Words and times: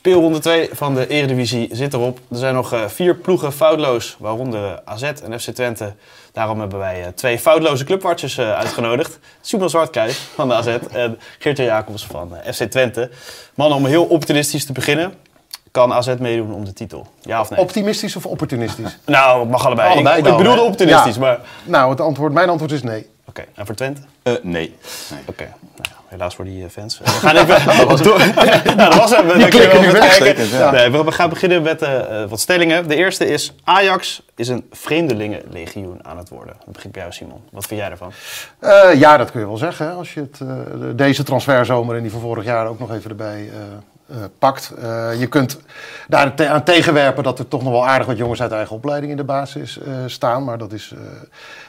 Speelronde 0.00 0.38
2 0.38 0.68
van 0.72 0.94
de 0.94 1.06
Eredivisie 1.06 1.68
zit 1.72 1.94
erop. 1.94 2.18
Er 2.30 2.36
zijn 2.36 2.54
nog 2.54 2.74
uh, 2.74 2.86
vier 2.88 3.14
ploegen 3.14 3.52
foutloos, 3.52 4.16
waaronder 4.18 4.80
AZ 4.84 5.02
en 5.02 5.40
FC 5.40 5.50
Twente. 5.50 5.94
Daarom 6.32 6.60
hebben 6.60 6.78
wij 6.78 7.00
uh, 7.00 7.06
twee 7.14 7.38
foutloze 7.38 7.84
clubwatchers 7.84 8.38
uh, 8.38 8.52
uitgenodigd. 8.52 9.18
Simon 9.40 9.70
Zwartkruis 9.70 10.18
van 10.34 10.48
de 10.48 10.54
AZ 10.54 10.66
en 10.92 11.18
Geert-Jan 11.38 11.66
Jacobs 11.66 12.06
van 12.06 12.32
FC 12.52 12.62
Twente. 12.62 13.10
Mannen, 13.54 13.78
om 13.78 13.86
heel 13.86 14.04
optimistisch 14.04 14.66
te 14.66 14.72
beginnen. 14.72 15.14
Kan 15.70 15.92
AZ 15.92 16.14
meedoen 16.18 16.52
om 16.52 16.64
de 16.64 16.72
titel? 16.72 17.06
Ja 17.20 17.40
of 17.40 17.50
nee? 17.50 17.60
Optimistisch 17.60 18.16
of 18.16 18.26
opportunistisch? 18.26 18.98
nou, 19.06 19.40
het 19.40 19.50
mag 19.50 19.66
allebei. 19.66 19.92
allebei 19.92 20.18
ik, 20.18 20.36
bedoelde 20.36 20.62
optimistisch, 20.62 21.14
Ja. 21.14 21.20
maar... 21.20 21.40
Nou, 21.64 21.90
het 21.90 22.00
antwoord, 22.00 22.32
mijn 22.32 22.48
antwoord 22.48 22.72
is 22.72 22.82
nee. 22.82 23.06
Oké, 23.26 23.44
en 23.54 23.66
voor 23.66 23.74
Twente? 23.74 24.00
Eh, 24.22 24.32
nee. 24.32 24.42
nee. 25.10 25.20
Oké, 25.26 25.44
nou 25.76 25.88
ja, 25.90 25.96
helaas 26.10 26.34
voor 26.34 26.44
die 26.44 26.64
eh, 26.64 26.70
fans. 26.70 26.98
We 26.98 27.08
gaan 27.10 27.36
even 27.36 28.02
door. 28.04 28.18
nou, 28.64 28.76
dat 28.76 28.94
was 28.94 29.10
hem. 29.16 29.38
Die 29.38 29.48
klikken 29.48 29.80
nu 29.80 29.90
weg. 29.90 30.02
Uitstekend, 30.02 30.48
ja. 30.50 30.70
Nee, 30.70 30.90
we 30.90 31.04
we 31.04 31.12
gaan 31.12 31.28
beginnen 31.28 31.62
met 31.62 31.82
eh, 31.82 32.22
eh, 32.22 32.28
wat 32.30 32.40
stellingen. 32.40 32.88
De 32.88 32.94
eerste 32.96 33.26
is, 33.26 33.54
Ajax 33.64 34.22
is 34.36 34.48
een 34.48 34.66
vreemdelingenlegioen 34.72 35.98
aan 36.02 36.18
het 36.18 36.28
worden. 36.28 36.54
Dan 36.64 36.72
begin 36.72 36.86
ik 36.86 36.92
bij 36.92 37.02
jou, 37.02 37.14
Simon. 37.14 37.40
Wat 37.50 37.66
vind 37.66 37.80
jij 37.80 37.90
ervan? 37.90 38.12
Eh, 38.58 38.94
ja, 38.94 39.16
dat 39.16 39.30
kun 39.30 39.40
je 39.40 39.46
wel 39.46 39.56
zeggen. 39.56 39.86
Hè, 39.86 39.92
als 39.92 40.14
je 40.14 40.20
het, 40.20 40.40
eh, 40.40 40.48
de- 40.80 40.94
deze 40.94 41.22
transferzomer 41.22 41.96
en 41.96 42.02
die 42.02 42.10
van 42.10 42.20
vorig 42.20 42.44
jaar 42.44 42.66
ook 42.66 42.78
nog 42.78 42.92
even 42.92 43.10
erbij 43.10 43.36
eh, 43.38 43.42
eh, 43.42 43.62
pakt. 44.38 44.72
Eh, 44.82 45.20
je 45.20 45.26
kunt 45.26 45.58
daar 46.08 46.48
aan 46.48 46.64
tegenwerpen 46.64 47.22
dat 47.22 47.38
er 47.38 47.48
toch 47.48 47.62
nog 47.62 47.72
wel 47.72 47.86
aardig 47.86 48.06
wat 48.06 48.16
jongens 48.16 48.42
uit 48.42 48.52
eigen 48.52 48.76
opleiding 48.76 49.10
in 49.10 49.16
de 49.16 49.24
basis 49.24 49.78
eh, 49.78 49.92
staan. 50.06 50.44
Maar 50.44 50.58
dat 50.58 50.72
is, 50.72 50.92
eh, 50.94 51.00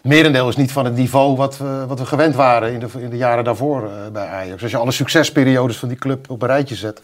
merendeel 0.03 0.49
is 0.49 0.55
niet 0.55 0.71
van 0.71 0.85
het 0.85 0.95
niveau 0.95 1.35
wat 1.35 1.57
we, 1.57 1.85
wat 1.87 1.99
we 1.99 2.05
gewend 2.05 2.35
waren 2.35 2.73
in 2.73 2.79
de, 2.79 2.87
in 2.97 3.09
de 3.09 3.17
jaren 3.17 3.43
daarvoor 3.43 3.83
eh, 3.83 4.11
bij 4.11 4.27
Ajax. 4.27 4.61
Als 4.61 4.71
je 4.71 4.77
alle 4.77 4.91
succesperiodes 4.91 5.77
van 5.77 5.87
die 5.87 5.97
club 5.97 6.29
op 6.29 6.41
een 6.41 6.47
rijtje 6.47 6.75
zet. 6.75 7.01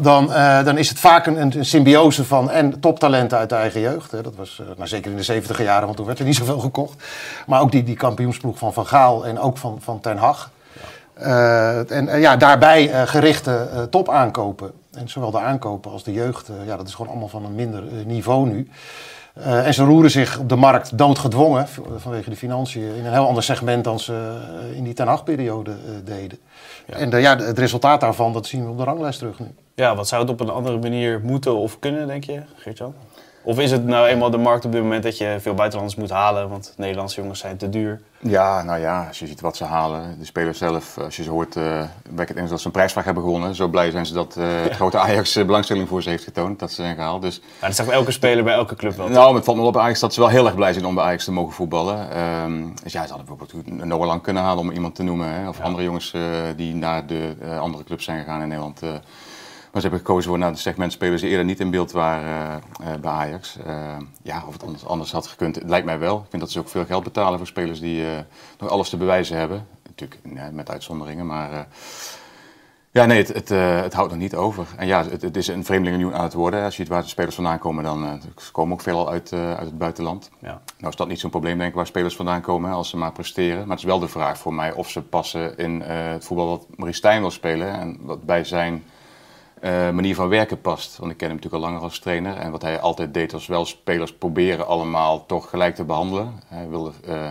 Dan, 0.00 0.32
eh, 0.32 0.64
dan 0.64 0.78
is 0.78 0.88
het 0.88 0.98
vaak 0.98 1.26
een, 1.26 1.64
symbiose 1.64 2.24
van 2.24 2.50
en 2.50 2.80
toptalenten 2.80 3.38
uit 3.38 3.48
de 3.48 3.54
eigen 3.54 3.80
jeugd. 3.80 4.10
Hè. 4.10 4.22
Dat 4.22 4.34
was 4.36 4.60
eh, 4.60 4.66
nou, 4.76 4.88
zeker 4.88 5.10
in 5.10 5.16
de 5.16 5.22
70 5.22 5.62
jaren, 5.62 5.84
want 5.84 5.96
toen 5.96 6.06
werd 6.06 6.18
er 6.18 6.24
niet 6.24 6.36
zoveel 6.36 6.58
gekocht. 6.58 7.02
Maar 7.46 7.60
ook 7.60 7.72
die, 7.72 7.82
die 7.82 7.96
kampioensploeg 7.96 8.58
van 8.58 8.72
Van 8.72 8.86
Gaal 8.86 9.26
en 9.26 9.38
ook 9.38 9.58
van, 9.58 9.78
van 9.80 10.00
Ten 10.00 10.16
Hag. 10.16 10.50
Eh, 11.14 11.90
en 11.90 12.08
eh, 12.08 12.20
ja, 12.20 12.36
daarbij 12.36 12.90
eh, 12.90 13.02
gerichte 13.02 13.68
eh, 13.72 13.82
top 13.82 14.08
aankopen. 14.08 14.72
En 14.92 15.08
zowel 15.08 15.30
de 15.30 15.38
aankopen 15.38 15.90
als 15.90 16.04
de 16.04 16.12
jeugd, 16.12 16.50
ja, 16.66 16.76
dat 16.76 16.88
is 16.88 16.94
gewoon 16.94 17.10
allemaal 17.10 17.28
van 17.28 17.44
een 17.44 17.54
minder 17.54 17.82
niveau 18.06 18.48
nu. 18.48 18.68
En 19.40 19.74
ze 19.74 19.84
roeren 19.84 20.10
zich 20.10 20.38
op 20.38 20.48
de 20.48 20.56
markt 20.56 20.98
doodgedwongen 20.98 21.68
vanwege 21.96 22.30
de 22.30 22.36
financiën 22.36 22.94
in 22.94 23.06
een 23.06 23.12
heel 23.12 23.26
ander 23.26 23.42
segment 23.42 23.84
dan 23.84 24.00
ze 24.00 24.40
in 24.74 24.84
die 24.84 24.94
Ten 24.94 25.06
Hag-periode 25.06 25.70
eh, 25.70 25.76
deden. 26.04 26.38
En 26.86 27.12
eh, 27.12 27.20
ja, 27.20 27.36
het 27.36 27.58
resultaat 27.58 28.00
daarvan, 28.00 28.32
dat 28.32 28.46
zien 28.46 28.64
we 28.64 28.70
op 28.70 28.78
de 28.78 28.84
ranglijst 28.84 29.18
terug 29.18 29.38
nu. 29.38 29.46
Ja, 29.74 29.94
wat 29.94 30.08
zou 30.08 30.22
het 30.22 30.30
op 30.30 30.40
een 30.40 30.50
andere 30.50 30.78
manier 30.78 31.20
moeten 31.20 31.56
of 31.56 31.78
kunnen, 31.78 32.06
denk 32.06 32.24
je, 32.24 32.42
Geert-Jan? 32.56 32.94
Of 33.42 33.58
is 33.58 33.70
het 33.70 33.84
nou 33.84 34.06
eenmaal 34.06 34.30
de 34.30 34.36
markt 34.36 34.64
op 34.64 34.72
dit 34.72 34.82
moment 34.82 35.02
dat 35.02 35.18
je 35.18 35.36
veel 35.40 35.54
buitenlanders 35.54 36.00
moet 36.00 36.10
halen, 36.10 36.48
want 36.48 36.74
Nederlandse 36.76 37.20
jongens 37.20 37.40
zijn 37.40 37.56
te 37.56 37.68
duur? 37.68 38.00
Ja, 38.18 38.62
nou 38.62 38.80
ja, 38.80 39.06
als 39.08 39.18
je 39.18 39.26
ziet 39.26 39.40
wat 39.40 39.56
ze 39.56 39.64
halen. 39.64 40.18
De 40.18 40.24
spelers 40.24 40.58
zelf, 40.58 40.98
als 40.98 41.16
je 41.16 41.22
ze 41.22 41.30
hoort, 41.30 41.56
eh 41.56 41.82
bij 42.10 42.24
het 42.28 42.36
eens 42.36 42.50
dat 42.50 42.60
ze 42.60 42.66
een 42.66 42.72
prijsvraag 42.72 43.04
hebben 43.04 43.22
gewonnen. 43.22 43.54
Zo 43.54 43.68
blij 43.68 43.90
zijn 43.90 44.06
ze 44.06 44.14
dat 44.14 44.36
eh, 44.36 44.44
het 44.62 44.74
grote 44.80 44.98
Ajax 44.98 45.36
eh, 45.36 45.44
belangstelling 45.44 45.88
voor 45.88 46.02
ze 46.02 46.08
heeft 46.08 46.24
getoond. 46.24 46.58
Dat 46.58 46.68
ze 46.70 46.82
zijn 46.82 46.94
gehaald. 46.94 47.22
Dus 47.22 47.40
Maar 47.60 47.68
dat 47.68 47.78
zegt 47.78 47.88
elke 47.88 48.10
speler 48.10 48.44
bij 48.44 48.54
elke 48.54 48.74
club 48.74 48.96
wel. 48.96 49.08
Nou, 49.08 49.26
maar 49.26 49.34
het 49.34 49.44
valt 49.44 49.56
me 49.56 49.62
op 49.62 49.72
bij 49.72 49.82
Ajax 49.82 50.00
dat 50.00 50.14
ze 50.14 50.20
wel 50.20 50.28
heel 50.28 50.46
erg 50.46 50.54
blij 50.54 50.72
zijn 50.72 50.84
om 50.84 50.94
bij 50.94 51.04
Ajax 51.04 51.24
te 51.24 51.32
mogen 51.32 51.52
voetballen. 51.52 52.10
Ehm, 52.10 52.62
dus 52.82 52.92
ja, 52.92 53.02
ze 53.02 53.12
hadden 53.12 53.26
bijvoorbeeld 53.26 53.84
Noah 53.84 54.06
Lang 54.06 54.22
kunnen 54.22 54.42
halen 54.42 54.58
om 54.58 54.70
iemand 54.70 54.94
te 54.94 55.02
noemen. 55.02 55.28
Hè? 55.34 55.48
Of 55.48 55.60
andere 55.60 55.84
jongens 55.84 56.14
die 56.56 56.74
naar 56.74 57.06
de 57.06 57.34
andere 57.60 57.84
clubs 57.84 58.04
zijn 58.04 58.18
gegaan 58.18 58.42
in 58.42 58.48
Nederland. 58.48 58.80
Maar 59.72 59.80
ze 59.80 59.88
hebben 59.88 60.06
gekozen 60.06 60.30
voor 60.30 60.38
naar 60.38 60.52
de 60.52 60.58
segmentspelers 60.58 61.20
die 61.20 61.30
eerder 61.30 61.44
niet 61.44 61.60
in 61.60 61.70
beeld 61.70 61.92
waren 61.92 62.62
eh, 62.80 62.92
eh, 62.92 63.00
bij 63.00 63.10
Ajax. 63.10 63.56
Eh, 63.56 63.96
ja, 64.22 64.44
of 64.46 64.52
het 64.52 64.62
anders, 64.62 64.86
anders 64.86 65.12
had 65.12 65.26
gekund, 65.26 65.54
het 65.54 65.68
lijkt 65.68 65.86
mij 65.86 65.98
wel. 65.98 66.18
Ik 66.18 66.30
vind 66.30 66.42
dat 66.42 66.50
ze 66.50 66.58
ook 66.58 66.68
veel 66.68 66.84
geld 66.84 67.04
betalen 67.04 67.38
voor 67.38 67.46
spelers 67.46 67.80
die 67.80 68.04
nog 68.58 68.70
alles 68.70 68.88
te 68.88 68.96
bewijzen 68.96 69.36
hebben. 69.36 69.66
Natuurlijk 69.86 70.20
met 70.52 70.70
uitzonderingen, 70.70 71.26
maar... 71.26 71.66
ja, 72.90 73.04
nee, 73.04 73.18
het, 73.18 73.28
het, 73.28 73.48
het 73.82 73.92
houdt 73.92 74.10
nog 74.10 74.20
niet 74.20 74.34
over. 74.34 74.66
En 74.76 74.86
ja, 74.86 75.04
het, 75.04 75.22
het 75.22 75.36
is 75.36 75.48
een 75.48 75.64
vreemdelingenunion 75.64 76.18
aan 76.18 76.24
het 76.24 76.32
worden. 76.32 76.64
Als 76.64 76.76
je 76.76 76.82
ziet 76.82 76.92
waar 76.92 77.02
de 77.02 77.08
spelers 77.08 77.34
vandaan 77.34 77.58
komen, 77.58 77.84
dan 77.84 78.04
uh, 78.04 78.12
komen 78.52 78.72
ook 78.72 78.80
veelal 78.80 79.10
uit, 79.10 79.32
uit 79.32 79.58
het 79.58 79.78
buitenland. 79.78 80.30
Ja. 80.38 80.60
Nou 80.78 80.90
is 80.90 80.96
dat 80.96 81.08
niet 81.08 81.20
zo'n 81.20 81.30
probleem, 81.30 81.58
denk 81.58 81.70
ik, 81.70 81.76
waar 81.76 81.86
spelers 81.86 82.16
vandaan 82.16 82.40
komen, 82.40 82.72
als 82.72 82.88
ze 82.88 82.96
maar 82.96 83.12
presteren. 83.12 83.58
Maar 83.58 83.76
het 83.76 83.78
is 83.78 83.84
wel 83.84 83.98
de 83.98 84.08
vraag 84.08 84.38
voor 84.38 84.54
mij 84.54 84.72
of 84.72 84.90
ze 84.90 85.02
passen 85.02 85.58
in 85.58 85.80
het 85.80 86.24
voetbal 86.24 86.48
wat 86.48 86.66
Maurice 86.76 86.98
Stijn 86.98 87.20
wil 87.20 87.30
spelen. 87.30 87.72
En 87.72 87.98
wat 88.00 88.22
bij 88.22 88.44
zijn 88.44 88.84
eh, 89.62 89.70
manier 89.90 90.14
van 90.14 90.28
werken 90.28 90.60
past. 90.60 90.96
Want 90.98 91.10
ik 91.10 91.16
ken 91.16 91.26
hem 91.26 91.36
natuurlijk 91.36 91.64
al 91.64 91.70
langer 91.70 91.84
als 91.84 91.98
trainer. 91.98 92.36
En 92.36 92.50
wat 92.50 92.62
hij 92.62 92.80
altijd 92.80 93.14
deed, 93.14 93.32
was 93.32 93.46
wel 93.46 93.64
spelers 93.66 94.12
proberen 94.12 94.66
allemaal 94.66 95.26
toch 95.26 95.50
gelijk 95.50 95.74
te 95.74 95.84
behandelen. 95.84 96.32
Hij 96.46 96.68
wilde... 96.68 96.90
eh, 97.06 97.28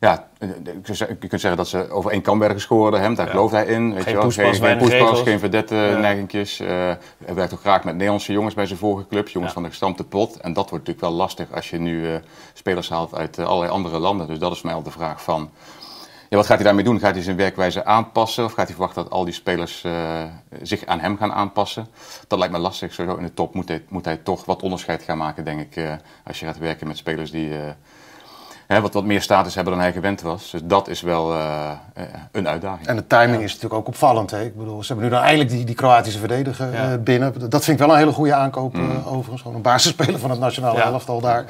ja, 0.00 0.28
eh, 0.38 0.48
je 1.20 1.28
kunt 1.28 1.40
zeggen 1.40 1.56
dat 1.56 1.68
ze 1.68 1.90
over 1.90 2.10
één 2.10 2.22
kam 2.22 2.38
werden 2.38 2.56
gescoord. 2.56 2.96
Hem, 2.96 3.14
daar 3.14 3.26
Ja. 3.26 3.32
gelooft 3.32 3.52
hij 3.52 3.66
in. 3.66 3.94
Weet 3.94 4.02
Geen 4.02 4.12
je 4.12 4.18
wel. 4.18 4.26
poespas, 4.26 4.58
geen, 4.58 4.78
geen, 4.78 4.78
poespas, 4.78 5.22
verdette 5.40 5.74
Ja. 5.74 5.96
neigingjes. 5.98 6.58
Hij 6.58 6.98
werkt 7.34 7.52
ook 7.52 7.60
graag 7.60 7.84
met 7.84 7.94
Nederlandse 7.94 8.32
jongens 8.32 8.54
bij 8.54 8.66
zijn 8.66 8.78
vorige 8.78 9.06
clubs. 9.08 9.32
Jongens 9.32 9.52
Ja. 9.52 9.54
van 9.54 9.62
de 9.62 9.68
gestampte 9.68 10.04
pot. 10.04 10.36
En 10.36 10.52
dat 10.52 10.70
wordt 10.70 10.86
natuurlijk 10.86 11.00
wel 11.00 11.10
lastig 11.24 11.52
als 11.52 11.70
je 11.70 11.78
nu 11.78 12.20
spelers 12.52 12.88
haalt 12.88 13.14
uit 13.14 13.38
allerlei 13.38 13.70
andere 13.70 13.98
landen. 13.98 14.26
Dus 14.26 14.38
dat 14.38 14.52
is 14.52 14.62
mij 14.62 14.74
al 14.74 14.82
de 14.82 14.90
vraag 14.90 15.22
van... 15.22 15.50
Ja, 16.28 16.36
wat 16.36 16.46
gaat 16.46 16.56
hij 16.56 16.64
daarmee 16.64 16.84
doen? 16.84 16.98
Gaat 17.00 17.14
hij 17.14 17.22
zijn 17.22 17.36
werkwijze 17.36 17.84
aanpassen? 17.84 18.44
Of 18.44 18.52
gaat 18.52 18.66
hij 18.66 18.74
verwachten 18.74 19.02
dat 19.02 19.12
al 19.12 19.24
die 19.24 19.34
spelers 19.34 19.84
eh, 19.84 19.92
zich 20.62 20.86
aan 20.86 21.00
hem 21.00 21.16
gaan 21.18 21.32
aanpassen? 21.32 21.86
Dat 22.28 22.38
lijkt 22.38 22.54
me 22.54 22.60
lastig. 22.60 22.92
Sowieso 22.94 23.18
in 23.18 23.24
de 23.24 23.34
top 23.34 23.54
moet 23.54 23.68
hij, 23.68 23.82
moet 23.88 24.04
hij 24.04 24.16
toch 24.16 24.44
wat 24.44 24.62
onderscheid 24.62 25.02
gaan 25.02 25.18
maken, 25.18 25.44
denk 25.44 25.60
ik. 25.60 25.76
eh, 25.76 25.92
als 26.26 26.40
je 26.40 26.46
gaat 26.46 26.58
werken 26.58 26.86
met 26.86 26.96
spelers 26.96 27.30
die 27.30 27.54
eh, 27.54 27.60
hè, 28.66 28.80
wat, 28.80 28.92
wat 28.94 29.04
meer 29.04 29.22
status 29.22 29.54
hebben 29.54 29.72
dan 29.72 29.82
hij 29.82 29.92
gewend 29.92 30.20
was. 30.22 30.50
Dus 30.50 30.60
dat 30.64 30.88
is 30.88 31.00
wel 31.00 31.34
een 32.32 32.48
uitdaging. 32.48 32.86
En 32.86 32.96
de 32.96 33.06
timing 33.06 33.42
is 33.42 33.52
natuurlijk 33.52 33.74
ook 33.80 33.86
opvallend. 33.88 34.30
Hè? 34.30 34.42
Ik 34.44 34.56
bedoel, 34.56 34.80
ze 34.82 34.86
hebben 34.86 35.04
nu 35.04 35.10
dan 35.16 35.22
eindelijk 35.22 35.50
die, 35.50 35.64
die 35.64 35.74
Kroatische 35.74 36.18
verdediger 36.18 36.72
Ja. 36.72 36.92
eh, 36.92 36.98
binnen. 36.98 37.50
Dat 37.50 37.64
vind 37.64 37.80
ik 37.80 37.86
wel 37.86 37.94
een 37.94 38.00
hele 38.00 38.12
goede 38.12 38.34
aankoop 38.34 38.74
eh, 38.74 39.12
overigens. 39.12 39.40
Gewoon 39.42 39.56
een 39.56 39.62
basisspeler 39.62 40.18
van 40.18 40.30
het 40.30 40.38
nationale 40.38 40.78
Ja. 40.78 40.84
elftal 40.84 41.20
daar. 41.20 41.44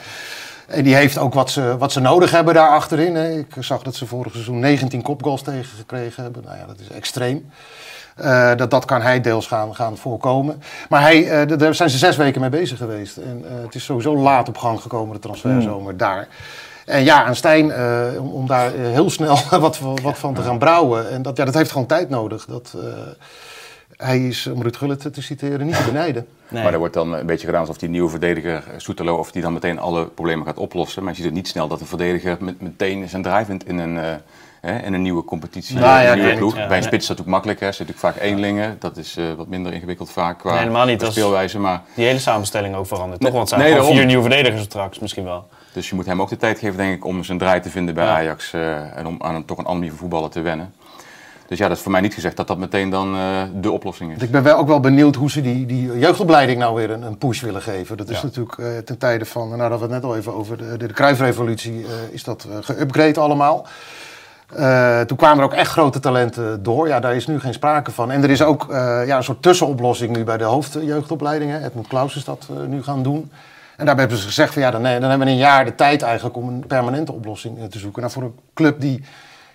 En 0.66 0.84
die 0.84 0.94
heeft 0.94 1.18
ook 1.18 1.34
wat 1.34 1.50
ze, 1.50 1.76
wat 1.78 1.92
ze 1.92 2.00
nodig 2.00 2.30
hebben 2.30 2.54
daar 2.54 2.68
achterin. 2.68 3.14
Hè. 3.14 3.30
Ik 3.38 3.54
zag 3.60 3.82
dat 3.82 3.94
ze 3.94 4.06
vorig 4.06 4.32
seizoen 4.32 4.58
19 4.58 5.02
kopgoals 5.02 5.42
tegengekregen 5.42 6.22
hebben. 6.22 6.42
Nou 6.44 6.56
ja, 6.58 6.66
dat 6.66 6.78
is 6.80 6.88
extreem. 6.96 7.50
Eh, 8.16 8.54
dat, 8.56 8.70
dat 8.70 8.84
kan 8.84 9.02
hij 9.02 9.20
deels 9.20 9.46
gaan, 9.46 9.74
gaan 9.74 9.96
voorkomen. 9.96 10.62
Maar 10.88 11.00
hij, 11.00 11.46
d- 11.46 11.58
daar 11.58 11.74
zijn 11.74 11.90
ze 11.90 11.98
zes 11.98 12.16
weken 12.16 12.40
mee 12.40 12.50
bezig 12.50 12.78
geweest. 12.78 13.16
En 13.16 13.44
eh, 13.48 13.64
het 13.64 13.74
is 13.74 13.84
sowieso 13.84 14.16
laat 14.16 14.48
op 14.48 14.56
gang 14.58 14.80
gekomen, 14.80 15.14
de 15.14 15.20
transferzomer 15.20 15.96
daar. 15.96 16.28
En 16.84 17.04
ja, 17.04 17.24
aan 17.24 17.36
Stijn, 17.36 17.72
om, 18.18 18.28
om 18.30 18.46
daar 18.46 18.70
heel 18.72 19.10
snel 19.10 19.38
wat, 19.60 19.78
wat 20.02 20.18
van 20.18 20.34
te 20.34 20.42
gaan 20.42 20.58
brouwen. 20.58 21.10
En 21.10 21.22
dat, 21.22 21.36
ja, 21.36 21.44
dat 21.44 21.54
heeft 21.54 21.70
gewoon 21.72 21.86
tijd 21.86 22.08
nodig. 22.08 22.44
Dat, 22.44 22.74
hij 24.04 24.26
is, 24.26 24.46
om 24.46 24.62
Ruud 24.62 24.76
Gullit 24.76 25.12
te 25.14 25.22
citeren, 25.22 25.66
niet 25.66 25.76
te 25.76 25.84
benijden. 25.84 26.26
Nee. 26.48 26.62
Maar 26.62 26.72
er 26.72 26.78
wordt 26.78 26.94
dan 26.94 27.12
een 27.12 27.26
beetje 27.26 27.46
gedaan 27.46 27.60
alsof 27.60 27.78
die 27.78 27.88
nieuwe 27.88 28.10
verdediger, 28.10 28.54
eh, 28.54 28.74
Soetelo, 28.76 29.16
of 29.16 29.32
die 29.32 29.42
dan 29.42 29.52
meteen 29.52 29.78
alle 29.78 30.04
problemen 30.04 30.46
gaat 30.46 30.58
oplossen. 30.58 31.02
Maar 31.02 31.10
je 31.10 31.16
ziet 31.16 31.24
het 31.26 31.34
niet 31.34 31.48
snel 31.48 31.68
dat 31.68 31.78
de 31.78 31.84
verdediger 31.84 32.36
met, 32.40 32.60
meteen 32.60 33.08
zijn 33.08 33.22
draai 33.22 33.44
vindt 33.44 33.66
in 33.68 33.78
een, 33.78 33.98
eh, 33.98 34.04
hè, 34.60 34.78
in 34.78 34.92
een 34.94 35.02
nieuwe 35.02 35.24
competitie, 35.24 35.78
Nou 35.78 36.02
ja, 36.02 36.12
een 36.12 36.18
nieuwe 36.18 36.34
ploeg. 36.36 36.56
ja, 36.56 36.66
Bij 36.66 36.76
een 36.76 36.82
spits 36.82 37.02
is 37.02 37.08
dat 37.08 37.20
ook 37.20 37.26
makkelijk, 37.26 37.60
hè. 37.60 37.66
Er 37.66 37.74
zitten 37.74 37.94
natuurlijk 37.94 38.16
vaak 38.20 38.28
eenlingen. 38.30 38.76
Dat 38.80 38.96
is 38.96 39.16
eh, 39.16 39.24
wat 39.36 39.48
minder 39.48 39.72
ingewikkeld 39.72 40.10
vaak 40.10 40.38
qua, 40.38 40.50
Nee, 40.50 40.58
helemaal 40.58 40.86
niet. 40.86 40.96
qua 40.96 41.06
Als- 41.06 41.14
speelwijze. 41.14 41.58
Maar, 41.58 41.82
Die 41.94 42.04
hele 42.04 42.18
samenstelling 42.18 42.74
ook 42.74 42.86
veranderd, 42.86 43.20
toch? 43.20 43.30
Nee, 43.30 43.38
Want 43.38 43.50
het 43.50 43.58
zijn 43.60 43.70
nee, 43.70 43.80
gewoon 43.80 43.96
vier 43.96 44.06
nieuwe 44.06 44.22
verdedigers 44.22 44.62
straks 44.62 44.98
misschien 44.98 45.24
wel. 45.24 45.48
dus 45.72 45.88
je 45.88 45.94
moet 45.94 46.06
hem 46.06 46.20
ook 46.20 46.28
de 46.28 46.36
tijd 46.36 46.58
geven, 46.58 46.76
denk 46.76 46.94
ik, 46.94 47.04
om 47.04 47.24
zijn 47.24 47.38
draai 47.38 47.60
te 47.60 47.70
vinden 47.70 47.94
bij 47.94 48.04
Ja. 48.04 48.14
Ajax. 48.14 48.52
eh, 48.52 48.96
en 48.96 49.06
om 49.06 49.16
aan 49.22 49.34
een, 49.34 49.44
toch 49.44 49.58
een 49.58 49.64
andere 49.64 49.74
manier 49.78 49.90
van 49.90 49.98
voetballen 49.98 50.30
te 50.30 50.40
wennen. 50.40 50.74
Dus 51.46 51.58
ja, 51.58 51.68
dat 51.68 51.76
is 51.76 51.82
voor 51.82 51.92
mij 51.92 52.00
niet 52.00 52.14
gezegd 52.14 52.36
dat 52.36 52.46
dat 52.46 52.58
meteen 52.58 52.90
dan 52.90 53.14
eh, 53.14 53.42
de 53.54 53.70
oplossing 53.70 54.16
is. 54.16 54.22
Ik 54.22 54.30
ben 54.30 54.42
wel 54.42 54.56
ook 54.56 54.66
wel 54.66 54.80
benieuwd 54.80 55.14
hoe 55.14 55.30
ze 55.30 55.40
die, 55.40 55.66
die 55.66 55.98
jeugdopleiding 55.98 56.58
nou 56.58 56.74
weer 56.74 56.90
een, 56.90 57.02
een 57.02 57.18
push 57.18 57.40
willen 57.40 57.62
geven. 57.62 57.96
Dat 57.96 58.08
is 58.08 58.16
Ja. 58.16 58.22
natuurlijk 58.24 58.58
eh, 58.58 58.66
ten 58.84 58.98
tijde 58.98 59.24
van, 59.24 59.48
nou 59.48 59.70
dat 59.70 59.78
we 59.78 59.84
het 59.84 59.94
net 59.94 60.04
al 60.04 60.16
even 60.16 60.34
over, 60.34 60.56
de, 60.56 60.76
de, 60.76 60.86
Cruijffrevolutie, 60.86 61.84
eh, 61.84 61.92
is 62.10 62.24
dat 62.24 62.46
geüpgrade 62.60 63.18
allemaal. 63.18 63.66
Toen 65.06 65.16
kwamen 65.16 65.38
er 65.38 65.44
ook 65.44 65.52
echt 65.52 65.70
grote 65.70 66.00
talenten 66.00 66.62
door. 66.62 66.88
Ja, 66.88 67.00
daar 67.00 67.16
is 67.16 67.26
nu 67.26 67.40
geen 67.40 67.52
sprake 67.54 67.90
van. 67.90 68.10
En 68.10 68.22
er 68.22 68.30
is 68.30 68.42
ook 68.42 68.66
ja, 69.06 69.16
een 69.16 69.24
soort 69.24 69.42
tussenoplossing 69.42 70.16
nu 70.16 70.24
bij 70.24 70.36
de 70.36 70.44
hoofdjeugdopleidingen. 70.44 71.64
Edmund 71.64 71.86
Klaus 71.86 72.16
is 72.16 72.24
dat 72.24 72.48
nu 72.68 72.82
gaan 72.82 73.02
doen. 73.02 73.30
En 73.76 73.84
daarbij 73.86 74.04
hebben 74.04 74.18
ze 74.22 74.26
gezegd 74.26 74.52
van 74.52 74.62
ja, 74.62 74.70
dan, 74.70 74.82
dan 74.82 74.92
hebben 74.92 75.18
we 75.18 75.26
een 75.26 75.36
jaar 75.36 75.64
de 75.64 75.74
tijd 75.74 76.02
eigenlijk 76.02 76.36
om 76.36 76.48
een 76.48 76.66
permanente 76.66 77.12
oplossing 77.12 77.70
te 77.70 77.78
zoeken. 77.78 78.00
Nou, 78.02 78.12
voor 78.12 78.22
een 78.22 78.34
club 78.54 78.80
die, 78.80 79.04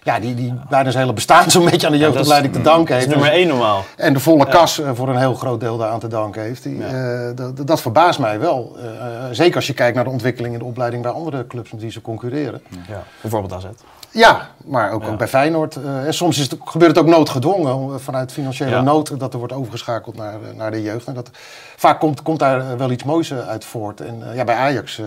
ja, 0.03 0.19
die, 0.19 0.35
die 0.35 0.53
bijna 0.69 0.89
zijn 0.91 1.03
hele 1.03 1.13
bestaan 1.15 1.51
zo'n 1.51 1.65
beetje 1.65 1.85
aan 1.87 1.91
de 1.93 1.97
jeugdopleiding 1.99 2.53
te 2.53 2.61
danken 2.61 2.85
Dat 2.93 2.97
is 2.97 3.03
heeft. 3.05 3.15
nummer 3.17 3.31
één 3.39 3.47
normaal. 3.47 3.83
En 3.97 4.13
de 4.13 4.19
volle 4.19 4.47
kas 4.47 4.79
eh, 4.79 4.89
voor 4.93 5.09
een 5.09 5.17
heel 5.17 5.33
groot 5.33 5.59
deel 5.59 5.77
daaraan 5.77 5.99
te 5.99 6.07
danken 6.07 6.41
heeft. 6.41 6.63
Die, 6.63 6.83
eh, 6.85 7.29
dat, 7.35 7.67
dat 7.67 7.81
verbaast 7.81 8.19
mij 8.19 8.39
wel. 8.39 8.77
Eh, 8.79 8.83
zeker 9.31 9.55
als 9.55 9.67
je 9.67 9.73
kijkt 9.73 9.95
naar 9.95 10.03
de 10.03 10.09
ontwikkeling 10.09 10.53
in 10.53 10.59
de 10.59 10.65
opleiding 10.65 11.03
bij 11.03 11.11
andere 11.11 11.47
clubs 11.47 11.71
met 11.71 11.81
wie 11.81 11.91
ze 11.91 12.01
concurreren. 12.01 12.61
Ja. 12.87 13.03
Bijvoorbeeld 13.21 13.53
AZ. 13.53 13.65
Ja, 14.11 14.47
maar 14.65 14.91
ook, 14.91 15.03
Ja. 15.03 15.09
ook 15.09 15.17
bij 15.17 15.27
Feyenoord. 15.27 15.75
eh, 15.75 16.05
en 16.05 16.13
soms 16.13 16.37
is 16.39 16.49
het, 16.49 16.59
gebeurt 16.65 16.95
het 16.95 16.99
ook 17.05 17.11
noodgedwongen, 17.11 17.99
vanuit 18.01 18.31
financiële 18.31 18.69
Ja. 18.71 18.81
nood, 18.81 19.19
dat 19.19 19.33
er 19.33 19.39
wordt 19.39 19.53
overgeschakeld 19.53 20.15
naar, 20.17 20.35
naar 20.55 20.71
de 20.71 20.81
jeugd. 20.81 21.07
En 21.07 21.13
dat, 21.13 21.29
vaak 21.75 21.99
komt, 21.99 22.21
komt 22.21 22.39
daar 22.39 22.77
wel 22.77 22.91
iets 22.91 23.03
moois 23.03 23.33
uit 23.33 23.65
voort. 23.65 24.01
En 24.01 24.23
ja, 24.33 24.43
bij 24.43 24.55
Ajax, 24.55 24.99
eh, 24.99 25.05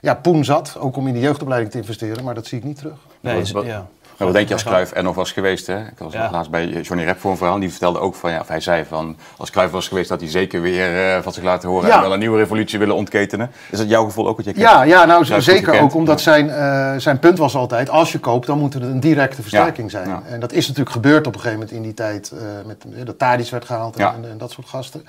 ja, 0.00 0.14
Poen 0.14 0.44
zat, 0.44 0.76
ook 0.78 0.96
om 0.96 1.06
in 1.06 1.14
de 1.14 1.20
jeugdopleiding 1.20 1.72
te 1.72 1.78
investeren, 1.78 2.24
maar 2.24 2.34
dat 2.34 2.46
zie 2.46 2.58
ik 2.58 2.64
niet 2.64 2.76
terug. 2.76 2.94
Nee, 3.20 3.40
is- 3.40 3.50
wat- 3.52 3.64
ja. 3.64 3.86
Maar 4.20 4.28
wat 4.28 4.36
denk 4.36 4.48
je 4.48 4.54
als 4.54 4.64
Cruijff 4.64 4.94
er 4.94 5.02
nog 5.02 5.14
was 5.14 5.32
geweest? 5.32 5.66
Hè? 5.66 5.78
Ik 5.78 5.98
was 5.98 6.12
Ja. 6.12 6.28
laatst 6.30 6.50
bij 6.50 6.66
Johnny 6.68 7.04
Rep 7.04 7.20
voor 7.20 7.30
een 7.30 7.36
verhaal. 7.36 7.58
Die 7.58 7.70
vertelde 7.70 7.98
ook 7.98 8.14
van, 8.14 8.30
ja, 8.30 8.40
of 8.40 8.48
hij 8.48 8.60
zei 8.60 8.84
van, 8.84 9.16
als 9.36 9.50
Cruijff 9.50 9.72
was 9.72 9.88
geweest, 9.88 10.08
dat 10.08 10.20
hij 10.20 10.30
zeker 10.30 10.60
weer 10.60 11.14
eh, 11.16 11.22
van 11.22 11.32
zich 11.32 11.42
laten 11.42 11.68
horen 11.68 11.88
Ja. 11.88 11.94
en 11.96 12.00
wel 12.00 12.12
een 12.12 12.18
nieuwe 12.18 12.38
revolutie 12.38 12.78
willen 12.78 12.94
ontketenen. 12.94 13.50
Is 13.70 13.78
dat 13.78 13.88
jouw 13.88 14.04
gevoel 14.04 14.28
ook 14.28 14.36
wat 14.36 14.44
je 14.44 14.52
kent? 14.52 14.64
Ja, 14.64 14.82
ja 14.82 15.04
nou 15.04 15.24
Cruijff 15.24 15.44
zeker 15.44 15.80
ook 15.80 15.94
omdat 15.94 16.20
zijn, 16.20 16.50
eh, 16.50 16.94
zijn 16.96 17.18
punt 17.18 17.38
was 17.38 17.54
altijd, 17.54 17.90
als 17.90 18.12
je 18.12 18.18
koopt, 18.18 18.46
dan 18.46 18.58
moet 18.58 18.74
het 18.74 18.82
een 18.82 19.00
directe 19.00 19.42
versterking 19.42 19.90
zijn. 19.90 20.22
En 20.28 20.40
dat 20.40 20.52
is 20.52 20.66
natuurlijk 20.68 20.94
gebeurd 20.94 21.26
op 21.26 21.34
een 21.34 21.40
gegeven 21.40 21.58
moment 21.58 21.76
in 21.76 21.82
die 21.82 21.94
tijd, 21.94 22.30
eh, 22.30 22.38
met 22.66 22.84
eh, 22.98 23.04
dat 23.04 23.18
Tadic 23.18 23.50
werd 23.50 23.64
gehaald 23.64 23.96
en, 23.96 24.06
en, 24.06 24.30
en 24.30 24.38
dat 24.38 24.50
soort 24.50 24.68
gasten. 24.68 25.04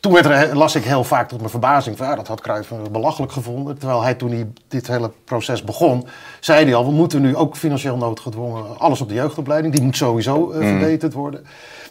Toen 0.00 0.12
werd 0.12 0.26
er, 0.26 0.56
las 0.56 0.74
ik 0.74 0.84
heel 0.84 1.04
vaak 1.04 1.28
tot 1.28 1.38
mijn 1.38 1.50
verbazing 1.50 1.96
van, 1.96 2.06
ja, 2.06 2.14
dat 2.14 2.28
had 2.28 2.40
Cruijff 2.40 2.70
eh, 2.70 2.78
belachelijk 2.92 3.32
gevonden. 3.32 3.78
Terwijl 3.78 4.02
hij 4.02 4.14
toen 4.14 4.30
hij 4.30 4.46
dit 4.68 4.86
hele 4.86 5.10
proces 5.24 5.64
begon, 5.64 6.06
zei 6.40 6.64
hij 6.64 6.74
al, 6.74 6.84
we 6.84 6.90
moeten 6.92 7.20
nu 7.22 7.36
ook 7.36 7.56
financieel 7.56 7.96
noodgedwongen 7.96 8.55
alles 8.78 9.00
op 9.00 9.08
de 9.08 9.14
jeugdopleiding, 9.14 9.74
die 9.74 9.82
moet 9.82 9.96
sowieso 9.96 10.50
eh, 10.50 10.68
verbeterd 10.68 11.12
worden. 11.12 11.46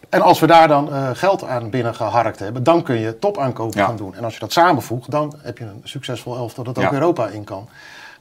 En 0.09 0.21
als 0.21 0.39
we 0.39 0.47
daar 0.47 0.67
dan 0.67 0.93
eh, 0.93 1.09
geld 1.13 1.43
aan 1.43 1.69
binnen 1.69 1.95
geharkt 1.95 2.39
hebben, 2.39 2.63
dan 2.63 2.83
kun 2.83 2.99
je 2.99 3.19
topaankopen 3.19 3.79
Ja. 3.79 3.85
gaan 3.85 3.95
doen. 3.97 4.15
En 4.15 4.23
als 4.23 4.33
je 4.33 4.39
dat 4.39 4.51
samenvoegt, 4.51 5.11
dan 5.11 5.33
heb 5.41 5.57
je 5.57 5.63
een 5.63 5.81
succesvol 5.83 6.35
elftal 6.35 6.63
dat 6.63 6.77
ook 6.77 6.83
Ja. 6.83 6.93
Europa 6.93 7.27
in 7.27 7.43
kan. 7.43 7.67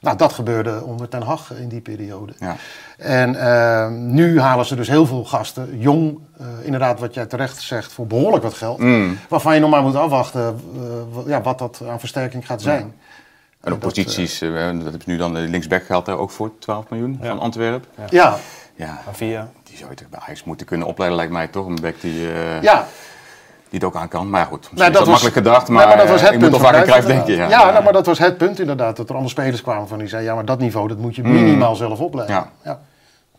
Nou, 0.00 0.16
dat 0.16 0.32
gebeurde 0.32 0.82
onder 0.82 1.08
Ten 1.08 1.22
Hag 1.22 1.52
in 1.52 1.68
die 1.68 1.80
periode. 1.80 2.32
Ja. 2.38 2.56
En 2.98 3.34
eh, 3.40 3.90
nu 3.90 4.40
halen 4.40 4.66
ze 4.66 4.76
dus 4.76 4.88
heel 4.88 5.06
veel 5.06 5.24
gasten, 5.24 5.78
jong, 5.78 6.18
eh, 6.38 6.46
inderdaad 6.62 7.00
wat 7.00 7.14
jij 7.14 7.26
terecht 7.26 7.60
zegt, 7.62 7.92
voor 7.92 8.06
behoorlijk 8.06 8.42
wat 8.42 8.54
geld. 8.54 8.78
Mm. 8.78 9.18
Waarvan 9.28 9.54
je 9.54 9.60
nog 9.60 9.70
maar 9.70 9.82
moet 9.82 9.94
afwachten 9.96 10.60
eh, 10.76 11.26
ja, 11.26 11.42
wat 11.42 11.58
dat 11.58 11.82
aan 11.88 11.98
versterking 12.00 12.46
gaat 12.46 12.62
zijn. 12.62 12.94
En 13.64 13.72
ook 13.72 13.80
dat, 13.80 13.88
posities, 13.88 14.40
eh, 14.40 14.50
dat 14.82 14.92
heb 14.92 15.02
je 15.02 15.10
nu 15.10 15.16
dan 15.16 15.34
de 15.34 15.40
linksback 15.40 15.84
geld 15.84 16.06
daar 16.06 16.18
ook 16.18 16.30
voor 16.30 16.50
12 16.58 16.84
miljoen 16.88 17.18
van 17.22 17.38
Antwerpen. 17.38 17.88
Ja, 18.10 18.36
Ja, 18.76 19.00
Maar 19.04 19.14
via. 19.14 19.48
die 19.62 19.76
zou 19.76 19.90
je 19.90 19.96
toch 19.96 20.08
bij 20.08 20.20
Ajax 20.20 20.44
moeten 20.44 20.66
kunnen 20.66 20.86
opleiden, 20.86 21.18
lijkt 21.18 21.32
mij 21.32 21.46
toch. 21.46 21.66
Een 21.66 21.78
back 21.82 22.00
die, 22.00 22.32
eh, 22.32 22.62
ja. 22.62 22.86
die 23.68 23.78
het 23.78 23.84
ook 23.84 23.96
aan 23.96 24.08
kan. 24.08 24.30
Maar 24.30 24.46
goed, 24.46 24.58
misschien 24.60 24.78
Nou, 24.78 24.90
is 24.92 24.98
dat 24.98 25.06
makkelijk 25.06 25.34
gedacht, 25.34 25.68
maar, 25.68 25.86
nee, 25.86 25.96
dat 25.96 26.08
was 26.08 26.20
eh, 26.20 26.24
het 26.24 26.34
ik 26.34 26.40
moet 26.40 26.50
punt 26.50 26.62
vaak 26.62 26.70
Cruijff 26.70 26.86
Cruijff, 27.06 27.06
denken. 27.06 27.34
Ja, 27.34 27.48
Ja, 27.48 27.70
nou, 27.70 27.84
maar 27.84 27.92
dat 27.92 28.06
was 28.06 28.18
het 28.18 28.36
punt 28.36 28.60
inderdaad. 28.60 28.96
Dat 28.96 29.06
er 29.06 29.12
allemaal 29.12 29.30
spelers 29.30 29.62
kwamen 29.62 29.88
van 29.88 29.98
die 29.98 30.08
zeiden, 30.08 30.30
ja, 30.30 30.36
maar 30.36 30.44
dat 30.44 30.58
niveau 30.58 30.88
dat 30.88 30.98
moet 30.98 31.16
je 31.16 31.22
minimaal 31.22 31.74
zelf 31.76 32.00
opleiden. 32.00 32.46
Ja. 32.64 32.80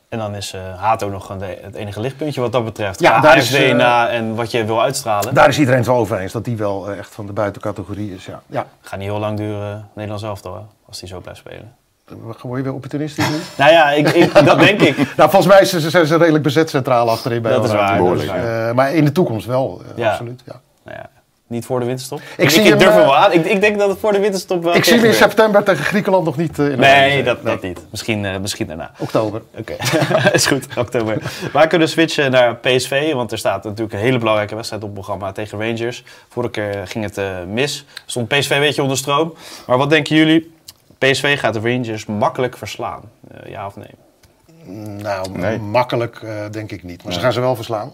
En 0.10 0.20
dan 0.20 0.36
is 0.36 0.54
eh, 0.54 0.62
Hato 0.78 1.10
nog 1.10 1.28
het 1.28 1.76
enige 1.76 2.00
lichtpuntje 2.00 2.42
wat 2.42 2.52
dat 2.52 2.66
betreft. 2.66 3.00
Ja, 3.00 3.20
daar 3.20 3.38
is, 3.38 3.54
eh, 3.54 3.72
DNA 3.72 4.10
en 4.10 4.36
wat 4.36 4.52
je 4.52 4.66
wil 4.66 4.82
uitstralen. 4.82 5.34
Daar 5.34 5.48
is 5.48 5.58
iedereen 5.60 5.80
het 5.80 5.88
wel 5.88 5.98
over 5.98 6.18
eens 6.18 6.32
dat 6.32 6.46
die 6.46 6.58
wel 6.58 6.90
eh, 6.90 6.98
echt 6.98 7.14
van 7.14 7.26
de 7.26 7.34
buitencategorie 7.34 8.14
is. 8.14 8.26
Ja. 8.26 8.42
Ja. 8.48 8.66
Gaat 8.82 9.00
niet 9.00 9.08
heel 9.10 9.20
lang 9.20 9.38
duren, 9.38 9.90
Nederlands 9.94 10.24
elftal, 10.24 10.54
hè, 10.56 10.62
als 10.88 11.00
die 11.00 11.08
zo 11.08 11.20
blijft 11.20 11.40
spelen. 11.40 11.76
Word 12.08 12.42
je 12.42 12.64
weer 12.64 12.74
opportunistisch 12.74 13.30
nu? 13.30 13.36
Nou 13.58 13.72
ja, 13.72 13.92
ik, 13.92 14.10
ik, 14.10 14.46
dat 14.46 14.60
denk 14.60 14.82
ik. 14.82 14.96
Nou, 15.18 15.30
volgens 15.30 15.54
mij 15.54 15.66
zijn 15.66 15.82
ze, 15.82 15.90
zijn 15.90 16.06
ze 16.06 16.18
redelijk 16.18 16.44
bezet 16.44 16.70
centraal 16.70 17.10
achterin 17.10 17.42
bij 17.42 17.52
Dat 17.52 17.64
is 17.66 17.72
waar, 17.72 17.98
dat 17.98 18.22
is 18.22 18.26
waar. 18.28 18.76
maar 18.76 18.94
in 18.94 19.06
de 19.06 19.12
toekomst 19.12 19.46
wel, 19.46 19.82
Ja. 19.96 20.10
absoluut. 20.10 20.42
Ja. 20.46 20.60
Nou 20.84 20.98
ja, 20.98 21.10
niet 21.48 21.66
voor 21.66 21.80
de 21.80 21.86
winterstop. 21.86 22.22
Ik, 22.38 22.50
zie 22.50 22.62
ik, 22.62 22.68
hem, 22.70 22.78
durf 22.78 22.90
hem 22.92 23.00
eh, 23.00 23.06
wel 23.06 23.16
aan. 23.16 23.32
Ik, 23.32 23.46
ik 23.46 23.62
denk 23.62 23.78
dat 23.80 23.90
het 23.90 24.00
voor 24.00 24.12
de 24.12 24.20
winterstop 24.20 24.64
wel 24.64 24.76
Ik 24.76 24.84
zie 24.84 24.96
hem 24.96 25.06
in 25.06 25.14
september 25.14 25.64
tegen 25.64 25.84
Griekenland 25.86 26.26
nog 26.26 26.38
niet 26.38 26.60
eh, 26.60 26.66
in 26.66 26.72
de 26.72 26.78
Nee, 26.78 27.06
Oranje. 27.06 27.24
dat, 27.24 27.44
dat 27.44 27.62
niet. 27.62 27.80
Misschien, 27.90 28.26
eh, 28.26 28.38
misschien 28.40 28.68
daarna. 28.68 28.92
Oktober. 29.00 29.42
Oké, 29.58 29.76
is 30.34 30.46
goed, 30.46 30.68
oktober. 30.78 31.18
We 31.54 31.68
kunnen 31.68 31.90
switchen 31.90 32.32
naar 32.32 32.56
PSV, 32.56 33.14
want 33.14 33.32
er 33.32 33.38
staat 33.38 33.64
natuurlijk 33.64 33.94
een 33.94 34.00
hele 34.00 34.18
belangrijke 34.18 34.56
wedstrijd 34.56 34.84
op 34.84 34.90
het 34.90 34.98
programma 35.00 35.32
tegen 35.32 35.60
Rangers. 35.60 36.04
Vorige 36.30 36.52
keer 36.52 36.88
ging 36.88 37.04
het 37.04 37.18
eh, 37.18 37.26
mis, 37.48 37.86
stond 38.06 38.28
PSV 38.28 38.50
een 38.50 38.60
beetje 38.60 38.82
onder 38.82 38.98
stroom. 38.98 39.34
Maar 39.68 39.78
wat 39.78 39.90
denken 39.90 40.16
jullie? 40.16 40.54
PSV 40.98 41.40
gaat 41.40 41.54
de 41.54 41.60
Rangers 41.60 42.06
makkelijk 42.06 42.58
verslaan, 42.58 43.02
Eh, 43.32 43.52
ja 43.52 43.66
of 43.66 43.76
nee? 43.76 43.90
Nou, 45.02 45.30
Nee. 45.32 45.58
makkelijk 45.60 46.20
eh, 46.24 46.32
denk 46.52 46.72
ik 46.72 46.84
niet. 46.84 47.04
Maar 47.04 47.14
ze 47.14 47.20
gaan 47.20 47.34
ze 47.34 47.40
wel 47.40 47.56
verslaan. 47.56 47.94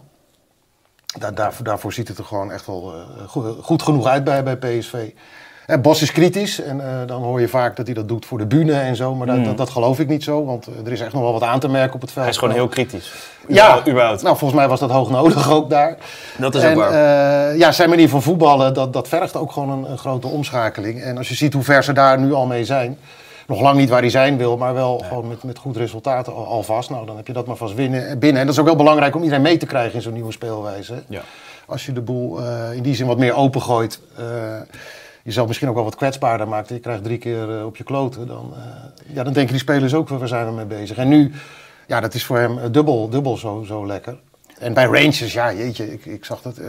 Daar, 1.20 1.36
daarvoor, 1.36 1.66
daarvoor 1.66 1.94
ziet 1.94 2.08
het 2.08 2.18
er 2.18 2.24
gewoon 2.26 2.52
echt 2.52 2.66
wel 2.66 2.94
eh, 2.94 3.28
goed, 3.28 3.56
goed 3.62 3.82
genoeg 3.82 4.06
uit 4.08 4.24
bij, 4.24 4.44
bij 4.44 4.58
PSV. 4.58 4.94
Eh, 5.66 5.78
Bos 5.80 6.02
is 6.02 6.12
kritisch 6.12 6.62
en 6.62 6.82
eh, 6.82 7.08
dan 7.08 7.22
hoor 7.24 7.42
je 7.42 7.48
vaak 7.48 7.76
dat 7.76 7.86
hij 7.86 7.96
dat 7.96 8.08
doet 8.08 8.26
voor 8.26 8.38
de 8.38 8.46
bühne 8.46 8.74
en 8.74 8.96
zo. 8.96 9.16
Maar 9.16 9.28
dat, 9.28 9.46
dat, 9.46 9.58
dat 9.58 9.70
geloof 9.70 10.00
ik 10.00 10.08
niet 10.08 10.24
zo, 10.24 10.46
want 10.46 10.68
eh, 10.68 10.86
er 10.86 10.92
is 10.92 11.02
echt 11.02 11.14
nog 11.14 11.22
wel 11.22 11.32
wat 11.32 11.44
aan 11.44 11.60
te 11.60 11.68
merken 11.70 11.96
op 11.96 12.02
het 12.02 12.12
veld. 12.12 12.26
Hij 12.26 12.34
is 12.34 12.40
gewoon 12.40 12.54
heel 12.54 12.68
kritisch. 12.68 13.14
Ja, 13.48 13.80
überhaupt. 13.88 14.22
nou 14.22 14.38
volgens 14.38 14.60
mij 14.60 14.70
was 14.70 14.80
dat 14.80 14.90
hoog 14.92 15.10
nodig 15.10 15.52
ook 15.52 15.70
daar. 15.70 15.98
Dat 16.38 16.56
is 16.56 16.64
en, 16.64 16.72
ook 16.72 16.78
waar. 16.78 17.50
eh, 17.52 17.58
ja, 17.60 17.72
zijn 17.72 17.90
manier 17.90 18.10
van 18.10 18.22
voetballen, 18.22 18.74
dat, 18.74 18.94
dat 18.94 19.08
vergt 19.08 19.36
ook 19.36 19.52
gewoon 19.52 19.70
een, 19.70 19.92
een 19.92 19.98
grote 19.98 20.28
omschakeling. 20.28 21.02
En 21.02 21.18
als 21.18 21.30
je 21.30 21.36
ziet 21.36 21.54
hoe 21.54 21.64
ver 21.64 21.84
ze 21.84 21.94
daar 21.94 22.20
nu 22.20 22.34
al 22.34 22.46
mee 22.46 22.66
zijn, 22.66 22.98
nog 23.52 23.62
lang 23.62 23.78
niet 23.78 23.90
waar 23.90 24.02
hij 24.02 24.10
zijn 24.10 24.38
wil, 24.38 24.58
maar 24.58 24.74
wel 24.74 24.98
gewoon 25.08 25.28
met, 25.28 25.44
met 25.44 25.58
goed 25.58 25.78
resultaat 25.78 26.28
al, 26.28 26.46
alvast. 26.46 26.90
Nou, 26.90 27.06
dan 27.06 27.16
heb 27.16 27.28
je 27.28 27.34
dat 27.34 27.48
maar 27.48 27.56
vast 27.56 27.74
winnen, 27.74 28.20
binnen. 28.20 28.40
En 28.40 28.46
dat 28.46 28.56
is 28.56 28.62
ook 28.62 28.68
wel 28.68 28.76
belangrijk 28.76 29.16
om 29.16 29.22
iedereen 29.22 29.44
mee 29.44 29.58
te 29.58 29.66
krijgen 29.66 29.96
in 29.96 30.02
zo'n 30.02 30.14
nieuwe 30.14 30.32
speelwijze. 30.32 31.04
Ja. 31.08 31.22
Als 31.66 31.86
je 31.86 31.94
de 31.94 32.02
boel 32.02 32.40
eh, 32.40 32.74
in 32.74 32.84
die 32.84 32.96
zin 32.96 33.08
wat 33.08 33.18
meer 33.18 33.36
opengooit, 33.36 34.00
eh 34.18 34.26
jezelf 35.24 35.48
misschien 35.48 35.70
ook 35.70 35.76
wel 35.76 35.84
wat 35.84 35.96
kwetsbaarder 35.96 36.48
maakt. 36.48 36.70
Je 36.70 36.80
krijgt 36.80 37.04
drie 37.04 37.18
keer 37.18 37.58
eh, 37.58 37.66
op 37.66 37.78
je 37.78 37.84
kloten, 37.84 38.28
dan, 38.28 38.54
ja, 39.08 39.24
dan 39.24 39.34
denken 39.34 39.52
die 39.52 39.62
spelers 39.62 39.94
ook, 39.94 40.10
waar 40.10 40.28
zijn 40.28 40.46
we 40.46 40.52
mee 40.52 40.66
bezig? 40.66 40.98
En 40.98 41.08
nu, 41.08 41.32
ja, 41.88 42.00
dat 42.00 42.14
is 42.14 42.26
voor 42.26 42.38
hem 42.38 42.72
dubbel, 42.72 43.10
dubbel 43.10 43.38
zo, 43.38 43.64
zo 43.68 43.86
lekker. 43.86 44.18
En 44.62 44.74
bij 44.74 44.84
Rangers, 44.86 45.34
ja, 45.34 45.54
jeetje, 45.54 45.92
ik, 45.94 46.06
ik 46.06 46.26
zag 46.26 46.42
dat. 46.42 46.58
eh, 46.58 46.66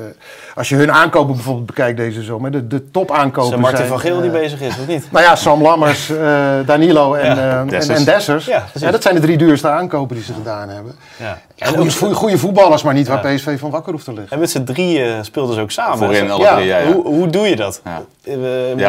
als 0.55 0.69
je 0.69 0.77
hun 0.77 0.93
aankopen 0.93 1.35
bijvoorbeeld 1.35 1.67
bekijkt 1.67 1.97
deze 1.97 2.23
zomer, 2.23 2.51
de, 2.51 2.67
de 2.67 2.91
topaankopen 2.91 3.43
Is 3.45 3.51
het 3.51 3.61
Martin 3.61 3.77
zijn, 3.77 3.89
van 3.89 3.99
Geel 4.01 4.21
die 4.21 4.31
eh, 4.31 4.37
bezig 4.41 4.61
is, 4.61 4.79
of 4.79 4.87
niet? 4.87 5.07
nou 5.13 5.25
ja, 5.25 5.37
Sam 5.37 5.63
Lammers, 5.63 6.11
eh, 6.11 6.51
Danilo 6.67 7.15
en, 7.15 7.37
Ja, 7.37 7.43
eh, 7.43 7.59
en, 7.59 7.67
Dessers. 7.69 7.99
en 7.99 8.05
Dessers. 8.05 8.45
Ja, 8.47 8.67
dat 8.91 9.03
zijn 9.03 9.15
de 9.15 9.21
drie 9.21 9.37
duurste 9.37 9.69
aankopen 9.69 10.17
die 10.17 10.25
ze 10.25 10.33
gedaan 10.33 10.69
hebben. 10.69 10.95
Ja. 11.17 11.39
En 11.59 11.75
goede, 11.75 11.91
goede, 11.93 12.15
goede 12.15 12.39
voetballers, 12.39 12.83
maar 12.83 12.95
niet 12.95 13.07
Ja. 13.07 13.21
waar 13.23 13.35
PSV 13.35 13.59
van 13.59 13.71
wakker 13.71 13.93
hoeft 13.93 14.05
te 14.05 14.13
liggen. 14.13 14.31
En 14.33 14.39
met 14.39 14.51
z'n 14.51 14.65
drieën 14.65 15.25
speelden 15.25 15.55
ze 15.55 15.61
ook 15.61 15.71
samen. 15.71 15.99
Voorin 15.99 16.31
alle 16.31 16.43
Ja, 16.43 16.55
drie, 16.55 16.67
ja, 16.67 16.79
ja. 16.79 16.93
Hoe, 16.93 17.05
hoe 17.07 17.29
doe 17.31 17.49
je 17.49 17.57
dat? 17.57 17.81
Ja. 17.85 18.03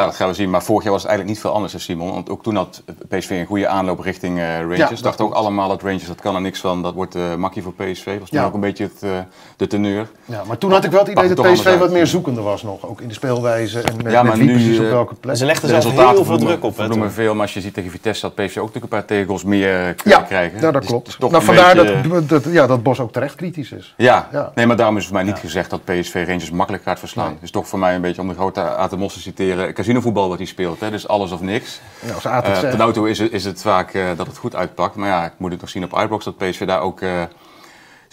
Dat 0.05 0.15
gaan 0.15 0.27
we 0.27 0.33
zien. 0.33 0.49
Maar 0.49 0.63
vorig 0.63 0.83
jaar 0.83 0.91
was 0.91 1.01
het 1.01 1.11
eigenlijk 1.11 1.37
niet 1.39 1.39
veel 1.39 1.53
anders, 1.53 1.83
Simon. 1.83 2.11
Want 2.13 2.29
ook 2.29 2.43
toen 2.43 2.55
had 2.55 2.83
PSV 3.09 3.29
een 3.29 3.45
goede 3.45 3.67
aanloop 3.67 3.99
richting 3.99 4.39
eh, 4.39 4.59
Rangers. 4.59 4.77
Ja, 4.77 4.87
dat 4.89 4.99
Dachten 5.03 5.25
ook 5.25 5.33
allemaal 5.33 5.67
dat 5.69 5.81
Rangers, 5.81 6.07
dat 6.07 6.21
kan 6.21 6.35
er 6.35 6.41
niks 6.41 6.59
van. 6.59 6.81
Dat 6.81 6.93
wordt 6.93 7.15
uh, 7.15 7.35
makkie 7.35 7.63
voor 7.63 7.73
PSV. 7.73 8.19
Was 8.19 8.29
toen 8.29 8.39
Ja. 8.39 8.45
ook 8.45 8.53
een 8.53 8.59
beetje 8.59 8.89
het, 8.93 9.03
eh, 9.11 9.17
de 9.57 9.67
teneur. 9.67 10.07
Ja, 10.25 10.41
maar 10.47 10.57
toen 10.57 10.71
had 10.71 10.83
ik 10.83 10.91
wel 10.91 10.99
het 10.99 11.09
idee 11.09 11.33
dat 11.33 11.51
PSV 11.53 11.77
wat 11.77 11.91
meer 11.91 12.07
zoekende 12.07 12.41
was 12.41 12.63
nog. 12.63 12.87
Ook 12.87 13.01
in 13.01 13.07
de 13.07 13.13
speelwijze 13.13 13.79
en 13.81 13.95
met, 14.03 14.11
Ja, 14.11 14.23
met 14.23 14.31
maar 14.31 14.41
wie 14.41 14.47
nu, 14.47 14.53
precies 14.53 14.77
op 14.79 14.85
eh, 14.85 14.91
welke 14.91 15.15
plek. 15.15 15.35
Ze 15.35 15.45
legden 15.45 15.69
De 15.69 15.81
zelf 15.81 15.95
heel 16.11 16.25
veel 16.25 16.37
druk 16.37 16.63
op. 16.63 16.75
toen. 16.75 17.11
veel. 17.11 17.33
Maar 17.33 17.41
als 17.41 17.53
je 17.53 17.61
ziet 17.61 17.73
tegen 17.73 17.91
Vitesse 17.91 18.21
dat 18.21 18.35
PSV 18.35 18.57
ook 18.57 18.65
natuurlijk 18.65 18.83
een 18.83 18.89
paar 18.99 19.05
tegengoals 19.05 19.43
meer 19.43 19.87
eh, 19.87 19.93
Ja, 20.03 20.19
krijgen. 20.21 20.59
ja, 20.61 20.71
dat 20.71 20.81
Dus 20.81 20.89
klopt. 20.91 21.19
nou, 21.19 21.33
een 21.35 21.41
vandaar 21.41 21.75
beetje- 21.75 22.07
dat, 22.09 22.29
dat, 22.29 22.43
ja, 22.53 22.67
dat 22.67 22.83
Bos 22.83 22.99
ook 22.99 23.11
terecht 23.11 23.35
kritisch 23.35 23.71
is. 23.71 23.93
Ja. 23.97 24.27
Ja. 24.31 24.51
nee, 24.55 24.65
maar 24.67 24.75
daarom 24.75 24.97
is 24.97 25.05
voor 25.05 25.13
mij 25.15 25.23
niet 25.23 25.37
gezegd 25.37 25.69
dat 25.69 25.83
PSV 25.83 26.23
Rangers 26.27 26.51
makkelijk 26.51 26.83
gaat 26.83 26.99
verslaan. 26.99 27.25
Nee. 27.25 27.33
Het 27.33 27.43
is 27.43 27.51
toch 27.51 27.67
voor 27.67 27.79
mij 27.79 27.95
een 27.95 28.01
beetje 28.01 28.21
om 28.21 28.27
de 28.27 28.33
grote 28.33 28.61
Aten 28.61 28.99
Mos 28.99 29.13
te 29.13 29.19
citeren. 29.19 29.73
Casinovoetbal 29.73 30.29
wat 30.29 30.37
hij 30.37 30.47
speelt, 30.47 30.79
hè? 30.79 30.89
dus 30.91 31.07
alles 31.07 31.31
of 31.31 31.41
niks. 31.41 31.79
Ja, 32.05 32.13
als 32.13 32.59
ten 32.59 32.79
auto 32.81 33.03
is 33.03 33.19
het, 33.19 33.31
is 33.31 33.45
het 33.45 33.61
vaak 33.61 33.93
eh, 33.93 34.03
dat 34.17 34.27
het 34.27 34.37
goed 34.37 34.55
uitpakt. 34.55 34.95
Maar 34.95 35.09
ja, 35.09 35.25
ik 35.25 35.31
moet 35.37 35.51
het 35.51 35.61
nog 35.61 35.69
zien 35.69 35.83
op 35.83 35.95
Uitbox 35.95 36.25
dat 36.25 36.37
PSV 36.37 36.65
daar 36.65 36.81
ook 36.81 37.01
eh, 37.01 37.09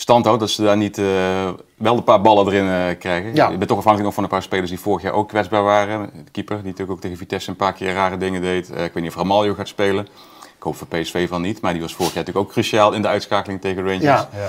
stand 0.01 0.25
houdt. 0.25 0.41
Dat 0.41 0.51
ze 0.51 0.63
daar 0.63 0.77
niet 0.77 0.99
eh, 0.99 1.05
wel 1.77 1.97
een 1.97 2.05
paar 2.05 2.21
ballen 2.21 2.47
erin 2.47 2.69
eh, 2.69 2.99
krijgen. 2.99 3.35
Ja. 3.35 3.49
Je 3.49 3.57
bent 3.57 3.69
toch 3.69 3.79
afhankelijk 3.79 4.05
nog 4.05 4.15
van 4.15 4.23
een 4.25 4.31
paar 4.31 4.43
spelers 4.43 4.69
die 4.71 4.81
vorig 4.81 5.03
jaar 5.03 5.13
ook 5.13 5.29
kwetsbaar 5.29 5.63
waren. 5.63 6.11
De 6.25 6.31
keeper 6.31 6.57
die 6.57 6.65
natuurlijk 6.65 6.91
ook 6.93 7.01
tegen 7.01 7.17
Vitesse 7.17 7.51
een 7.51 7.57
paar 7.57 7.73
keer 7.73 7.93
rare 7.93 8.17
dingen 8.19 8.41
deed. 8.43 8.71
Eh, 8.71 8.85
ik 8.85 8.93
weet 8.93 9.03
niet 9.03 9.13
of 9.13 9.19
Ramaljo 9.19 9.55
gaat 9.55 9.69
spelen. 9.69 10.07
Ik 10.57 10.63
hoop 10.67 10.77
voor 10.77 10.87
PSV 10.87 11.29
van 11.29 11.43
niet. 11.43 11.61
Maar 11.61 11.73
die 11.73 11.83
was 11.83 11.95
vorig 11.95 12.13
jaar 12.15 12.19
natuurlijk 12.25 12.47
ook 12.47 12.53
cruciaal 12.53 12.93
in 12.93 13.03
de 13.03 13.09
uitschakeling 13.09 13.61
tegen 13.61 13.83
Rangers. 13.83 14.03
Ja. 14.03 14.29
Ja. 14.37 14.49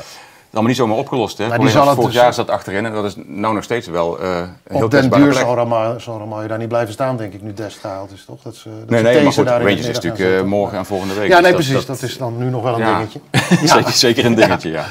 Allemaal 0.51 0.69
niet 0.69 0.79
zomaar 0.79 0.97
opgelost. 0.97 1.37
Hè? 1.37 1.47
Maar 1.47 1.55
Vorig 1.55 1.71
die 1.71 1.77
zal 1.81 1.85
jaar- 1.87 1.89
het 1.95 1.99
vorig 2.01 2.13
dus- 2.13 2.21
jaar 2.23 2.33
zat 2.33 2.49
achterin 2.49 2.85
en 2.85 2.93
dat 2.93 3.05
is 3.05 3.13
nou 3.25 3.53
nog 3.53 3.63
steeds 3.63 3.87
wel 3.87 4.19
eh, 4.19 4.37
een 4.37 4.75
heel 4.75 4.83
Op 4.85 4.91
den 4.91 5.09
duur 5.09 5.33
zal 5.33 5.55
Ramal, 5.55 5.99
zal 5.99 6.29
daar 6.47 6.57
niet 6.57 6.67
blijven 6.67 6.93
staan, 6.93 7.17
denk 7.17 7.33
ik, 7.33 7.41
nu 7.41 7.53
Dest 7.53 7.77
gehaald 7.79 8.11
is, 8.11 8.23
toch? 8.25 8.41
Dat 8.41 8.55
ze, 8.55 8.69
dat 8.79 8.89
Nee, 8.89 9.03
nee, 9.03 9.23
maar 9.23 9.33
goed, 9.33 9.47
Rangers 9.47 9.75
is 9.87 9.99
natuurlijk 9.99 10.39
eh, 10.39 10.41
morgen 10.41 10.77
en 10.77 10.85
volgende 10.85 11.13
week. 11.13 11.27
Ja, 11.29 11.35
Dus 11.35 11.41
nee, 11.43 11.51
dat- 11.53 11.65
precies. 11.65 11.85
Dat, 11.85 12.01
is 12.01 12.17
dan 12.17 12.37
nu 12.37 12.49
nog 12.49 12.63
wel 12.63 12.73
een 12.73 12.79
Ja. 12.79 12.97
dingetje. 12.97 13.19
zeker, 13.75 13.91
zeker 13.91 14.25
een 14.25 14.35
dingetje, 14.35 14.71
ja. 14.71 14.85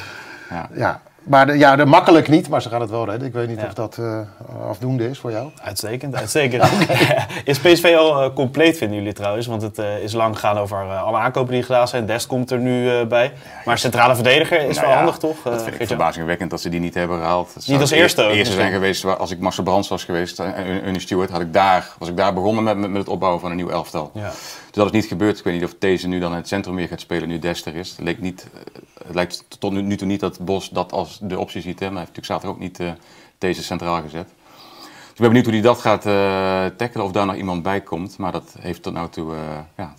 Ja. 0.50 0.68
Ja, 0.74 1.00
Maar 1.22 1.46
de, 1.46 1.58
ja, 1.58 1.76
de, 1.76 1.84
makkelijk 1.84 2.28
niet, 2.28 2.48
maar 2.48 2.62
ze 2.62 2.68
gaan 2.68 2.80
het 2.80 2.90
wel 2.90 3.04
redden. 3.08 3.28
Ik 3.28 3.32
weet 3.34 3.48
niet 3.48 3.60
Ja. 3.60 3.66
of 3.66 3.72
dat 3.74 3.98
eh, 3.98 4.20
afdoende 4.68 5.08
is 5.10 5.18
voor 5.18 5.30
jou. 5.30 5.50
Uitstekend, 5.62 6.14
uitstekend. 6.14 6.64
is 7.44 7.58
PSV 7.58 7.94
al 7.98 8.22
eh, 8.22 8.34
compleet, 8.34 8.76
vinden 8.76 8.96
jullie 8.98 9.12
trouwens? 9.12 9.46
Want 9.46 9.62
het 9.62 9.78
eh, 9.78 9.98
is 9.98 10.12
lang 10.12 10.34
gegaan 10.34 10.58
over 10.58 10.76
alle 10.96 11.18
aankopen 11.18 11.52
die 11.52 11.62
gedaan 11.62 11.88
zijn. 11.88 12.06
Dest 12.06 12.26
komt 12.26 12.50
er 12.50 12.58
nu 12.58 13.04
bij. 13.04 13.32
Maar 13.64 13.78
centrale 13.78 14.14
verdediger 14.14 14.58
is 14.60 14.74
Nou 14.76 14.80
wel 14.80 14.90
ja, 14.90 14.96
handig, 14.96 15.16
toch? 15.16 15.36
Dat 15.44 15.62
vind 15.62 15.80
ik 15.80 15.86
verbazingwekkend 15.86 16.50
dat 16.50 16.60
ze 16.60 16.68
die 16.68 16.80
niet 16.80 16.94
hebben 16.94 17.18
gehaald. 17.18 17.54
Zou 17.58 17.80
als 17.80 17.90
eerste 17.90 18.22
ook 18.22 18.30
eerste 18.32 18.54
zijn 18.54 18.72
geweest, 18.72 19.02
waar- 19.02 19.16
als 19.16 19.30
ik 19.30 19.40
Marcel 19.40 19.62
Brands 19.64 19.88
was 19.88 20.04
geweest 20.04 20.38
en 20.40 20.54
en 20.54 20.82
Ernie 20.82 21.00
Stewart, 21.00 21.30
had 21.30 21.40
ik 21.40 21.52
daar, 21.52 21.88
was 21.98 22.08
ik 22.08 22.16
daar 22.16 22.34
begonnen 22.34 22.64
met, 22.64 22.76
met, 22.76 22.90
met 22.90 22.98
het 22.98 23.08
opbouwen 23.08 23.40
van 23.40 23.50
een 23.50 23.56
nieuw 23.56 23.70
elftal. 23.70 24.10
Ja. 24.14 24.30
Dus 24.70 24.82
dat 24.82 24.86
is 24.86 24.92
niet 24.92 25.04
gebeurd. 25.04 25.38
Ik 25.38 25.44
weet 25.44 25.54
niet 25.54 25.64
of 25.64 25.74
deze 25.78 26.08
nu 26.08 26.18
dan 26.18 26.34
het 26.34 26.48
centrum 26.48 26.74
weer 26.74 26.88
gaat 26.88 27.00
spelen, 27.00 27.28
nu 27.28 27.38
Dest 27.38 27.66
er 27.66 27.74
is. 27.74 27.90
Het, 27.90 28.00
leek 28.00 28.20
niet, 28.20 28.48
eh, 28.54 28.60
het 29.04 29.14
lijkt 29.14 29.44
tot 29.58 29.72
nu, 29.72 29.82
nu 29.82 29.96
toe 29.96 30.06
niet 30.06 30.20
dat 30.20 30.40
Bos 30.40 30.68
dat 30.68 30.92
als 30.92 31.18
de 31.22 31.38
optie 31.38 31.60
ziet. 31.60 31.78
Hè, 31.78 31.90
maar 31.90 31.96
hij 31.96 32.06
heeft 32.06 32.16
natuurlijk 32.16 32.44
zaterdag 32.44 32.56
ook 32.56 32.80
niet 32.80 32.96
deze 33.38 33.62
centraal 33.62 34.02
gezet. 34.02 34.28
Dus 34.28 35.10
ik 35.10 35.16
ben 35.16 35.28
benieuwd 35.28 35.44
hoe 35.44 35.54
hij 35.54 35.62
dat 35.62 35.80
gaat 35.80 36.06
eh 36.06 36.76
tackelen, 36.76 37.06
of 37.06 37.12
daar 37.12 37.26
nog 37.26 37.36
iemand 37.36 37.62
bij 37.62 37.80
komt. 37.80 38.18
Maar 38.18 38.32
dat 38.32 38.54
heeft 38.60 38.82
tot 38.82 38.94
nu 38.94 39.08
toe, 39.08 39.34
ja, 39.76 39.94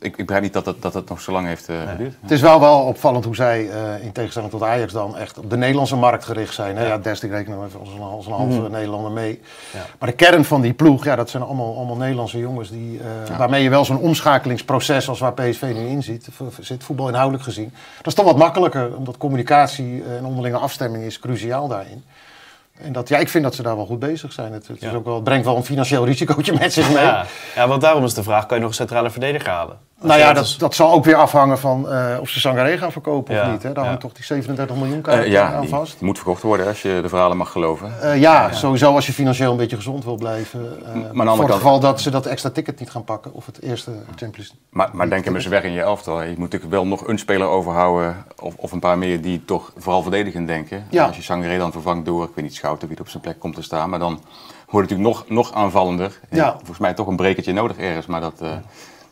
ik, 0.00 0.16
ik 0.16 0.16
begrijp 0.16 0.42
niet 0.42 0.52
dat 0.52 0.66
het, 0.66 0.82
dat 0.82 0.94
het 0.94 1.08
nog 1.08 1.20
zo 1.20 1.32
lang 1.32 1.46
heeft 1.46 1.68
eh, 1.68 1.76
geduurd. 1.90 2.14
Het 2.20 2.30
is 2.30 2.40
wel 2.40 2.60
wel 2.60 2.80
opvallend 2.80 3.24
hoe 3.24 3.34
zij, 3.34 3.70
eh, 3.70 4.04
in 4.04 4.12
tegenstelling 4.12 4.50
tot 4.50 4.62
Ajax, 4.62 4.92
dan 4.92 5.16
echt 5.16 5.38
op 5.38 5.50
de 5.50 5.56
Nederlandse 5.56 5.96
markt 5.96 6.24
gericht 6.24 6.54
zijn. 6.54 6.76
Hè? 6.76 6.86
Ja, 6.86 6.98
Dest, 6.98 7.22
ik 7.22 7.30
reken 7.30 7.64
even 7.66 7.80
als 7.80 7.88
een, 7.88 8.00
als 8.00 8.26
een 8.26 8.32
halve 8.32 8.68
Nederlander 8.68 9.10
mee. 9.10 9.40
Ja. 9.72 9.86
Maar 9.98 10.08
de 10.08 10.14
kern 10.14 10.44
van 10.44 10.60
die 10.60 10.72
ploeg, 10.72 11.04
ja, 11.04 11.16
dat 11.16 11.30
zijn 11.30 11.42
allemaal, 11.42 11.76
allemaal 11.76 11.96
Nederlandse 11.96 12.38
jongens 12.38 12.70
die, 12.70 13.00
eh, 13.00 13.38
waarmee 13.38 13.62
je 13.62 13.70
wel 13.70 13.84
zo'n 13.84 13.98
omschakelingsproces 13.98 15.08
als 15.08 15.18
waar 15.18 15.34
PSV 15.34 15.62
nu 15.62 15.86
in 15.86 16.02
zit, 16.02 16.28
zit 16.60 16.84
voetbal 16.84 17.08
inhoudelijk 17.08 17.44
gezien. 17.44 17.72
Dat 17.96 18.06
is 18.06 18.14
toch 18.14 18.24
wat 18.24 18.36
makkelijker, 18.36 18.96
omdat 18.96 19.16
communicatie 19.16 20.02
en 20.18 20.24
onderlinge 20.24 20.58
afstemming 20.58 21.04
is 21.04 21.18
cruciaal 21.18 21.68
daarin. 21.68 22.04
En 22.82 22.92
dat, 22.92 23.08
ja, 23.08 23.18
ik 23.18 23.28
vind 23.28 23.44
dat 23.44 23.54
ze 23.54 23.62
daar 23.62 23.76
wel 23.76 23.86
goed 23.86 23.98
bezig 23.98 24.32
zijn. 24.32 24.52
Het, 24.52 24.66
het, 24.68 24.82
is 24.82 24.90
Ja. 24.90 24.94
ook 24.96 25.04
wel, 25.04 25.14
het 25.14 25.24
brengt 25.24 25.44
wel 25.44 25.56
een 25.56 25.64
financieel 25.64 26.04
risicootje 26.12 26.52
met 26.58 26.72
zich 26.72 26.92
mee. 26.92 27.04
Ja. 27.04 27.26
ja, 27.54 27.68
want 27.68 27.80
daarom 27.82 28.04
is 28.04 28.14
de 28.14 28.22
vraag, 28.22 28.46
kan 28.46 28.56
je 28.56 28.62
nog 28.62 28.70
een 28.70 28.76
centrale 28.78 29.10
verdediger 29.10 29.50
halen? 29.50 29.78
Nou 30.00 30.18
ja, 30.18 30.32
dat, 30.32 30.54
dat 30.58 30.74
zal 30.74 30.92
ook 30.92 31.04
weer 31.04 31.16
afhangen 31.16 31.58
van 31.58 31.90
eh, 31.90 32.16
of 32.20 32.28
ze 32.28 32.40
Sangaré 32.40 32.78
gaan 32.78 32.92
verkopen 32.92 33.34
Ja, 33.34 33.44
of 33.44 33.50
niet. 33.50 33.62
Hè? 33.62 33.72
Daar 33.72 33.82
ja. 33.82 33.88
hangt 33.88 34.02
toch 34.02 34.12
die 34.12 34.24
37 34.24 34.76
miljoen 34.76 35.00
kaart 35.00 35.24
Eh, 35.24 35.30
ja, 35.30 35.52
aan 35.52 35.68
vast. 35.68 36.00
moet 36.00 36.16
verkocht 36.16 36.42
worden 36.42 36.66
als 36.66 36.82
je 36.82 36.98
de 37.02 37.08
verhalen 37.08 37.36
mag 37.36 37.52
geloven. 37.52 37.92
Eh, 38.02 38.20
ja, 38.20 38.52
sowieso 38.52 38.94
als 38.94 39.06
je 39.06 39.12
financieel 39.12 39.50
een 39.50 39.56
beetje 39.56 39.76
gezond 39.76 40.04
wil 40.04 40.14
blijven. 40.16 40.82
andere 41.12 41.36
voor 41.36 41.44
het 41.44 41.54
geval 41.54 41.80
dat 41.80 42.00
ze 42.00 42.10
dat 42.10 42.26
extra 42.26 42.50
ticket 42.50 42.78
niet 42.78 42.90
gaan 42.90 43.04
pakken. 43.04 43.32
Of 43.34 43.46
het 43.46 43.62
eerste 43.62 43.90
Champions 44.16 44.54
Maar, 44.70 44.88
maar 44.92 45.10
denk 45.10 45.24
hem 45.24 45.34
eens 45.34 45.46
weg 45.46 45.62
in 45.62 45.72
je 45.72 45.80
elftal. 45.80 46.22
Je 46.22 46.28
moet 46.28 46.38
natuurlijk 46.38 46.72
wel 46.72 46.86
nog 46.86 47.06
een 47.06 47.18
speler 47.18 47.46
overhouden. 47.46 48.24
Of, 48.40 48.54
of 48.56 48.72
een 48.72 48.80
paar 48.80 48.98
meer 48.98 49.22
die 49.22 49.44
toch 49.44 49.72
vooral 49.76 50.02
verdedigend 50.02 50.46
denken. 50.46 50.86
Als 50.98 51.16
je 51.16 51.22
Sangaré 51.22 51.58
dan 51.58 51.72
vervangt 51.72 52.06
door, 52.06 52.24
ik 52.24 52.30
weet 52.34 52.44
niet, 52.44 52.54
Schouten 52.54 52.88
wie 52.88 53.00
op 53.00 53.08
zijn 53.08 53.22
plek 53.22 53.38
komt 53.38 53.54
te 53.54 53.62
staan. 53.62 53.90
Maar 53.90 53.98
dan 53.98 54.20
wordt 54.70 54.90
het 54.90 54.98
natuurlijk 54.98 55.28
nog, 55.28 55.28
nog 55.28 55.52
aanvallender. 55.52 56.20
Ja. 56.30 56.52
Volgens 56.56 56.78
mij 56.78 56.94
toch 56.94 57.06
een 57.06 57.16
brekertje 57.16 57.52
nodig 57.52 57.76
ergens. 57.76 58.06
Maar 58.06 58.20
dat 58.20 58.40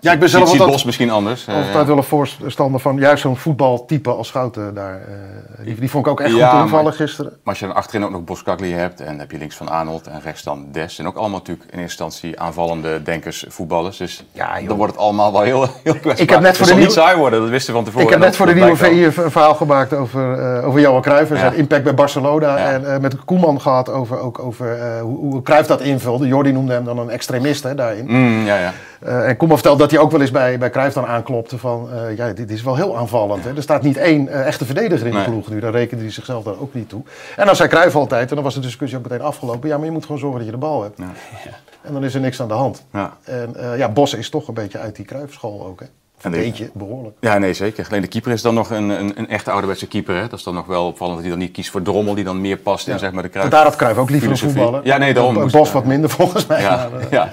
Ja, 0.01 0.13
ik 0.13 0.19
ben 0.19 0.29
zelf 0.29 0.49
ziet 0.49 0.59
Bos 0.67 0.85
misschien 0.85 1.11
anders. 1.11 1.47
Eh, 1.47 1.55
altijd 1.55 1.87
wel 1.87 1.97
een 1.97 2.03
voorstander 2.03 2.81
van 2.81 2.97
juist 2.97 3.23
zo'n 3.23 3.37
voetbaltype 3.37 4.11
als 4.11 4.29
Schouten 4.29 4.75
daar. 4.75 4.95
eh, 4.95 5.65
die, 5.65 5.75
die 5.75 5.91
vond 5.91 6.07
ik 6.07 6.13
ook 6.13 6.21
echt 6.21 6.35
Ja, 6.35 6.51
goed 6.51 6.61
invallen 6.61 6.93
gisteren. 6.93 7.31
Maar 7.31 7.41
als 7.45 7.59
je 7.59 7.67
dan 7.67 7.75
achterin 7.75 8.05
ook 8.05 8.11
nog 8.11 8.25
Boskagli 8.25 8.73
hebt 8.73 9.01
en 9.01 9.07
dan 9.07 9.19
heb 9.19 9.31
je 9.31 9.39
links 9.39 9.57
van 9.57 9.69
Arnold 9.69 10.07
en 10.07 10.21
rechts 10.25 10.43
dan 10.43 10.67
Des. 10.73 10.99
En 10.99 11.07
ook 11.07 11.17
allemaal 11.17 11.39
natuurlijk 11.39 11.67
in 11.73 11.79
eerste 11.79 12.03
instantie 12.05 12.41
aanvallende 12.41 13.03
denkers, 13.03 13.45
voetballers. 13.49 13.97
Dus 13.97 14.25
Ja, 14.33 14.61
dan 14.67 14.77
wordt 14.77 14.93
het 14.93 15.03
allemaal 15.03 15.33
wel 15.33 15.41
heel, 15.43 15.61
heel 15.85 15.93
kwetsbaar. 15.95 16.21
Ik 16.21 16.31
heb 16.31 16.41
net 16.41 16.57
voor 16.57 16.59
het 16.59 16.59
de 16.59 16.65
zal 16.65 16.77
niet 16.77 16.87
nieuwe- 16.87 16.93
saai 17.01 17.17
worden, 17.17 17.41
dat 17.41 17.49
wisten 17.49 17.71
we 17.71 17.77
van 17.77 17.85
tevoren. 17.85 18.07
Ik 18.07 18.13
heb 18.13 18.23
net 18.23 18.37
voor 18.37 18.47
de 18.47 18.55
nieuwe 18.55 18.77
VI 18.77 19.05
een 19.05 19.13
verhaal 19.13 19.55
gemaakt 19.55 19.93
over, 19.95 20.39
eh, 20.59 20.67
over 20.67 20.81
Johan 20.81 21.03
Cruijff 21.03 21.31
en 21.31 21.39
zijn 21.39 21.55
impact 21.55 21.85
bij 21.85 21.95
Barcelona. 21.95 22.57
En 22.57 23.01
met 23.01 23.25
Koeman 23.25 23.61
gehad 23.61 23.89
over, 23.91 24.19
ook 24.19 24.39
over 24.39 24.99
hoe, 25.01 25.17
hoe 25.19 25.43
Cruijff 25.43 25.69
dat 25.69 25.81
invulde. 25.81 26.27
Jordi 26.27 26.53
noemde 26.53 26.73
hem 26.73 26.85
dan 26.85 26.99
een 26.99 27.11
extremist 27.11 27.63
hè, 27.63 27.75
daarin. 27.75 28.05
Mm, 28.09 28.45
ja, 28.47 28.57
ja. 28.59 28.73
Eh, 29.01 29.29
en 29.29 29.37
Koeman 29.37 29.57
vertelde 29.57 29.83
dat 29.83 29.91
hij 29.91 30.01
ook 30.01 30.11
wel 30.11 30.21
eens 30.21 30.31
bij, 30.31 30.59
bij 30.59 30.71
Cruijff 30.71 30.95
dan 30.95 31.07
aanklopte 31.07 31.59
van... 31.59 31.89
eh, 31.93 32.17
ja, 32.17 32.33
dit 32.33 32.51
is 32.51 32.63
wel 32.63 32.77
heel 32.77 32.97
aanvallend. 32.97 33.45
Hè? 33.45 33.57
Er 33.57 33.63
staat 33.63 33.83
niet 33.83 33.97
één 33.97 34.29
eh, 34.29 34.47
echte 34.47 34.65
verdediger 34.65 35.07
in 35.07 35.13
de 35.13 35.19
Nee. 35.19 35.27
ploeg 35.29 35.49
nu. 35.49 35.61
Dan 35.61 35.71
rekende 35.73 36.03
hij 36.03 36.13
zichzelf 36.13 36.45
daar 36.45 36.59
ook 36.61 36.75
niet 36.75 36.89
toe. 36.89 37.03
En 37.37 37.47
dan 37.47 37.57
zei 37.57 37.69
Cruijff 37.69 37.97
altijd, 37.97 38.29
en 38.29 38.35
dan 38.35 38.45
was 38.45 38.55
de 38.55 38.61
discussie 38.61 38.99
ook 38.99 39.05
meteen 39.05 39.23
afgelopen... 39.27 39.69
ja, 39.69 39.77
maar 39.77 39.87
je 39.87 39.93
moet 39.93 40.05
gewoon 40.05 40.21
zorgen 40.21 40.39
dat 40.39 40.47
je 40.47 40.55
de 40.55 40.61
bal 40.61 40.83
hebt. 40.83 40.99
Ja. 40.99 41.11
En 41.83 41.93
dan 41.93 42.05
is 42.05 42.15
er 42.15 42.21
niks 42.21 42.41
aan 42.41 42.49
de 42.49 42.55
hand. 42.55 42.85
Ja. 42.93 43.17
En 43.25 43.55
ja, 43.77 43.89
Bos 43.89 44.15
is 44.15 44.31
toch 44.31 44.49
een 44.49 44.55
beetje 44.55 44.79
uit 44.79 44.97
die 44.97 45.05
Cruijffschool 45.05 45.67
ook. 45.67 45.81
Hè? 45.81 45.87
Een 46.23 46.31
beetje, 46.31 46.71
behoorlijk. 46.75 47.17
Ja, 47.21 47.39
nee, 47.39 47.53
zeker. 47.53 47.87
Alleen 47.89 48.01
de 48.01 48.09
keeper 48.09 48.33
is 48.33 48.43
dan 48.43 48.55
nog 48.55 48.71
een, 48.71 48.89
een, 48.89 49.13
een 49.19 49.29
echte 49.29 49.51
ouderwetse 49.51 49.87
keeper. 49.89 50.15
Hè? 50.15 50.21
Dat 50.29 50.39
is 50.39 50.45
dan 50.45 50.55
nog 50.55 50.67
wel 50.67 50.87
opvallend 50.87 51.15
dat 51.17 51.25
hij 51.27 51.35
dan 51.37 51.45
niet 51.45 51.53
kiest 51.53 51.71
voor 51.71 51.83
Drommel, 51.83 52.15
die 52.15 52.25
dan 52.25 52.41
meer 52.41 52.57
past 52.57 52.89
in 52.89 52.99
zeg 52.99 53.13
maar, 53.13 53.23
de 53.23 53.29
kruis. 53.29 53.49
Vandaar 53.49 53.65
dat 53.65 53.77
Cruijff 53.77 53.99
ook 53.99 54.11
liever 54.11 54.31
een 54.31 54.39
voetballer. 54.39 54.81
Ja, 54.85 54.97
nee, 54.97 55.15
daarom 55.15 55.51
Bos 55.51 55.73
wat 55.73 55.85
minder 55.85 56.11
volgens 56.11 56.47
mij. 56.47 56.61
Ja, 56.61 56.89
Maar, 56.93 57.07
ja. 57.11 57.31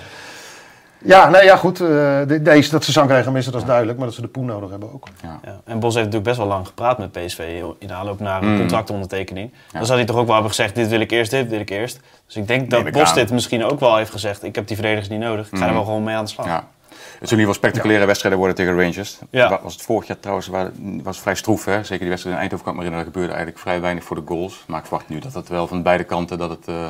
Ja, 1.03 1.29
nee, 1.29 1.43
ja 1.43 1.55
goed. 1.57 1.79
eh, 1.81 1.87
de- 2.27 2.39
deze, 2.43 2.71
dat 2.71 2.83
ze 2.83 2.91
Sankrij 2.91 3.23
gaan 3.23 3.33
missen, 3.33 3.51
dat 3.51 3.61
is 3.61 3.67
duidelijk. 3.67 3.97
Maar 3.97 4.07
dat 4.07 4.15
ze 4.15 4.21
de 4.21 4.27
poen 4.27 4.45
nodig 4.45 4.69
hebben 4.69 4.93
ook. 4.93 5.07
ja. 5.21 5.39
Ja. 5.43 5.59
En 5.65 5.79
Bos 5.79 5.93
heeft 5.93 6.05
natuurlijk 6.05 6.23
best 6.23 6.37
wel 6.37 6.47
lang 6.47 6.67
gepraat 6.67 6.97
met 6.97 7.11
PSV 7.11 7.61
in 7.79 7.87
de 7.87 7.93
aanloop 7.93 8.19
naar 8.19 8.41
een 8.43 8.51
Mm. 8.51 8.57
contractondertekening. 8.59 9.51
Dan 9.71 9.85
zou 9.85 9.97
hij 9.97 10.07
toch 10.07 10.15
ook 10.17 10.25
wel 10.25 10.33
hebben 10.33 10.51
gezegd, 10.51 10.75
dit 10.75 10.87
wil 10.87 10.99
ik 10.99 11.11
eerst, 11.11 11.31
dit 11.31 11.49
wil 11.49 11.59
ik 11.59 11.69
eerst. 11.69 11.99
Dus 12.25 12.35
ik 12.35 12.47
denk 12.47 12.69
dat 12.69 12.91
Bos 12.91 13.09
aan. 13.09 13.15
dit 13.15 13.31
misschien 13.31 13.63
ook 13.65 13.79
wel 13.79 13.95
heeft 13.97 14.11
gezegd. 14.11 14.43
Ik 14.43 14.55
heb 14.55 14.67
die 14.67 14.75
verdedigers 14.75 15.09
niet 15.09 15.19
nodig, 15.19 15.51
ik 15.51 15.57
ga 15.57 15.63
er 15.63 15.69
Mm. 15.69 15.75
wel 15.75 15.85
gewoon 15.85 16.03
mee 16.03 16.15
aan 16.15 16.23
de 16.25 16.31
slag. 16.31 16.45
Ja. 16.45 16.67
Het 16.93 17.31
zullen 17.31 17.43
in 17.43 17.49
ieder 17.49 17.53
geval 17.53 17.53
spectaculaire 17.53 18.05
wedstrijden 18.05 18.39
worden 18.39 18.57
tegen 18.57 18.79
Rangers. 18.81 19.17
Ja. 19.29 19.49
Wa- 19.49 19.59
Was 19.63 19.73
het 19.73 19.81
vorig 19.81 20.07
jaar 20.07 20.19
trouwens 20.19 20.47
waar, 20.47 20.71
was 21.03 21.19
vrij 21.21 21.35
stroef. 21.35 21.65
Hè? 21.65 21.77
Zeker 21.83 21.99
die 21.99 22.09
wedstrijd 22.09 22.35
in 22.35 22.41
Eindhoven 22.41 22.65
kan 22.65 22.73
ik 22.75 22.79
me 22.79 22.85
herinneren. 22.85 22.99
Er 22.99 23.13
gebeurde 23.13 23.33
eigenlijk 23.33 23.59
vrij 23.63 23.81
weinig 23.81 24.03
voor 24.03 24.15
de 24.15 24.21
goals. 24.25 24.63
Maar 24.67 24.79
ik 24.79 24.85
verwacht 24.85 25.09
nu 25.09 25.19
dat 25.19 25.33
het 25.33 25.47
wel 25.49 25.67
van 25.67 25.83
beide 25.83 26.03
kanten 26.03 26.37
dat 26.37 26.49
het, 26.49 26.67
eh, 26.67 26.87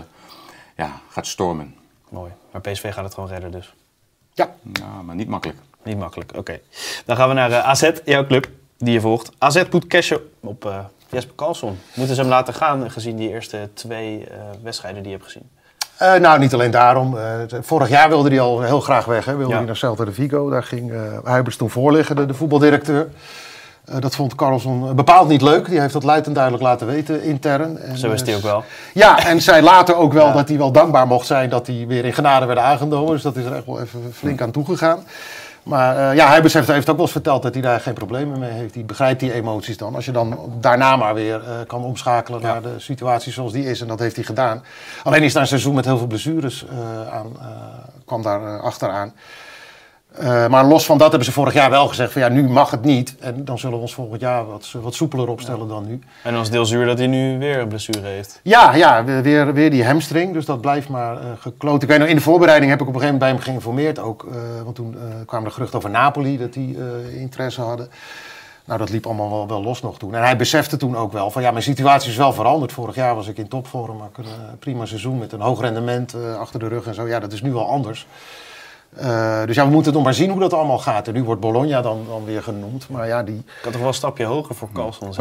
ja, 0.77 0.91
gaat 1.09 1.27
stormen. 1.27 1.75
Mooi. 2.09 2.31
Maar 2.51 2.61
PSV 2.61 2.93
gaat 2.93 3.03
het 3.03 3.13
gewoon 3.13 3.29
redden 3.29 3.51
dus. 3.51 3.73
Ja, 4.33 4.49
Ja, 4.73 5.01
maar 5.01 5.15
niet 5.15 5.27
makkelijk. 5.27 5.59
Niet 5.83 5.97
makkelijk, 5.97 6.31
oké. 6.37 6.59
Dan 7.05 7.15
gaan 7.15 7.27
we 7.27 7.33
naar 7.33 7.51
eh, 7.51 7.67
AZ, 7.67 7.91
jouw 8.05 8.25
club, 8.25 8.47
die 8.77 8.93
je 8.93 9.01
volgt. 9.01 9.29
AZ 9.37 9.63
moet 9.71 9.87
cashen 9.87 10.19
op 10.39 10.65
eh, 10.65 10.79
Jesper 11.09 11.35
Karlsson. 11.35 11.77
Moeten 11.93 12.15
ze 12.15 12.21
hem 12.21 12.29
laten 12.29 12.53
gaan, 12.53 12.91
gezien 12.91 13.15
die 13.15 13.29
eerste 13.29 13.69
twee 13.73 14.25
eh, 14.27 14.37
wedstrijden 14.63 15.01
die 15.01 15.11
je 15.11 15.17
hebt 15.17 15.31
gezien? 15.31 15.49
Eh, 15.97 16.13
nou, 16.15 16.39
niet 16.39 16.53
alleen 16.53 16.71
daarom. 16.71 17.17
Eh, 17.17 17.39
vorig 17.61 17.89
jaar 17.89 18.09
wilde 18.09 18.29
hij 18.29 18.39
al 18.39 18.61
heel 18.61 18.79
graag 18.79 19.05
weg. 19.05 19.25
Hè. 19.25 19.35
Wilde 19.35 19.51
Ja. 19.51 19.57
hij 19.57 19.65
naar 19.65 19.75
Celta 19.75 20.05
de 20.05 20.13
Vigo. 20.13 20.49
Daar 20.49 20.63
ging 20.63 20.91
eh 20.91 21.17
Huibers 21.23 21.57
toen 21.57 21.69
voorliggen, 21.69 22.15
de, 22.15 22.25
de 22.25 22.33
voetbaldirecteur. 22.33 23.09
Eh, 23.85 23.99
dat 23.99 24.15
vond 24.15 24.35
Carlson 24.35 24.87
eh, 24.87 24.93
bepaald 24.93 25.27
niet 25.27 25.41
leuk. 25.41 25.69
Die 25.69 25.79
heeft 25.79 25.93
dat 25.93 26.03
luid 26.03 26.25
en 26.27 26.33
duidelijk 26.33 26.63
laten 26.63 26.87
weten, 26.87 27.23
intern. 27.23 27.77
En, 27.77 27.97
Zo 27.97 28.11
is 28.11 28.21
eh, 28.21 28.27
hij 28.27 28.35
ook 28.35 28.41
wel. 28.41 28.63
Ja, 28.93 29.25
en 29.25 29.41
zei 29.41 29.61
later 29.61 29.95
ook 29.95 30.13
wel 30.13 30.27
Ja. 30.27 30.33
dat 30.33 30.47
hij 30.47 30.57
wel 30.57 30.71
dankbaar 30.71 31.07
mocht 31.07 31.27
zijn 31.27 31.49
dat 31.49 31.67
hij 31.67 31.85
weer 31.87 32.05
in 32.05 32.13
genade 32.13 32.45
werd 32.45 32.59
aangenomen. 32.59 33.11
Dus 33.11 33.21
dat 33.21 33.35
is 33.35 33.45
er 33.45 33.53
echt 33.55 33.65
wel 33.65 33.81
even 33.81 34.13
flink 34.13 34.41
aan 34.41 34.51
toegegaan. 34.51 35.03
Maar 35.63 35.97
eh, 36.09 36.15
ja, 36.15 36.27
Huibers 36.27 36.53
heeft, 36.53 36.67
heeft 36.67 36.89
ook 36.89 36.95
wel 36.95 37.03
eens 37.05 37.11
verteld 37.13 37.41
dat 37.41 37.53
hij 37.53 37.61
daar 37.61 37.79
geen 37.79 37.93
problemen 37.93 38.39
mee 38.39 38.51
heeft. 38.51 38.73
Hij 38.73 38.85
begrijpt 38.85 39.19
die 39.19 39.33
emoties 39.33 39.77
dan. 39.77 39.95
Als 39.95 40.05
je 40.05 40.11
dan 40.11 40.39
daarna 40.59 40.95
maar 40.95 41.13
weer 41.13 41.35
eh, 41.43 41.55
kan 41.67 41.83
omschakelen 41.83 42.41
naar 42.41 42.61
de 42.61 42.73
situatie 42.77 43.31
zoals 43.31 43.51
die 43.51 43.65
is. 43.65 43.81
En 43.81 43.87
dat 43.87 43.99
heeft 43.99 44.15
hij 44.15 44.25
gedaan. 44.25 44.63
Alleen 45.03 45.23
is 45.23 45.33
daar 45.33 45.41
een 45.41 45.47
seizoen 45.47 45.75
met 45.75 45.85
heel 45.85 45.97
veel 45.97 46.07
blessures 46.07 46.65
eh, 46.65 47.13
aan, 47.13 47.31
eh, 47.39 47.47
kwam 48.05 48.21
daar 48.21 48.43
eh, 48.43 48.63
achteraan. 48.63 49.13
Eh, 50.13 50.47
maar 50.47 50.65
los 50.65 50.85
van 50.85 50.97
dat 50.97 51.07
hebben 51.09 51.25
ze 51.27 51.31
vorig 51.33 51.53
jaar 51.53 51.69
wel 51.69 51.87
gezegd 51.87 52.11
van 52.11 52.21
ja, 52.21 52.27
nu 52.29 52.49
mag 52.49 52.71
het 52.71 52.81
niet. 52.83 53.15
En 53.19 53.45
dan 53.45 53.59
zullen 53.59 53.75
we 53.75 53.81
ons 53.81 53.93
volgend 53.93 54.21
jaar 54.21 54.45
wat, 54.47 54.73
wat 54.81 54.93
soepeler 54.93 55.27
opstellen 55.27 55.67
dan 55.67 55.85
nu. 55.87 55.99
En 56.23 56.31
dan 56.31 56.33
is 56.41 56.47
het 56.47 56.51
deel 56.51 56.65
zuur 56.65 56.85
dat 56.85 56.97
hij 56.97 57.07
nu 57.07 57.37
weer 57.39 57.59
een 57.59 57.67
blessure 57.67 58.07
heeft. 58.07 58.39
Ja, 58.43 58.73
ja 58.75 59.03
weer- 59.03 59.53
weer, 59.53 59.69
die 59.71 59.85
hamstring. 59.85 60.33
Dus 60.33 60.45
dat 60.45 60.61
blijft 60.61 60.89
maar 60.89 61.17
eh 61.17 61.23
gekloot. 61.39 61.81
Ik 61.83 61.87
weet 61.87 61.99
nog, 61.99 62.07
in 62.07 62.15
de 62.15 62.21
voorbereiding 62.21 62.71
heb 62.71 62.81
ik 62.81 62.87
op 62.87 62.93
een 62.93 62.99
gegeven 62.99 63.19
moment 63.19 63.43
bij 63.43 63.47
hem 63.53 63.61
geïnformeerd 63.61 63.99
ook. 63.99 64.27
eh, 64.31 64.37
want 64.63 64.75
toen 64.75 64.95
kwamen 65.25 65.47
er 65.47 65.53
geruchten 65.53 65.77
over 65.77 65.89
Napoli, 65.89 66.37
dat 66.37 66.53
die 66.53 66.77
interesse 67.19 67.61
hadden. 67.61 67.89
Nou, 68.65 68.79
dat 68.79 68.89
liep 68.89 69.05
allemaal 69.05 69.29
wel, 69.29 69.47
wel 69.47 69.63
los 69.63 69.81
nog 69.81 69.97
toen. 69.97 70.15
En 70.15 70.21
hij 70.23 70.37
besefte 70.37 70.77
toen 70.77 70.97
ook 70.97 71.11
wel 71.11 71.31
van 71.31 71.41
ja, 71.41 71.51
mijn 71.51 71.63
situatie 71.63 72.09
is 72.09 72.17
wel 72.17 72.33
veranderd. 72.33 72.71
Vorig 72.71 72.95
jaar 72.95 73.15
was 73.15 73.27
ik 73.27 73.37
in 73.37 73.47
topvorm, 73.47 73.97
maar 73.97 74.07
ik 74.09 74.15
had 74.15 74.25
een 74.25 74.57
prima 74.59 74.85
seizoen 74.85 75.17
met 75.17 75.31
een 75.31 75.41
hoog 75.41 75.61
rendement 75.61 76.15
achter 76.39 76.59
de 76.59 76.67
rug 76.67 76.85
en 76.85 76.93
zo. 76.93 77.07
Ja, 77.07 77.19
dat 77.19 77.31
is 77.31 77.41
nu 77.41 77.53
wel 77.53 77.69
anders. 77.69 78.07
Eh, 78.95 79.45
dus 79.45 79.55
ja, 79.55 79.65
we 79.65 79.71
moeten 79.71 79.93
nog 79.93 80.03
maar 80.03 80.13
zien 80.13 80.29
hoe 80.29 80.39
dat 80.39 80.53
allemaal 80.53 80.79
gaat. 80.79 81.07
En 81.07 81.13
nu 81.13 81.23
wordt 81.23 81.41
Bologna 81.41 81.81
dan, 81.81 82.05
dan 82.07 82.25
weer 82.25 82.43
genoemd. 82.43 82.89
Maar 82.89 83.07
ja, 83.07 83.23
die, 83.23 83.35
Ik 83.35 83.63
had 83.63 83.71
toch 83.71 83.81
wel 83.81 83.89
een 83.89 83.93
stapje 83.93 84.25
hoger 84.25 84.55
voor 84.55 84.69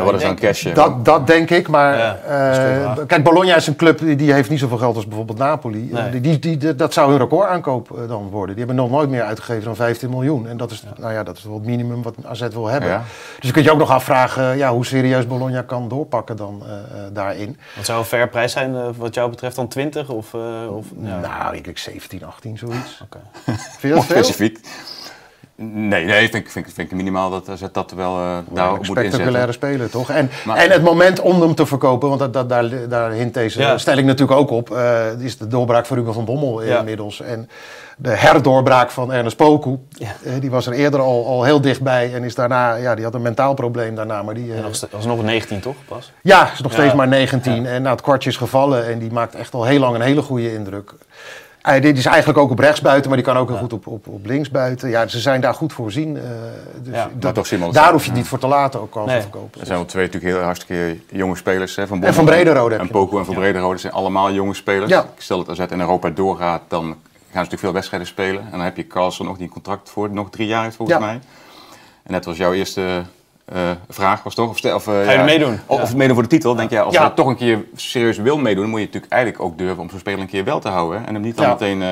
wat 0.04 0.20
je 0.20 0.26
is 0.28 0.34
cashje? 0.34 0.72
Dat, 0.72 1.04
dat 1.04 1.26
denk 1.26 1.50
ik, 1.50 1.68
maar 1.68 1.98
Ja, 1.98 2.16
eh, 2.16 2.98
kijk, 3.06 3.22
Bologna 3.22 3.56
is 3.56 3.66
een 3.66 3.76
club 3.76 3.98
die, 3.98 4.16
die 4.16 4.32
heeft 4.32 4.50
niet 4.50 4.58
zoveel 4.58 4.78
geld 4.78 4.96
als 4.96 5.06
bijvoorbeeld 5.06 5.38
Napoli. 5.38 5.88
Nee. 5.92 6.02
Eh, 6.02 6.22
die, 6.22 6.38
die, 6.38 6.74
dat 6.74 6.92
zou 6.92 7.10
hun 7.10 7.18
recordaankoop 7.18 7.90
eh, 7.90 8.08
dan 8.08 8.28
worden. 8.28 8.56
Die 8.56 8.64
hebben 8.64 8.84
nog 8.84 8.90
nooit 8.90 9.10
meer 9.10 9.22
uitgegeven 9.22 9.64
dan 9.64 9.76
15 9.76 10.10
miljoen. 10.10 10.48
En 10.48 10.56
dat 10.56 10.70
is, 10.70 10.84
nou 10.96 11.12
ja, 11.12 11.22
dat 11.22 11.36
is 11.36 11.42
wel 11.42 11.54
het 11.54 11.64
minimum 11.64 12.02
wat 12.02 12.14
AZ 12.24 12.48
wil 12.48 12.66
hebben. 12.66 12.88
Ja. 12.88 13.02
Dus 13.38 13.46
je 13.46 13.52
kunt 13.52 13.64
je 13.64 13.70
ook 13.72 13.78
nog 13.78 13.90
afvragen 13.90 14.56
ja, 14.56 14.72
hoe 14.72 14.86
serieus 14.86 15.26
Bologna 15.26 15.62
kan 15.62 15.88
doorpakken 15.88 16.36
dan 16.36 16.62
daarin. 17.12 17.58
Wat 17.76 17.84
zou 17.84 17.98
een 17.98 18.04
fair 18.04 18.28
prijs 18.28 18.52
zijn 18.52 18.96
wat 18.96 19.14
jou 19.14 19.30
betreft 19.30 19.56
dan 19.56 19.68
20 19.68 20.08
of... 20.08 20.34
eh, 20.34 20.76
of 20.76 20.86
ja. 21.02 21.20
Nou, 21.20 21.56
ik 21.56 21.64
denk 21.64 21.78
17, 21.78 22.24
18, 22.24 22.58
zoiets. 22.58 23.02
Oké. 23.02 23.18
Vind 23.62 23.82
je 23.82 23.88
dat 23.88 24.04
veel? 24.04 24.16
Specifiek. 24.16 24.58
Nee, 25.56 26.04
nee 26.04 26.20
vind, 26.28 26.34
ik, 26.44 26.50
vind, 26.50 26.66
ik- 26.66 26.72
vind 26.74 26.90
ik 26.90 26.96
minimaal 26.96 27.30
dat 27.30 27.48
AZ 27.48 27.62
dat 27.72 27.90
wel 27.92 28.16
eh 28.18 28.36
daarop 28.50 28.76
moet 28.76 28.86
spectaculaire 28.86 29.30
inzetten. 29.46 29.54
speler, 29.54 29.90
toch? 29.90 30.10
En, 30.10 30.30
Maar- 30.44 30.56
en 30.56 30.70
het 30.70 30.82
moment 30.82 31.20
om 31.20 31.40
hem 31.40 31.54
te 31.54 31.66
verkopen, 31.66 32.08
want 32.08 32.20
dat, 32.20 32.32
dat, 32.32 32.48
daar, 32.48 32.88
daar 32.88 33.10
hint 33.10 33.34
deze 33.34 33.60
Ja. 33.60 33.78
stelling 33.78 34.06
natuurlijk 34.06 34.38
ook 34.40 34.50
op, 34.50 34.70
eh, 34.70 35.06
is 35.18 35.38
de 35.38 35.46
doorbraak 35.46 35.86
van 35.86 35.96
Ruben 35.96 36.14
van 36.14 36.24
Bommel 36.24 36.62
Ja. 36.64 36.78
inmiddels. 36.78 37.20
En 37.20 37.48
de 37.96 38.10
herdoorbraak 38.10 38.90
van 38.90 39.12
Ernest 39.12 39.36
Poku, 39.36 39.78
Ja. 39.88 40.08
eh, 40.24 40.32
die 40.40 40.50
was 40.50 40.66
er 40.66 40.72
eerder 40.72 41.00
al, 41.00 41.26
al 41.26 41.44
heel 41.44 41.60
dichtbij 41.60 42.14
en 42.14 42.24
is 42.24 42.34
daarna, 42.34 42.74
ja, 42.74 42.94
die 42.94 43.04
had 43.04 43.14
een 43.14 43.22
mentaal 43.22 43.54
probleem 43.54 43.94
daarna, 43.94 44.22
maar 44.22 44.34
die... 44.34 44.54
eh, 44.54 44.64
st- 44.70 44.86
was 44.90 45.06
nog 45.06 45.22
19 45.22 45.60
toch 45.60 45.76
pas? 45.88 46.12
ja, 46.22 46.52
is 46.52 46.60
nog 46.60 46.72
Ja. 46.72 46.78
steeds 46.78 46.94
maar 46.94 47.08
19 47.08 47.66
en 47.66 47.82
nou, 47.82 47.94
het 47.94 48.04
kwartje 48.04 48.30
is 48.30 48.36
gevallen 48.36 48.86
en 48.86 48.98
die 48.98 49.12
maakt 49.12 49.34
echt 49.34 49.54
al 49.54 49.64
heel 49.64 49.80
lang 49.80 49.94
een 49.94 50.00
hele 50.00 50.22
goede 50.22 50.52
indruk. 50.54 50.92
Hij 51.62 51.80
dit 51.80 51.98
is 51.98 52.06
eigenlijk 52.06 52.38
ook 52.38 52.50
op 52.50 52.58
rechts 52.58 52.80
buiten, 52.80 53.08
maar 53.08 53.18
die 53.18 53.26
kan 53.26 53.36
ook 53.36 53.48
heel 53.48 53.58
goed 53.58 53.72
op, 53.72 53.86
op, 53.86 54.06
op 54.06 54.26
links 54.26 54.50
buiten. 54.50 54.88
Ja, 54.88 55.06
ze 55.08 55.20
zijn 55.20 55.40
daar 55.40 55.54
goed 55.54 55.72
voorzien. 55.72 56.16
eh 56.16 56.22
dus 56.82 56.94
Ja, 56.94 57.04
dat- 57.12 57.22
maar 57.22 57.32
toch, 57.32 57.46
Simon, 57.46 57.72
daar 57.72 57.92
hoef 57.92 58.02
je 58.02 58.08
het 58.08 58.18
niet 58.18 58.28
voor 58.28 58.38
te 58.38 58.46
laten 58.46 58.80
ook 58.80 58.94
al 58.94 59.04
Nee. 59.06 59.20
verkopen. 59.20 59.60
Er 59.60 59.66
zijn 59.66 59.78
wel 59.78 59.86
twee 59.86 60.04
natuurlijk 60.06 60.32
heel 60.34 60.42
hartstikke 60.42 60.98
jonge 61.10 61.36
spelers. 61.36 61.76
Hè, 61.76 61.86
van 61.86 62.02
En 62.04 62.14
van 62.14 62.24
Brederode 62.24 62.70
heb 62.70 62.80
En 62.80 62.86
je 62.86 62.92
Poku 62.92 63.18
en 63.18 63.24
van 63.24 63.34
Brederode 63.34 63.78
zijn 63.78 63.92
allemaal 63.92 64.32
jonge 64.32 64.54
spelers. 64.54 64.90
Ja. 64.90 65.00
Ik 65.02 65.06
Stel 65.22 65.44
dat 65.44 65.58
AZ 65.60 65.70
in 65.72 65.80
Europa 65.80 66.10
doorgaat, 66.10 66.60
dan 66.68 66.82
gaan 66.84 66.94
ze 67.30 67.36
natuurlijk 67.36 67.60
veel 67.60 67.72
wedstrijden 67.72 68.08
spelen. 68.08 68.42
En 68.44 68.50
dan 68.50 68.60
heb 68.60 68.76
je 68.76 68.86
Carlson 68.86 69.26
nog 69.26 69.36
die 69.36 69.46
een 69.46 69.52
contract 69.52 69.90
voor 69.90 70.10
nog 70.10 70.30
drie 70.30 70.46
jaar 70.46 70.62
heeft 70.62 70.76
volgens 70.76 70.98
Ja. 70.98 71.04
mij. 71.04 71.20
En 72.02 72.12
net 72.12 72.24
was 72.24 72.36
jouw 72.36 72.52
eerste 72.52 73.02
eh, 73.54 73.70
vraag, 73.88 74.22
was 74.22 74.34
toch? 74.34 74.48
Of, 74.48 74.58
stel- 74.58 74.74
of, 74.74 74.86
eh, 74.88 75.04
Ga 75.04 75.12
je 75.12 75.18
meedoen? 75.24 75.58
Of, 75.66 75.76
Ja. 75.76 75.82
of 75.82 75.94
meedoen 75.96 76.14
voor 76.14 76.22
de 76.22 76.28
titel. 76.28 76.54
Denk 76.54 76.70
je, 76.70 76.80
als 76.80 76.94
je 76.94 77.12
toch 77.14 77.26
een 77.26 77.36
keer 77.36 77.64
serieus 77.76 78.16
wil 78.18 78.38
meedoen, 78.38 78.68
moet 78.68 78.80
je 78.80 78.86
natuurlijk 78.86 79.12
eigenlijk 79.12 79.42
ook 79.42 79.58
durven 79.58 79.82
om 79.82 79.90
zo'n 79.90 79.98
speler 79.98 80.20
een 80.20 80.26
keer 80.26 80.44
wel 80.44 80.60
te 80.60 80.68
houden. 80.68 81.00
hè. 81.00 81.06
En 81.06 81.14
hem 81.14 81.22
niet 81.22 81.36
dan 81.36 81.48
meteen 81.48 81.82
eh, 81.82 81.88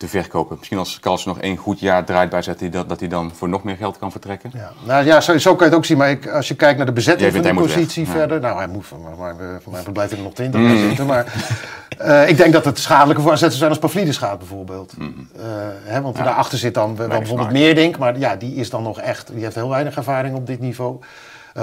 te 0.00 0.08
verkopen. 0.08 0.56
Misschien 0.56 0.78
als 0.78 1.00
Carlson 1.00 1.32
nog 1.32 1.42
één 1.42 1.56
goed 1.56 1.80
jaar 1.80 2.04
draait 2.04 2.30
bij 2.30 2.42
zet, 2.42 2.72
dat, 2.72 2.88
dat 2.88 3.00
hij 3.00 3.08
dan 3.08 3.32
voor 3.34 3.48
nog 3.48 3.64
meer 3.64 3.76
geld 3.76 3.98
kan 3.98 4.10
vertrekken. 4.10 4.50
Ja, 4.54 4.72
nou 4.86 5.04
ja, 5.04 5.20
zo, 5.20 5.38
zo 5.38 5.50
kan 5.50 5.58
je 5.58 5.64
het 5.64 5.74
ook 5.74 5.84
zien. 5.84 5.96
Maar 5.96 6.10
ik, 6.10 6.28
als 6.28 6.48
je 6.48 6.54
kijkt 6.54 6.76
naar 6.76 6.86
de 6.86 6.92
bezetting 6.92 7.32
van 7.32 7.54
moet 7.54 7.62
positie 7.62 8.04
weg. 8.04 8.14
Ja. 8.14 8.18
verder. 8.18 8.40
Nou, 8.40 8.56
hij 8.56 8.66
moet 8.66 8.86
van, 8.86 9.00
maar, 9.00 9.16
maar, 9.16 9.60
voor 9.62 9.72
mij 9.72 9.82
blijft 9.92 10.12
er 10.12 10.18
nog 10.18 10.32
20 10.32 10.60
jaar 10.60 10.76
zitten. 10.76 11.06
Maar 11.06 11.24
eh, 11.98 12.28
ik 12.28 12.36
denk 12.36 12.52
dat 12.52 12.64
het 12.64 12.78
schadelijker 12.78 13.24
voor 13.24 13.32
AZ 13.32 13.40
zou 13.40 13.52
zijn 13.52 13.70
als 13.70 13.78
Pavlidis 13.78 14.16
gaat 14.16 14.38
bijvoorbeeld. 14.38 14.94
Eh, 14.98 15.44
hè, 15.84 16.00
want 16.00 16.16
daarachter 16.16 16.58
zit 16.58 16.74
dan 16.74 16.96
wel 16.96 17.08
bijvoorbeeld. 17.08 17.50
Meerdink. 17.50 17.98
Maar 17.98 18.18
ja, 18.18 18.36
die 18.36 18.54
is 18.54 18.70
dan 18.70 18.82
nog 18.82 19.00
echt, 19.00 19.30
die 19.32 19.42
heeft 19.42 19.54
heel 19.54 19.70
weinig 19.70 19.96
ervaring 19.96 20.34
op 20.34 20.46
dit 20.46 20.60
niveau. 20.60 21.00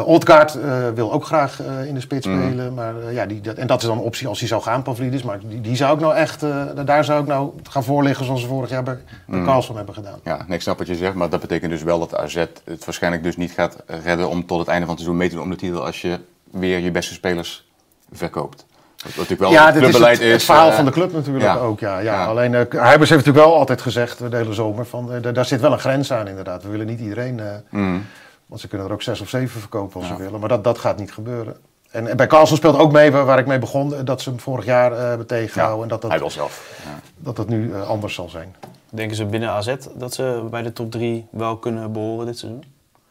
Odgaard 0.06 0.56
eh, 0.56 0.90
wil 0.96 1.14
ook 1.14 1.26
graag 1.26 1.62
eh, 1.62 1.86
in 1.86 1.94
de 1.94 2.00
spits 2.00 2.26
spelen. 2.28 2.74
Maar, 2.74 3.14
ja, 3.14 3.26
die, 3.26 3.42
dat, 3.42 3.56
en 3.56 3.68
dat 3.68 3.82
is 3.82 3.88
dan 3.88 3.98
een 3.98 4.04
optie 4.04 4.28
als 4.28 4.40
hij 4.40 4.48
zou 4.48 4.62
gaan, 4.62 4.82
Pavlidis. 4.82 5.24
Maar 5.24 5.40
die, 5.40 5.62
die 5.62 5.76
zou 5.76 5.94
ik 5.94 6.00
nou 6.00 6.16
echt, 6.16 6.44
daar 6.86 7.04
zou 7.04 7.22
ik 7.22 7.28
nou 7.28 7.52
gaan 7.70 7.84
voorliggen 7.84 8.26
zoals 8.26 8.42
ze 8.42 8.48
vorig 8.48 8.70
jaar 8.70 8.84
bij, 8.84 8.98
bij 9.26 9.44
Carlson 9.44 9.76
hebben 9.76 9.94
gedaan. 9.94 10.20
Ja, 10.24 10.38
nee, 10.48 10.56
ik 10.56 10.62
snap 10.62 10.78
wat 10.78 10.88
je 10.88 10.96
zegt, 10.96 11.14
maar 11.14 11.30
dat 11.30 11.42
betekent 11.42 11.72
dus 11.72 11.84
wel 11.84 12.00
dat 12.00 12.16
AZ 12.16 12.36
het 12.64 12.86
waarschijnlijk 12.86 13.24
dus 13.24 13.38
niet 13.38 13.52
gaat 13.52 13.78
redden 14.04 14.30
om 14.30 14.46
tot 14.46 14.60
het 14.60 14.68
einde 14.68 14.86
van 14.86 14.96
het 14.96 15.04
seizoen 15.04 15.18
mee 15.18 15.30
te 15.30 15.36
doen 15.36 15.44
om 15.44 15.50
de 15.50 15.56
titel 15.56 15.86
als 15.86 16.02
je 16.02 16.20
weer 16.52 16.80
je 16.80 16.92
beste 16.92 17.14
spelers 17.14 17.68
verkoopt. 18.12 18.66
Wat 19.04 19.16
natuurlijk 19.16 19.40
wel 19.42 19.52
Ja, 19.52 19.66
het 19.66 19.74
dit 19.74 19.90
is 19.90 20.00
het, 20.00 20.20
het 20.20 20.44
verhaal 20.44 20.72
van 20.72 20.86
de 20.86 20.92
club 20.92 21.14
natuurlijk 21.14 21.46
ja. 21.46 21.56
ook. 21.56 21.80
Ja, 21.80 22.00
ja. 22.00 22.14
Ja. 22.14 22.26
Alleen 22.26 22.54
uh, 22.54 22.62
Heibers 22.70 23.10
heeft 23.10 23.26
natuurlijk 23.26 23.46
wel 23.46 23.56
altijd 23.56 23.82
gezegd, 23.82 24.32
de 24.32 24.38
hele 24.38 24.54
zomer, 24.54 24.86
van, 24.86 25.12
daar- 25.22 25.46
zit 25.46 25.62
wel 25.62 25.72
een 25.72 25.80
grens 25.80 26.12
aan 26.14 26.28
inderdaad. 26.28 26.64
We 26.64 26.70
willen 26.70 26.86
niet 26.86 27.00
iedereen, 27.00 27.42
mm, 27.70 28.06
want 28.48 28.62
ze 28.62 28.68
kunnen 28.68 28.88
er 28.88 28.94
ook 28.94 29.02
zes 29.02 29.22
of 29.22 29.30
zeven 29.30 29.60
verkopen 29.60 30.00
als 30.00 30.08
ze 30.10 30.16
willen. 30.18 30.40
Maar 30.40 30.50
dat, 30.50 30.64
dat 30.64 30.78
gaat 30.78 30.98
niet 30.98 31.12
gebeuren. 31.14 31.58
En, 31.92 32.08
en 32.08 32.18
bij 32.18 32.28
Carlson 32.28 32.58
speelt 32.58 32.78
ook 32.78 32.92
mee 32.92 33.12
waar, 33.12 33.26
waar 33.26 33.40
ik 33.40 33.46
mee 33.46 33.60
begon, 33.60 33.96
eh, 33.96 34.00
dat 34.04 34.22
ze 34.22 34.30
hem 34.30 34.40
vorig 34.40 34.66
jaar 34.66 34.92
eh 34.92 35.00
hebben 35.00 35.28
tegengehouden. 35.28 35.84
en 35.84 35.88
dat 35.90 36.02
hij 36.02 36.12
dat, 36.12 36.20
wil 36.20 36.30
zelf. 36.30 36.82
Ja. 36.86 37.00
dat 37.18 37.36
dat 37.36 37.48
nu 37.48 37.74
eh, 37.74 37.88
anders 37.88 38.14
zal 38.14 38.30
zijn. 38.30 38.56
Denken 38.90 39.16
ze 39.16 39.26
binnen 39.26 39.50
AZ 39.50 39.76
dat 39.96 40.14
ze 40.14 40.48
bij 40.50 40.62
de 40.62 40.74
top 40.74 40.92
3 40.92 41.28
wel 41.32 41.58
kunnen 41.58 41.92
behoren 41.92 42.26
dit 42.26 42.38
seizoen? 42.38 42.64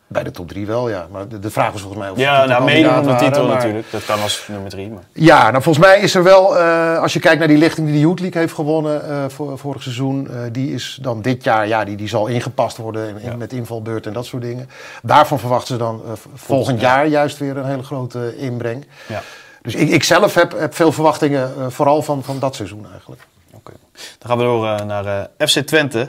Bij 0.08 0.22
de 0.22 0.30
top 0.30 0.48
drie 0.48 0.66
wel, 0.66 0.88
ja. 0.88 1.06
Maar 1.10 1.28
de, 1.28 1.38
de 1.38 1.50
vraag 1.50 1.74
is 1.74 1.80
volgens 1.80 2.02
mij 2.02 2.10
of 2.10 2.18
Ja, 2.18 2.44
nou 2.44 2.64
meedoen 2.64 2.98
om 2.98 3.02
de 3.06 3.14
titel 3.14 3.28
waren, 3.30 3.46
maar- 3.46 3.54
natuurlijk. 3.56 3.90
Dat 3.90 4.04
kan 4.04 4.20
als 4.22 4.44
nummer 4.48 4.70
3. 4.70 4.88
Maar... 4.88 5.02
Ja, 5.12 5.50
nou 5.50 5.62
volgens 5.62 5.86
mij 5.86 6.00
is 6.00 6.14
er 6.14 6.22
wel, 6.22 6.58
eh, 6.58 6.98
als 7.00 7.12
je 7.12 7.18
kijkt 7.20 7.38
naar 7.38 7.48
die 7.48 7.56
lichting 7.58 7.86
die 7.86 7.94
de 7.96 8.00
Youth 8.00 8.20
League 8.20 8.40
heeft 8.40 8.54
gewonnen 8.54 9.08
eh, 9.10 9.24
voor, 9.28 9.58
vorig 9.58 9.82
seizoen, 9.82 10.28
eh, 10.30 10.40
die 10.52 10.74
is 10.74 10.98
dan 11.02 11.22
dit 11.22 11.44
jaar, 11.44 11.68
ja, 11.68 11.84
die, 11.84 11.96
die 11.96 12.08
zal 12.08 12.26
ingepast 12.26 12.76
worden 12.76 13.08
in- 13.08 13.18
in- 13.20 13.30
Ja. 13.30 13.36
met 13.36 13.52
invalbeurt 13.52 14.06
en 14.06 14.12
dat 14.12 14.26
soort 14.26 14.42
dingen. 14.42 14.68
Daarvan 15.02 15.38
verwachten 15.38 15.68
ze 15.74 15.76
dan 15.76 16.02
volgend 16.34 16.80
jaar 16.80 17.06
juist 17.06 17.38
weer 17.38 17.56
een 17.56 17.66
hele 17.66 17.82
grote 17.82 18.36
inbreng. 18.36 18.86
Ja. 19.08 19.22
Dus 19.62 19.74
ik, 19.74 19.88
ik 19.88 20.04
zelf 20.04 20.34
heb, 20.34 20.58
heb 20.58 20.74
veel 20.74 20.92
verwachtingen, 20.92 21.72
vooral 21.72 22.02
van, 22.02 22.22
van 22.24 22.38
dat 22.38 22.54
seizoen 22.54 22.86
eigenlijk. 22.92 23.20
Oké. 23.54 23.72
Dan 24.18 24.28
gaan 24.28 24.38
we 24.38 24.44
door 24.44 24.86
naar 24.86 25.28
FC 25.38 25.58
Twente. 25.58 26.06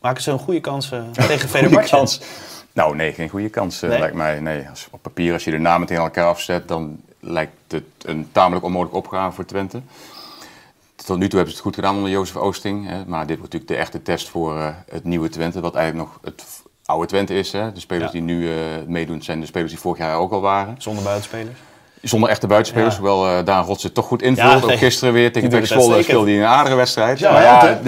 Maken 0.00 0.22
ze 0.22 0.30
een 0.30 0.38
goede 0.38 0.60
kans 0.60 0.88
tegen 1.28 1.48
Fenerbahce? 1.48 2.18
Nou, 2.72 2.96
nee, 2.96 3.12
geen 3.12 3.28
goede 3.28 3.48
kans 3.48 3.82
eh, 3.82 3.90
Nee? 3.90 3.98
lijkt 3.98 4.14
mij. 4.14 4.40
Nee, 4.40 4.68
als, 4.70 4.88
op 4.90 5.02
papier, 5.02 5.32
als 5.32 5.44
je 5.44 5.50
de 5.50 5.58
namen 5.58 5.86
tegen 5.86 6.02
elkaar 6.02 6.26
afzet, 6.26 6.68
dan 6.68 7.00
lijkt 7.20 7.52
het 7.68 7.84
een 8.04 8.28
tamelijk 8.32 8.64
onmogelijke 8.64 8.98
opgave 8.98 9.34
voor 9.34 9.44
Twente. 9.44 9.80
Tot 11.06 11.18
nu 11.18 11.28
toe 11.28 11.38
hebben 11.38 11.48
ze 11.48 11.54
het 11.54 11.60
goed 11.66 11.74
gedaan 11.74 11.94
onder 11.96 12.10
Jozef 12.10 12.36
Oosting. 12.36 12.88
Hè, 12.88 13.04
maar 13.06 13.26
dit 13.26 13.38
wordt 13.38 13.52
natuurlijk 13.52 13.70
de 13.70 13.76
echte 13.76 14.02
test 14.02 14.28
voor 14.28 14.56
eh, 14.58 14.68
het 14.90 15.04
nieuwe 15.04 15.28
Twente. 15.28 15.60
Wat 15.60 15.74
eigenlijk 15.74 16.08
nog 16.08 16.18
het 16.24 16.44
oude 16.84 17.06
Twente 17.06 17.34
is. 17.34 17.52
Hè. 17.52 17.72
De 17.72 17.80
spelers 17.80 18.12
Ja. 18.12 18.12
die 18.12 18.22
nu 18.22 18.50
eh, 18.52 18.56
meedoen 18.86 19.22
zijn 19.22 19.40
de 19.40 19.46
spelers 19.46 19.70
die 19.70 19.80
vorig 19.80 19.98
jaar 19.98 20.16
ook 20.16 20.32
al 20.32 20.40
waren. 20.40 20.74
Zonder 20.78 21.04
buitenspelers. 21.04 21.58
Zonder 22.02 22.28
echte 22.28 22.46
buitenspelers, 22.46 22.94
Ja. 22.94 23.00
hoewel 23.00 23.26
eh 23.38 23.44
Daan 23.44 23.64
Rots 23.64 23.82
het 23.82 23.94
toch 23.94 24.06
goed 24.06 24.22
invult. 24.22 24.62
Ja, 24.62 24.72
ook 24.72 24.78
gisteren 24.78 25.14
weer 25.14 25.32
tegen 25.32 25.48
Pek 25.48 25.58
het 25.60 25.68
Zwolle 25.68 26.02
speelde 26.02 26.30
hij 26.30 26.40
een 26.40 26.46
aardige 26.46 26.76
wedstrijd. 26.76 27.18
Ja, 27.18 27.32
maar? 27.32 27.78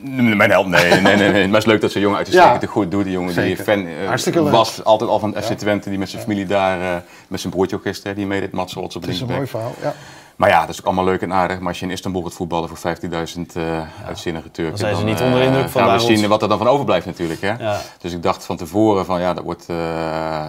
Mijn 0.00 0.50
held, 0.50 0.66
nee, 0.66 1.00
nee, 1.00 1.16
nee, 1.16 1.16
nee. 1.16 1.32
Maar 1.32 1.54
het 1.54 1.56
is 1.56 1.64
leuk 1.64 1.80
dat 1.80 1.92
zo'n 1.92 2.00
jongen 2.00 2.18
uit 2.18 2.26
de 2.26 2.32
Ja. 2.32 2.60
goed 2.68 2.90
doet. 2.90 3.04
Die 3.04 3.12
jongen 3.12 3.34
die 3.34 3.56
fan 3.56 3.86
eh, 3.86 4.50
was 4.50 4.84
altijd 4.84 5.10
al 5.10 5.18
van 5.18 5.34
FC 5.42 5.52
Twente, 5.52 5.88
die 5.88 5.98
met 5.98 6.10
zijn 6.10 6.22
familie 6.22 6.46
daar, 6.46 6.80
eh, 6.80 7.02
met 7.28 7.40
zijn 7.40 7.52
broertje 7.52 7.76
ook 7.76 7.82
gisteren, 7.82 8.16
die 8.16 8.26
meedeed, 8.26 8.52
Mats 8.52 8.74
Rots 8.74 8.96
op 8.96 9.02
Het 9.02 9.10
is 9.10 9.20
een 9.20 9.26
mooi 9.26 9.46
verhaal, 9.46 9.74
ja. 9.82 9.94
Maar 10.36 10.48
ja, 10.48 10.60
dat 10.60 10.68
is 10.68 10.80
ook 10.80 10.86
allemaal 10.86 11.04
leuk 11.04 11.22
en 11.22 11.32
aardig. 11.32 11.58
Maar 11.58 11.68
als 11.68 11.78
je 11.78 11.84
in 11.84 11.90
Istanbul 11.90 12.22
gaat 12.22 12.32
voetballen 12.32 12.68
voor 12.68 12.78
15.000 12.78 13.56
eh 13.56 13.80
uitzinnige 14.06 14.50
Turken... 14.50 14.70
Dan 14.70 14.78
zijn 14.78 14.96
ze 14.96 15.04
niet 15.04 15.20
onder 15.20 15.38
de 15.40 15.44
indruk 15.46 15.68
van 15.68 15.82
gaan 15.82 15.92
we 15.98 16.16
zien 16.16 16.28
wat 16.28 16.42
er 16.42 16.48
dan 16.48 16.58
van 16.58 16.68
overblijft 16.68 17.06
natuurlijk. 17.06 17.40
Hè? 17.40 17.52
Ja. 17.58 17.80
Dus 18.00 18.12
ik 18.12 18.22
dacht 18.22 18.44
van 18.44 18.56
tevoren 18.56 19.04
van 19.04 19.20
ja, 19.20 19.34
dat 19.34 19.44
wordt... 19.44 19.64
eh 19.68 19.76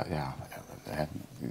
ja, 0.09 0.35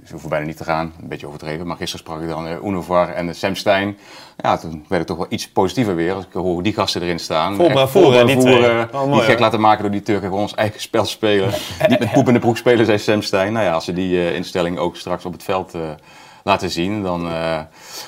ze 0.09 0.15
hoeven 0.15 0.29
bijna 0.29 0.45
niet 0.45 0.57
te 0.57 0.63
gaan, 0.63 0.93
een 1.01 1.07
beetje 1.07 1.27
overdreven. 1.27 1.67
Maar 1.67 1.77
gisteren 1.77 2.05
sprak 2.05 2.21
ik 2.21 2.27
dan 2.29 2.47
uh, 2.47 2.63
Unovar 2.63 3.09
en 3.09 3.35
Sam 3.35 3.55
Stein. 3.55 3.97
Ja, 4.37 4.57
toen 4.57 4.85
werd 4.87 5.01
ik 5.01 5.07
toch 5.07 5.17
wel 5.17 5.25
iets 5.29 5.49
positiever 5.49 5.95
weer. 5.95 6.13
Als 6.13 6.25
ik 6.25 6.33
hoor 6.33 6.43
hoe 6.43 6.63
die 6.63 6.73
gasten 6.73 7.01
erin 7.01 7.19
staan. 7.19 7.55
Vol 7.55 7.87
vol 7.87 8.25
die 8.25 8.37
twee. 8.37 8.85
Oh, 8.91 9.03
niet 9.11 9.19
gek 9.21 9.27
hoor. 9.27 9.39
laten 9.39 9.59
maken 9.59 9.81
door 9.81 9.91
die 9.91 10.01
Turken. 10.01 10.23
Gewoon 10.27 10.41
ons 10.41 10.55
eigen 10.55 10.81
spel 10.81 11.05
spelen. 11.05 11.49
niet 11.89 11.99
met 11.99 12.11
poep 12.11 12.27
in 12.27 12.33
de 12.33 12.39
broek 12.39 12.57
spelen, 12.57 12.85
zei 12.85 12.97
Sam 12.97 13.21
Stein. 13.21 13.53
Nou 13.53 13.65
ja, 13.65 13.71
als 13.73 13.85
ze 13.85 13.93
die 13.93 14.17
eh, 14.17 14.35
instelling 14.35 14.77
ook 14.77 14.95
straks 14.95 15.25
op 15.25 15.33
het 15.33 15.43
veld... 15.43 15.73
eh, 15.73 15.81
laten 16.43 16.69
zien. 16.69 17.03
Dan, 17.03 17.25
eh, 17.25 17.59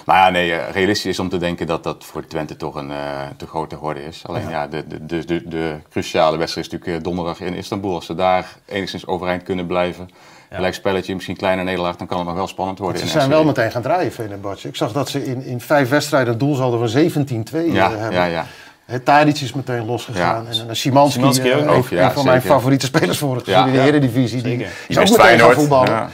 maar 0.06 0.18
ja, 0.18 0.30
nee, 0.30 0.54
eh, 0.54 0.72
realistisch 0.74 1.12
is 1.12 1.20
om 1.20 1.30
te 1.30 1.38
denken 1.38 1.68
dat 1.68 1.84
dat 1.84 2.04
voor 2.06 2.26
Twente 2.28 2.56
toch 2.56 2.76
een 2.76 2.92
eh, 2.92 2.98
te 3.38 3.48
grote 3.48 3.76
horde 3.76 4.06
is. 4.06 4.22
Alleen 4.26 4.50
ja, 4.50 4.68
de, 4.68 4.88
de, 4.88 5.06
de, 5.06 5.26
de, 5.26 5.48
de 5.48 5.76
cruciale 5.90 6.38
wedstrijd 6.38 6.68
is 6.68 6.72
natuurlijk 6.74 7.00
eh, 7.00 7.04
donderdag 7.04 7.40
in 7.40 7.54
Istanbul. 7.54 7.96
Als 7.96 8.06
ze 8.06 8.16
daar 8.16 8.56
enigszins 8.66 9.08
overeind 9.08 9.44
kunnen 9.44 9.66
blijven, 9.68 10.10
gelijk 10.56 10.74
spelletje, 10.74 11.14
misschien 11.14 11.36
kleine 11.38 11.64
nederlaag, 11.64 11.96
dan 11.96 12.08
kan 12.08 12.18
het 12.18 12.28
nog 12.28 12.36
wel 12.36 12.48
spannend 12.48 12.80
worden. 12.80 12.98
Ze 12.98 13.04
in 13.06 13.12
zijn 13.12 13.24
SC. 13.24 13.30
wel 13.30 13.44
meteen 13.44 13.72
gaan 13.72 13.82
draaien, 13.82 14.12
Fenerbahce. 14.12 14.68
Ik 14.68 14.76
zag 14.76 14.92
dat 14.92 15.10
ze 15.10 15.26
in, 15.26 15.44
in 15.46 15.62
vijf 15.62 15.90
wedstrijden 15.90 16.34
een 16.34 16.40
doelsaldo 16.40 16.86
van 16.88 16.90
17-2 16.90 17.56
eh, 17.56 17.74
Ja, 17.74 17.90
hebben. 17.90 18.14
ja, 18.14 18.26
ja. 18.26 18.46
Het 18.86 19.06
Tadic 19.06 19.40
is 19.40 19.54
meteen 19.54 19.86
losgegaan. 19.86 20.46
Ja. 20.52 20.68
En 20.68 20.76
Szymanski, 20.76 21.20
Szymanski 21.20 21.50
eh, 21.50 21.76
ook 21.78 21.90
een, 21.92 21.98
ja, 21.98 22.06
een 22.06 22.12
van 22.12 22.26
mijn 22.26 22.42
favoriete 22.42 22.86
spelers 22.86 23.18
voor 23.18 23.36
het 23.36 23.46
Ja, 23.46 23.52
seizoen 23.52 23.74
in 23.80 23.82
de. 23.82 23.88
Eredivisie. 23.88 24.42
Die 24.42 24.66
is 24.88 24.98
ook 24.98 25.10
meteen 25.10 25.40
gaan 25.40 25.54
voetballen. 25.54 26.10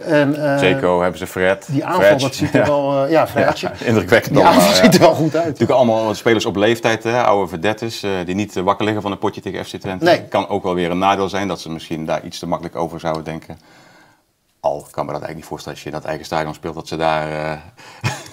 Ja. 0.00 0.06
En, 0.06 0.52
eh, 0.52 0.58
Zeko 0.58 1.00
hebben 1.00 1.18
ze 1.18 1.26
Fred. 1.26 1.66
Die 1.68 1.84
aanval, 1.84 2.02
Fred. 2.02 2.20
dat 2.20 2.34
ziet 2.34 2.54
er 2.54 2.66
wel... 2.66 3.04
eh, 3.04 3.10
ja, 3.10 3.26
Fredje. 3.26 3.70
Indrukwekkend 3.84 4.34
Die 4.34 4.44
aanval 4.44 4.62
ja. 4.68 4.74
ziet 4.74 4.94
er 4.94 5.00
wel 5.00 5.14
goed 5.14 5.36
uit. 5.36 5.44
Natuurlijk 5.44 5.78
allemaal 5.78 6.14
spelers 6.14 6.46
op 6.46 6.56
leeftijd, 6.56 7.02
hè, 7.02 7.22
oude 7.22 7.48
verdettes, 7.48 8.02
eh, 8.02 8.10
die 8.24 8.34
niet 8.34 8.54
wakker 8.54 8.84
liggen 8.84 9.02
van 9.02 9.12
een 9.12 9.18
potje 9.18 9.40
tegen 9.40 9.64
FC 9.64 9.76
Twente. 9.76 10.04
Nee. 10.04 10.22
Kan 10.22 10.48
ook 10.48 10.62
wel 10.62 10.74
weer 10.74 10.90
een 10.90 10.98
nadeel 10.98 11.28
zijn 11.28 11.48
dat 11.48 11.60
ze 11.60 11.70
misschien 11.70 12.06
daar 12.06 12.24
iets 12.24 12.38
te 12.38 12.46
makkelijk 12.46 12.76
over 12.76 13.00
zouden 13.00 13.24
denken. 13.24 13.58
Al 14.60 14.86
kan 14.90 15.06
me 15.06 15.12
dat 15.12 15.22
eigenlijk 15.22 15.34
niet 15.34 15.44
voorstellen 15.44 15.78
als 15.78 15.86
je 15.86 15.90
in 15.92 15.96
dat 15.96 16.04
eigen 16.08 16.24
stadion 16.24 16.54
speelt, 16.54 16.74
dat 16.74 16.88
ze 16.88 16.96
daar 16.96 17.62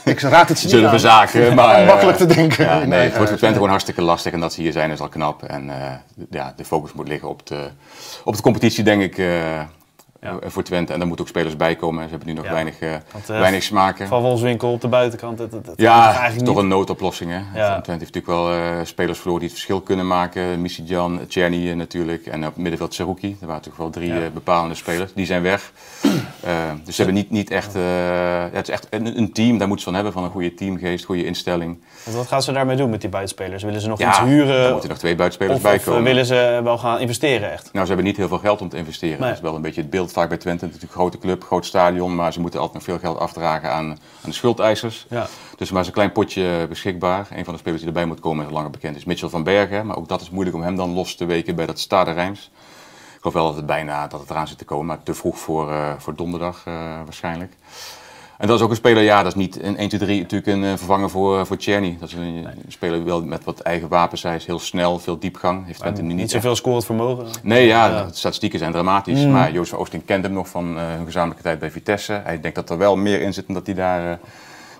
Ik 0.06 0.19
raad 0.19 0.49
het 0.49 0.58
ze 0.60 0.63
niet 0.65 0.73
zullen 0.73 0.89
verzaken. 0.89 1.53
Maar, 1.56 1.86
Makkelijk 1.86 2.17
te 2.17 2.25
denken. 2.25 2.65
Ja, 2.65 2.84
nee, 2.86 2.99
het 2.99 3.15
wordt 3.15 3.30
voor. 3.30 3.38
Twente 3.38 3.56
gewoon 3.56 3.69
hartstikke 3.69 4.01
lastig 4.01 4.34
en 4.34 4.39
dat 4.39 4.53
ze 4.53 4.62
hier 4.62 4.71
zijn 4.71 4.91
is 4.91 4.99
al 4.99 5.10
knap. 5.10 5.43
En 5.43 5.71
ja, 6.30 6.53
de 6.56 6.65
focus 6.65 6.93
moet 6.93 7.08
liggen 7.08 7.30
op 7.30 7.47
de, 7.47 7.69
op 8.23 8.36
de 8.36 8.41
competitie, 8.41 8.84
denk 8.84 9.01
ik, 9.01 9.17
Ja. 10.21 10.38
eh, 10.41 10.49
voor 10.49 10.63
Twente. 10.63 10.91
En 10.93 10.97
daar 10.99 11.08
moeten 11.08 11.25
ook 11.25 11.32
spelers 11.32 11.56
bij 11.56 11.75
komen. 11.75 12.03
Ze 12.03 12.10
hebben 12.10 12.27
nu 12.27 12.34
nog 12.34 12.45
Ja. 12.45 12.51
weinig, 12.51 12.80
eh, 12.80 12.89
Want, 13.12 13.30
eh, 13.30 13.39
weinig 13.39 13.63
smaken. 13.63 14.08
Van 14.08 14.21
Wolfswinkel 14.21 14.71
op 14.71 14.82
de 14.82 14.88
buitenkant. 14.88 15.38
Dat, 15.38 15.51
dat, 15.51 15.63
Ja, 15.75 16.25
is 16.27 16.38
toch 16.38 16.47
niet. 16.47 16.58
een 16.58 16.67
noodoplossing. 16.67 17.32
Hè? 17.32 17.38
Ja. 17.60 17.82
Twente 17.82 18.03
heeft 18.03 18.13
natuurlijk 18.13 18.27
wel 18.27 18.86
spelers 18.86 19.17
verloren 19.17 19.39
die 19.41 19.49
het 19.49 19.58
verschil 19.58 19.82
kunnen 19.82 20.08
maken. 20.08 20.62
Missidjan, 20.62 21.19
Czerny 21.27 21.71
natuurlijk. 21.71 22.25
En 22.25 22.45
op 22.45 22.58
middenveld 22.58 22.93
Seruki. 22.93 23.38
Er 23.41 23.47
waren 23.47 23.62
toch 23.62 23.75
wel 23.77 23.89
drie 23.89 24.13
bepalende 24.34 24.75
spelers. 24.75 25.13
Die 25.13 25.25
zijn 25.25 25.41
weg. 25.41 25.71
Dus 26.86 26.95
ze 26.95 27.01
hebben 27.03 27.21
niet, 27.21 27.32
niet 27.32 27.49
echt... 27.51 27.73
het 28.53 28.67
is 28.67 28.73
echt 28.73 28.88
een, 28.89 29.17
een 29.17 29.32
team. 29.34 29.58
Daar 29.58 29.67
moeten 29.67 29.77
ze 29.77 29.84
van 29.84 29.93
hebben. 29.93 30.13
Van 30.13 30.23
een 30.23 30.30
goede 30.30 30.53
teamgeest, 30.53 31.06
goede 31.06 31.25
instelling. 31.25 31.80
Want 32.03 32.17
wat 32.17 32.27
gaan 32.27 32.41
ze 32.41 32.51
daarmee 32.51 32.75
doen 32.75 32.89
met 32.89 33.01
die 33.01 33.10
buitenspelers? 33.10 33.63
Willen 33.63 33.82
ze 33.82 33.88
nog 33.88 33.99
Ja, 33.99 34.10
iets 34.10 34.17
er 34.17 34.25
huren? 34.25 34.71
moeten 34.71 34.89
nog 34.89 34.97
twee 34.97 35.15
buitenspelers 35.15 35.58
Of, 35.58 35.63
bij 35.63 35.75
of, 35.75 35.84
komen. 35.84 36.03
willen 36.03 36.25
ze 36.25 36.60
wel 36.63 36.77
gaan 36.77 36.99
investeren 36.99 37.51
echt? 37.51 37.63
Nou, 37.63 37.80
ze 37.86 37.88
hebben 37.88 38.06
niet 38.06 38.17
heel 38.17 38.27
veel 38.27 38.38
geld 38.38 38.62
om 38.62 38.69
te 38.69 38.77
investeren. 38.77 39.19
Nee. 39.19 39.27
Dat 39.27 39.38
is 39.38 39.43
wel 39.43 39.56
een 39.56 39.62
beetje 39.62 39.82
het 39.82 39.89
beeld 39.89 40.07
vaak 40.12 40.30
bij 40.30 40.38
Twente. 40.38 40.65
Natuurlijk 40.65 40.93
een 40.93 41.00
grote 41.00 41.17
club, 41.17 41.43
groot 41.43 41.65
stadion, 41.65 42.15
maar 42.15 42.34
ze 42.34 42.39
moeten 42.39 42.60
altijd 42.60 42.78
nog 42.78 42.88
veel 42.88 43.00
geld 43.00 43.20
afdragen 43.20 43.72
aan, 43.72 43.89
aan 43.89 43.98
de 44.24 44.32
schuldeisers. 44.32 45.06
Ja. 45.10 45.28
Dus 45.58 45.72
maar 45.72 45.82
is 45.82 45.88
een 45.88 45.93
klein 45.93 46.12
potje 46.12 46.65
beschikbaar. 46.70 47.28
Een 47.32 47.46
van 47.46 47.54
de 47.54 47.60
spelers 47.60 47.82
die 47.82 47.89
erbij 47.89 48.06
moet 48.06 48.20
komen, 48.20 48.46
is 48.46 48.52
langer 48.52 48.70
bekend, 48.70 48.96
is 48.96 49.06
Mitchell 49.06 49.30
van 49.30 49.43
Bergen. 49.43 49.86
Maar 49.86 49.98
ook 49.98 50.08
dat 50.08 50.22
is 50.22 50.30
moeilijk 50.30 50.56
om 50.56 50.62
hem 50.62 50.76
dan 50.76 50.93
los 50.93 51.15
te 51.15 51.26
weken 51.26 51.56
bij 51.56 51.65
dat 51.65 51.80
Stade 51.80 52.12
Reims. 52.12 52.52
Ik 53.15 53.24
geloof 53.24 53.34
wel 53.34 53.46
dat 53.46 53.56
het 53.56 53.65
bijna 53.65 54.08
dat 54.08 54.20
het 54.20 54.30
eraan 54.30 54.48
zit 54.48 54.58
te 54.58 54.65
komen, 54.65 54.86
maar 54.86 55.04
te 55.04 55.13
vroeg 55.13 55.39
voor, 55.39 55.72
eh, 55.72 55.93
voor 55.98 56.15
donderdag 56.15 56.62
eh, 56.65 56.74
waarschijnlijk. 57.04 57.54
En 58.38 58.47
dat 58.47 58.58
is 58.58 58.63
ook 58.63 58.69
een 58.69 58.76
speler, 58.76 59.04
ja, 59.04 59.17
dat 59.23 59.32
is 59.32 59.38
niet 59.38 59.63
een 59.63 59.78
1, 59.78 59.89
2, 59.89 60.00
3 60.00 60.21
natuurlijk 60.21 60.52
een 60.52 60.63
eh, 60.63 60.69
vervanger 60.69 61.10
voor, 61.10 61.45
voor 61.45 61.58
Czerny. 61.58 61.97
Dat 62.00 62.10
is 62.10 62.15
een, 62.15 62.21
een 62.21 62.47
speler 62.67 63.04
wel 63.06 63.23
met 63.23 63.43
wat 63.43 63.60
eigen 63.60 63.88
wapens. 63.88 64.23
Hij 64.23 64.36
is 64.36 64.45
heel 64.45 64.60
snel, 64.60 65.00
veel 65.00 65.19
diepgang. 65.19 65.65
Heeft 65.65 65.80
Twente 65.80 66.02
nu 66.02 66.08
Niet 66.08 66.15
niet 66.15 66.26
echt 66.26 66.34
zoveel 66.34 66.56
scorend 66.56 66.86
vermogen. 66.86 67.26
Nee, 67.43 67.65
ja, 67.67 67.88
Ja. 67.88 68.04
de 68.04 68.13
statistieken 68.15 68.60
zijn 68.60 68.71
dramatisch. 68.71 69.26
Maar 69.26 69.52
Joost 69.52 69.69
van 69.69 69.80
Oosting 69.80 70.06
kent 70.06 70.23
hem 70.23 70.34
nog 70.34 70.47
van 70.47 70.78
eh, 70.78 70.84
hun 70.88 71.06
gezamenlijke 71.06 71.43
tijd 71.43 71.60
bij 71.60 71.71
Vitesse. 71.71 72.21
Hij 72.23 72.39
denkt 72.39 72.56
dat 72.56 72.69
er 72.69 72.78
wel 72.78 72.95
meer 72.95 73.21
in 73.21 73.34
zit 73.34 73.45
en 73.47 73.54
dat 73.54 73.65
hij 73.65 73.76
daar 73.76 74.19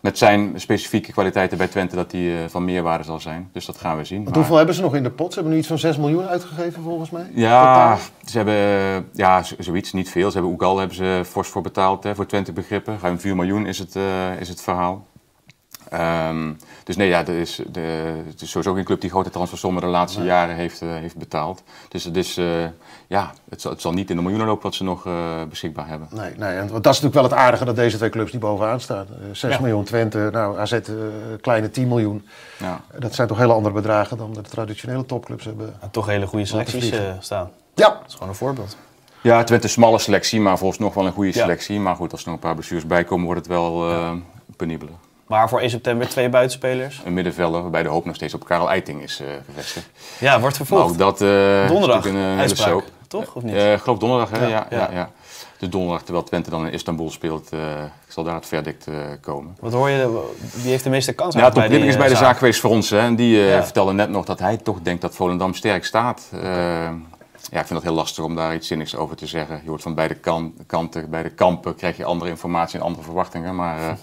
met 0.08 0.17
zijn 0.17 0.52
specifieke 0.56 1.12
kwaliteiten 1.12 1.58
bij 1.58 1.67
Twente 1.67 1.96
dat 1.96 2.12
hij 2.12 2.43
eh, 2.43 2.50
van 2.50 2.65
meerwaarde 2.65 3.04
zal 3.04 3.20
zijn. 3.20 3.50
Dus 3.52 3.65
dat 3.65 3.78
gaan 3.78 3.98
we 3.98 4.04
zien. 4.04 4.24
Maar- 4.24 4.34
hoeveel 4.34 4.56
hebben 4.56 4.76
ze 4.76 4.82
nog 4.82 4.96
in 4.96 5.04
de 5.04 5.12
pot? 5.12 5.28
Ze 5.28 5.34
hebben 5.34 5.54
nu 5.54 5.60
iets 5.60 5.67
van 5.67 5.78
6 5.80 5.98
miljoen 5.98 6.28
uitgegeven 6.28 6.84
volgens 6.84 7.10
mij. 7.10 7.30
ja, 7.34 7.98
ze 8.26 8.38
hebben 8.38 9.10
ja, 9.13 9.43
zoiets, 9.58 9.93
niet 9.93 10.10
veel. 10.10 10.28
Ze 10.28 10.34
hebben 10.38 10.52
Oegal 10.54 10.78
hebben 10.78 10.96
ze 10.96 11.22
fors 11.26 11.48
voor 11.48 11.62
betaald, 11.62 12.04
hè, 12.04 12.15
voor 12.15 12.26
Twente 12.26 12.54
begrippen. 12.54 12.98
Ruim 13.02 13.20
4 13.20 13.36
miljoen 13.36 13.65
is 13.65 13.80
het, 13.80 13.96
eh, 13.96 14.39
is 14.39 14.50
het 14.50 14.62
verhaal. 14.62 15.06
Ehm, 15.89 16.54
dus 16.84 16.95
nee, 16.95 17.08
ja, 17.08 17.19
er 17.28 17.39
is, 17.39 17.62
de, 17.71 18.13
het 18.28 18.41
is 18.41 18.50
sowieso 18.50 18.73
geen 18.73 18.84
club 18.84 19.02
die 19.02 19.10
grote 19.10 19.30
transfersommen 19.30 19.82
de 19.82 19.88
laatste 19.88 20.23
jaren 20.23 20.56
heeft, 20.56 20.82
eh, 20.82 20.88
heeft 20.89 21.17
betaald. 21.17 21.63
Dus 21.89 22.04
het, 22.04 22.17
is, 22.17 22.38
eh, 22.38 22.45
ja, 23.08 23.32
het, 23.50 23.62
zal, 23.62 23.71
het 23.71 23.82
zal 23.82 23.91
niet 23.91 24.10
in 24.10 24.15
de 24.15 24.21
miljoenen 24.21 24.47
lopen 24.47 24.63
wat 24.63 24.76
ze 24.76 24.84
nog 24.84 25.06
eh, 25.06 25.13
beschikbaar 25.50 25.88
hebben. 25.88 26.08
Nee, 26.12 26.34
nee, 26.38 26.50
en 26.58 26.67
want 26.69 26.84
dat 26.84 26.93
is 26.93 27.02
natuurlijk 27.02 27.13
wel 27.13 27.23
het 27.23 27.34
aardige 27.34 27.65
dat 27.65 27.76
deze 27.76 27.97
twee 27.97 28.10
clubs 28.10 28.32
niet 28.32 28.41
bovenaan 28.41 28.80
staan. 28.80 29.06
Eh, 29.10 29.28
6 29.32 29.54
Ja. 29.54 29.60
miljoen 29.62 29.84
Twente, 29.84 30.30
nou 30.32 30.60
AZ 30.60 30.71
eh, 30.71 30.82
kleine 31.41 31.69
10 31.69 31.88
miljoen. 31.88 32.28
Ja. 32.60 32.82
Dat 33.00 33.15
zijn 33.15 33.28
toch 33.28 33.38
hele 33.38 33.54
andere 33.54 33.73
bedragen 33.73 34.17
dan 34.17 34.34
de 34.34 34.41
traditionele 34.41 35.06
topclubs 35.06 35.45
hebben. 35.45 35.76
En 35.82 35.91
toch 35.91 36.06
hele 36.06 36.28
goede 36.28 36.45
selecties 36.45 36.93
staan. 37.19 37.50
Ja, 37.76 37.89
Dat 37.89 38.04
is 38.08 38.13
gewoon 38.13 38.30
een 38.30 38.36
voorbeeld. 38.36 38.78
Ja, 39.21 39.43
Twente 39.43 39.63
een 39.65 39.69
smalle 39.71 40.00
selectie, 40.00 40.39
maar 40.39 40.58
volgens 40.58 40.80
nog 40.80 40.93
wel 40.93 41.06
een 41.06 41.12
goede 41.12 41.34
Ja. 41.34 41.41
selectie. 41.41 41.80
Maar 41.80 41.95
goed, 41.95 42.12
als 42.12 42.21
er 42.21 42.26
nog 42.28 42.36
een 42.36 42.41
paar 42.43 42.54
blessures 42.54 42.86
bij 42.86 43.04
komen, 43.04 43.26
wordt 43.26 43.39
het 43.39 43.50
wel 43.50 43.89
eh 43.91 44.12
penibeler. 44.58 44.93
Maar 45.28 45.50
voor 45.50 45.60
1 45.60 45.70
september 45.70 46.08
twee 46.10 46.30
buitenspelers. 46.30 47.02
Een 47.06 47.13
middenvelder 47.13 47.62
waarbij 47.62 47.84
de 47.84 47.90
hoop 47.90 48.06
nog 48.06 48.16
steeds 48.16 48.34
op 48.34 48.46
Karel 48.46 48.70
Eiting 48.70 49.02
is 49.04 49.20
eh, 49.20 49.28
gevestigd. 49.46 49.90
Ja, 50.20 50.40
wordt 50.40 50.56
vervolgd. 50.56 50.90
ook 50.92 50.98
dat 50.98 51.22
eh, 51.22 51.63
is 51.63 51.70
Donderdag, 51.70 51.96
natuurlijk 51.96 52.24
een 52.24 52.30
hele 52.30 52.42
uitspraak. 52.42 52.70
soap. 52.70 52.84
Toch, 53.08 53.36
of 53.36 53.44
niet? 53.44 53.54
Eh, 53.56 53.74
ik 53.74 53.80
geloof 53.80 53.98
donderdag, 54.00 54.30
hè? 54.30 54.42
Ja. 54.46 54.48
Ja, 54.48 54.68
ja. 54.70 54.78
Ja. 54.78 54.90
Ja, 54.92 55.10
Dus 55.58 55.70
donderdag, 55.70 56.04
terwijl 56.04 56.24
Twente 56.26 56.50
dan 56.50 56.66
in 56.68 56.74
Istanbul 56.74 57.10
speelt, 57.12 57.50
eh, 57.50 57.60
zal 58.08 58.24
daar 58.24 58.36
het 58.36 58.46
verdict 58.46 58.88
eh, 58.88 58.94
komen. 59.22 59.58
Wat 59.60 59.74
hoor 59.74 59.90
je, 59.90 60.24
wie 60.54 60.70
heeft 60.72 60.84
de 60.84 60.90
meeste 60.90 61.13
kans 61.13 61.36
Ja, 61.36 61.50
Tom 61.50 61.63
Knipping 61.63 61.90
is 61.90 61.98
bij 61.98 62.08
de 62.08 62.13
eh, 62.13 62.20
zaak 62.20 62.38
geweest 62.38 62.60
voor 62.60 62.70
ons. 62.70 62.90
Hè, 62.90 63.00
en 63.00 63.16
die 63.16 63.52
eh, 63.54 63.63
vertelde 63.63 63.94
net 63.94 64.10
nog 64.10 64.26
dat 64.26 64.40
hij 64.40 64.58
toch 64.58 64.78
denkt 64.82 65.02
dat 65.02 65.16
Volendam 65.16 65.54
sterk 65.54 65.86
staat. 65.86 66.30
Eh, 66.34 66.40
ja, 67.52 67.60
ik 67.60 67.66
vind 67.68 67.70
het 67.70 67.84
heel 67.84 67.94
lastig 67.94 68.24
om 68.24 68.36
daar 68.36 68.54
iets 68.56 68.68
zinnigs 68.68 68.96
over 68.96 69.16
te 69.16 69.28
zeggen. 69.28 69.60
Je 69.63 69.70
hoort 69.70 69.82
van 69.82 69.94
beide 69.96 70.13
kan- 70.16 70.54
kanten, 70.66 71.10
bij 71.10 71.24
de 71.24 71.30
kampen 71.30 71.76
krijg 71.76 71.98
je 71.98 72.06
andere 72.06 72.30
informatie 72.30 72.80
en 72.80 72.86
andere 72.86 73.04
verwachtingen. 73.04 73.56
Maar 73.56 73.98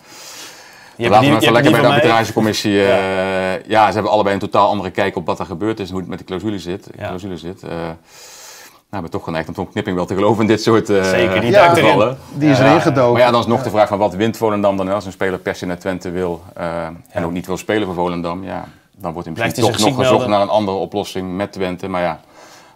Je 0.96 1.02
hebt 1.02 1.14
laten 1.14 1.30
we 1.30 1.40
even 1.40 1.52
lekker 1.52 1.72
bij 1.72 1.80
de 1.80 1.86
arbitragecommissie. 1.88 2.84
eh 2.86 3.66
ja. 3.66 3.86
ze 3.86 3.92
hebben 3.94 4.12
allebei 4.12 4.34
een 4.34 4.40
totaal 4.40 4.68
andere 4.68 4.90
kijk 4.90 5.16
op 5.16 5.26
wat 5.26 5.38
er 5.38 5.46
gebeurd 5.46 5.80
is 5.80 5.86
en 5.86 5.92
hoe 5.92 6.00
het 6.00 6.10
met 6.10 6.18
de 6.18 6.24
clausule 6.24 6.58
zit. 6.58 6.88
Ja. 6.98 7.06
Clausule 7.06 7.36
zit. 7.36 7.62
Eh, 7.62 7.70
nou, 7.70 9.04
ik 9.04 9.10
ben 9.10 9.10
toch 9.10 9.24
geneigd 9.24 9.48
om 9.48 9.54
Tom 9.54 9.70
Knipping 9.70 9.96
wel 9.96 10.06
te 10.06 10.14
geloven 10.14 10.40
in 10.40 10.46
dit 10.48 10.62
soort 10.62 10.90
eh 10.90 11.04
Zeker, 11.04 11.40
die 11.40 11.50
Ja, 11.50 11.68
gevallen. 11.74 12.18
die 12.34 12.50
is 12.50 12.58
erin 12.58 12.80
gedoken. 12.80 13.12
Maar 13.12 13.20
ja, 13.22 13.30
dan 13.30 13.40
is 13.40 13.46
nog 13.46 13.62
de 13.62 13.70
vraag 13.70 13.88
van 13.88 13.98
wat 13.98 14.14
wint 14.14 14.36
Volendam 14.36 14.76
dan 14.76 14.88
als 14.88 15.06
een 15.06 15.12
speler 15.12 15.38
per 15.38 15.54
se 15.54 15.66
naar 15.66 15.78
Twente 15.78 16.10
wil 16.10 16.42
eh, 16.54 16.86
en 17.10 17.24
ook 17.24 17.32
niet 17.32 17.46
wil 17.46 17.56
spelen 17.56 17.86
voor 17.86 17.94
Volendam. 17.94 18.44
Ja, 18.44 18.64
dan 18.96 19.12
wordt 19.12 19.28
misschien 19.28 19.52
hij 19.52 19.62
toch 19.62 19.78
nog 19.78 19.88
gezocht 19.96 20.10
melden? 20.10 20.30
naar 20.30 20.40
een 20.40 20.48
andere 20.48 20.76
oplossing 20.76 21.36
met 21.36 21.52
Twente. 21.52 21.88
Maar 21.88 22.02
ja, 22.02 22.20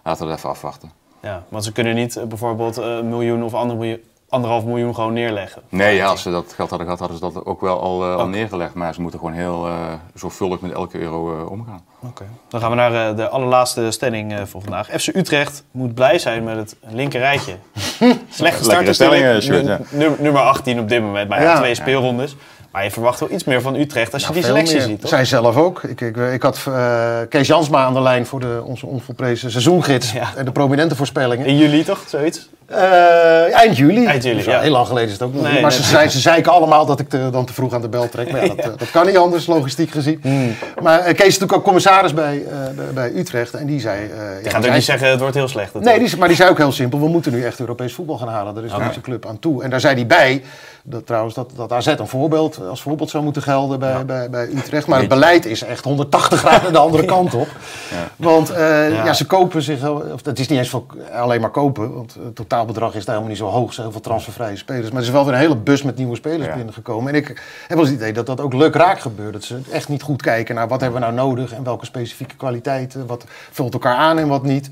laten 0.03 0.23
we 0.23 0.29
het 0.29 0.37
even 0.37 0.49
afwachten. 0.49 0.91
Ja, 1.21 1.43
want 1.49 1.63
ze 1.63 1.71
kunnen 1.71 1.95
niet 1.95 2.19
bijvoorbeeld 2.27 2.77
eh, 2.77 2.85
een 2.85 3.09
miljoen 3.09 3.43
of 3.43 3.53
ander 3.53 3.75
miljoen, 3.77 3.99
anderhalf 4.29 4.63
miljoen 4.65 4.95
gewoon 4.95 5.13
neerleggen. 5.13 5.61
Nee, 5.69 5.95
ja, 5.95 6.05
als 6.07 6.21
ze 6.21 6.31
dat 6.31 6.53
geld 6.55 6.69
hadden 6.69 6.87
gehad, 6.87 6.99
hadden 7.09 7.17
ze 7.17 7.31
dat 7.33 7.45
ook 7.45 7.61
wel 7.61 7.79
al, 7.81 8.03
eh, 8.03 8.15
al 8.15 8.27
neergelegd. 8.27 8.73
Maar 8.73 8.93
ze 8.93 9.01
moeten 9.01 9.19
gewoon 9.19 9.33
heel 9.35 9.67
eh, 9.67 9.73
zorgvuldig 10.13 10.59
met 10.59 10.71
elke 10.71 10.99
euro 10.99 11.37
eh, 11.39 11.51
omgaan. 11.51 11.81
Oké. 11.99 12.23
Dan 12.49 12.59
gaan 12.59 12.69
we 12.69 12.75
naar 12.75 13.09
eh, 13.09 13.15
de 13.15 13.29
allerlaatste 13.29 13.91
stelling 13.91 14.33
eh, 14.33 14.41
voor 14.45 14.61
vandaag. 14.61 14.87
FC 15.01 15.07
Utrecht 15.15 15.63
moet 15.71 15.93
blij 15.93 16.19
zijn 16.19 16.43
met 16.43 16.55
het 16.55 16.75
linker 16.89 17.19
rijtje. 17.19 17.55
Slechte 18.29 18.63
start 18.63 18.95
stelling, 18.95 19.41
Sjoerd, 19.43 19.65
ja. 19.65 19.79
Nu- 19.91 20.07
nu- 20.09 20.15
nummer 20.19 20.41
18 20.41 20.79
op 20.79 20.89
dit 20.89 21.01
moment, 21.01 21.29
maar 21.29 21.41
ja, 21.41 21.51
Ja. 21.51 21.57
twee 21.57 21.75
speelrondes. 21.75 22.35
Maar 22.71 22.83
je 22.83 22.91
verwacht 22.91 23.19
wel 23.19 23.31
iets 23.31 23.43
meer 23.43 23.61
van 23.61 23.75
Utrecht 23.75 24.13
als 24.13 24.27
je 24.27 24.33
die 24.33 24.41
veel 24.43 24.51
selectie 24.51 24.77
meer. 24.77 24.85
ziet, 24.85 25.01
toch? 25.01 25.09
Zij 25.09 25.25
zelf 25.25 25.57
ook. 25.57 25.83
Ik, 25.83 26.01
ik, 26.01 26.17
ik 26.17 26.41
had 26.41 26.65
eh, 26.67 27.17
Kees 27.29 27.47
Jansma 27.47 27.83
aan 27.83 27.93
de 27.93 28.01
lijn 28.01 28.25
voor 28.25 28.39
de, 28.39 28.61
onze 28.65 28.85
onvolprezen 28.85 29.51
seizoengids. 29.51 30.11
Ja. 30.11 30.29
En 30.35 30.45
de 30.45 30.51
prominente 30.51 30.95
voorspellingen. 30.95 31.45
In 31.45 31.57
juli 31.57 31.83
toch, 31.83 32.03
zoiets? 32.07 32.49
Eh, 32.69 33.53
eind 33.55 33.77
juli. 33.77 34.05
Eind 34.05 34.23
juli, 34.23 34.35
Dus 34.35 34.45
ja. 34.45 34.59
Heel 34.59 34.71
lang 34.71 34.87
geleden 34.87 35.07
is 35.07 35.13
het 35.13 35.21
ook 35.21 35.33
nog 35.33 35.43
Nee, 35.43 35.51
niet. 35.51 35.61
Maar 35.61 35.69
nee, 35.71 35.79
ze, 35.79 35.85
nee. 35.85 35.99
zei, 35.99 36.09
ze 36.09 36.19
zeiken 36.19 36.51
allemaal 36.51 36.85
dat 36.85 36.99
ik 36.99 37.09
te- 37.09 37.29
dan 37.31 37.45
te 37.45 37.53
vroeg 37.53 37.73
aan 37.73 37.81
de 37.81 37.89
bel 37.89 38.09
trek. 38.09 38.31
Maar 38.31 38.41
ja, 38.45 38.47
dat, 38.55 38.65
eh, 38.65 38.71
dat 38.77 38.91
kan 38.91 39.05
niet 39.05 39.17
anders, 39.17 39.47
logistiek 39.47 39.91
gezien. 39.91 40.21
Maar 40.81 40.99
eh, 40.99 41.05
Kees 41.05 41.17
is 41.17 41.17
natuurlijk 41.25 41.53
ook 41.53 41.63
commissaris 41.63 42.13
bij, 42.13 42.43
bij, 42.93 43.11
Utrecht. 43.15 43.53
En 43.53 43.65
die 43.65 43.79
zei... 43.79 44.03
eh, 44.03 44.17
ja, 44.17 44.23
Ik 44.43 44.51
ga 44.51 44.59
zij- 44.61 44.69
ook 44.69 44.75
niet 44.75 44.83
zeggen, 44.85 45.09
het 45.09 45.19
wordt 45.19 45.35
heel 45.35 45.47
slecht. 45.47 45.73
Nee, 45.73 45.99
die, 45.99 46.17
maar 46.17 46.27
die 46.27 46.37
zei 46.37 46.49
ook 46.49 46.57
heel 46.57 46.71
simpel, 46.71 46.99
we 46.99 47.07
moeten 47.07 47.31
nu 47.31 47.43
echt 47.45 47.59
Europees 47.59 47.93
voetbal 47.93 48.17
gaan 48.17 48.27
halen. 48.27 48.55
Daar 48.55 48.63
is 48.63 48.73
Oké. 48.73 48.87
onze 48.87 49.01
club 49.01 49.25
aan 49.25 49.39
toe. 49.39 49.63
En 49.63 49.69
daar 49.69 49.79
zei 49.79 49.95
hij 49.95 50.05
bij, 50.07 50.43
dat, 50.83 51.05
trouwens, 51.05 51.35
dat, 51.35 51.49
dat 51.55 51.71
AZ 51.71 51.87
een 51.87 52.07
voorbeeld, 52.07 52.59
als 52.69 52.81
voorbeeld 52.81 53.09
zou 53.09 53.23
moeten 53.23 53.41
gelden 53.41 53.79
bij, 53.79 54.05
bij, 54.05 54.29
bij 54.29 54.47
Utrecht. 54.55 54.87
Maar 54.87 54.99
het 54.99 55.07
beleid 55.09 55.45
is 55.45 55.63
echt 55.63 55.83
180 55.83 56.39
graden 56.39 56.73
de 56.73 56.79
andere 56.79 57.05
kant 57.15 57.33
op. 57.33 57.47
Want 58.15 58.47
ja. 58.47 59.13
Ze 59.13 59.25
kopen 59.25 59.61
zich, 59.61 59.87
of 59.89 60.25
het 60.25 60.39
is 60.39 60.47
niet 60.47 60.59
eens 60.59 60.69
voor, 60.69 60.83
alleen 61.13 61.41
maar 61.41 61.49
kopen, 61.49 61.93
want 61.93 62.15
het 62.35 62.49
totaalbedrag 62.59 62.95
is 62.95 63.05
daar 63.05 63.15
helemaal 63.15 63.35
niet 63.37 63.37
zo 63.37 63.57
hoog. 63.59 63.73
Zijn 63.73 63.81
heel 63.85 63.91
veel 63.91 64.01
transfervrije 64.05 64.57
spelers. 64.57 64.89
Maar 64.89 65.01
er 65.01 65.07
is 65.07 65.13
wel 65.13 65.25
weer 65.25 65.33
een 65.33 65.39
hele 65.39 65.55
bus 65.55 65.81
met 65.83 65.97
nieuwe 65.97 66.15
spelers 66.15 66.45
Ja. 66.45 66.55
binnengekomen. 66.55 67.13
En 67.13 67.19
ik 67.19 67.27
heb 67.27 67.37
wel 67.67 67.79
eens 67.79 67.89
het 67.89 67.97
idee 67.97 68.13
dat 68.13 68.25
dat 68.25 68.39
ook 68.41 68.53
leuk 68.53 68.75
raak 68.75 68.99
gebeurt. 68.99 69.33
Dat 69.33 69.43
ze 69.43 69.59
echt 69.71 69.89
niet 69.89 70.01
goed 70.01 70.21
kijken 70.21 70.55
naar 70.55 70.67
wat 70.67 70.81
hebben 70.81 70.99
we 70.99 71.05
nou 71.05 71.17
nodig 71.27 71.53
en 71.53 71.63
welke 71.63 71.85
specifieke 71.85 72.35
kwaliteiten. 72.35 73.07
Wat 73.07 73.25
vult 73.51 73.73
elkaar 73.73 73.95
aan 73.95 74.17
en 74.19 74.27
wat 74.27 74.43
niet. 74.43 74.69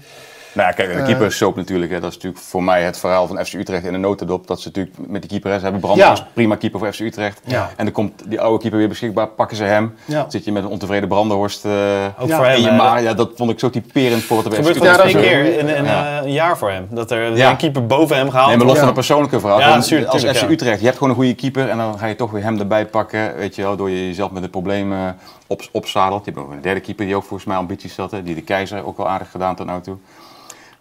Nou 0.58 0.70
ja, 0.70 0.76
kijk, 0.76 0.92
de 0.94 1.00
Eh. 1.00 1.06
keeper 1.06 1.26
is 1.26 1.38
soap 1.38 1.56
natuurlijk. 1.56 1.92
Hè. 1.92 2.00
Dat 2.00 2.10
is 2.10 2.16
natuurlijk 2.16 2.44
voor 2.44 2.64
mij 2.64 2.84
het 2.84 3.00
verhaal 3.00 3.28
van 3.28 3.46
FC 3.46 3.54
Utrecht 3.54 3.84
in 3.86 3.94
een 3.94 4.02
notendop. 4.02 4.48
Dat 4.48 4.62
ze 4.62 4.68
natuurlijk 4.68 4.96
met 5.08 5.22
die 5.22 5.30
keeper, 5.30 5.52
hè, 5.52 5.58
ze 5.60 5.64
hebben 5.66 5.96
Ja. 5.96 6.10
als 6.10 6.24
prima 6.34 6.56
keeper 6.56 6.80
voor 6.80 6.94
FC 6.94 7.00
Utrecht. 7.00 7.42
Ja. 7.46 7.70
En 7.76 7.86
dan 7.86 7.94
komt 7.94 8.24
die 8.30 8.42
oude 8.42 8.60
keeper 8.60 8.80
weer 8.80 8.88
beschikbaar, 8.88 9.28
pakken 9.28 9.58
ze 9.58 9.64
hem. 9.64 9.94
Ja. 10.06 10.22
Dan 10.22 10.32
zit 10.32 10.46
je 10.46 10.52
met 10.52 10.64
een 10.64 10.70
ontevreden 10.70 11.10
Brandenhorst 11.10 11.66
eh 11.66 11.72
Ook 12.20 12.28
Ja. 12.28 12.36
voor 12.38 12.46
in 12.46 12.52
hem. 12.52 12.62
je 12.62 12.72
maag. 12.72 13.02
Ja, 13.02 13.14
dat 13.14 13.30
vond 13.36 13.52
ik 13.52 13.60
zo 13.60 13.70
typerend 13.70 14.24
voor 14.24 14.38
Het 14.38 14.46
gebeurt 14.54 14.80
dat 14.84 15.06
is 15.06 15.12
keer 15.14 15.58
in, 15.60 15.68
in 15.68 15.84
Ja. 15.84 16.20
eh, 16.20 16.26
een 16.26 16.32
jaar 16.34 16.58
voor 16.58 16.70
hem. 16.72 16.88
Dat 16.90 17.12
er 17.12 17.38
Ja. 17.38 17.50
een 17.50 17.58
keeper 17.58 17.86
boven 17.86 18.16
hem 18.18 18.30
gehaald 18.30 18.48
Nee, 18.48 18.58
maar 18.58 18.66
los 18.66 18.76
wordt. 18.76 18.80
van 18.80 18.88
het 18.88 18.96
persoonlijke 19.08 19.40
verhaal. 19.40 19.62
Als 19.76 19.88
tuurlijk, 19.88 20.12
FC 20.12 20.22
ja. 20.42 20.50
Utrecht, 20.50 20.80
je 20.80 20.86
hebt 20.86 20.98
gewoon 20.98 21.10
een 21.10 21.20
goede 21.20 21.36
keeper 21.36 21.70
en 21.70 21.78
dan 21.78 22.00
ga 22.00 22.06
je 22.06 22.16
toch 22.16 22.32
weer 22.32 22.44
hem 22.44 22.60
erbij 22.60 22.86
pakken. 22.86 23.36
Weet 23.36 23.56
je 23.56 23.62
wel, 23.62 23.76
door 23.76 23.90
je 23.90 24.08
jezelf 24.08 24.32
met 24.32 24.42
het 24.42 24.52
probleem 24.52 24.94
eh, 24.94 25.00
op, 25.48 25.62
opzadelt. 25.72 26.26
Je 26.26 26.32
hebt 26.32 26.44
ook 26.44 26.52
een 26.52 26.62
derde 26.62 26.80
keeper 26.80 27.06
die 27.06 27.16
ook 27.16 27.24
volgens 27.24 27.46
mij 27.46 27.58
ambities 27.58 27.98
had. 27.98 28.12
Hè, 28.12 28.24
die 28.24 28.36
de 28.36 28.42
keizer 28.42 28.86
ook 28.86 28.98
wel 28.98 29.10
aardig 29.10 29.32
gedaan 29.32 29.56
tot 29.56 29.66
nu 29.66 29.74
toe. 29.82 29.98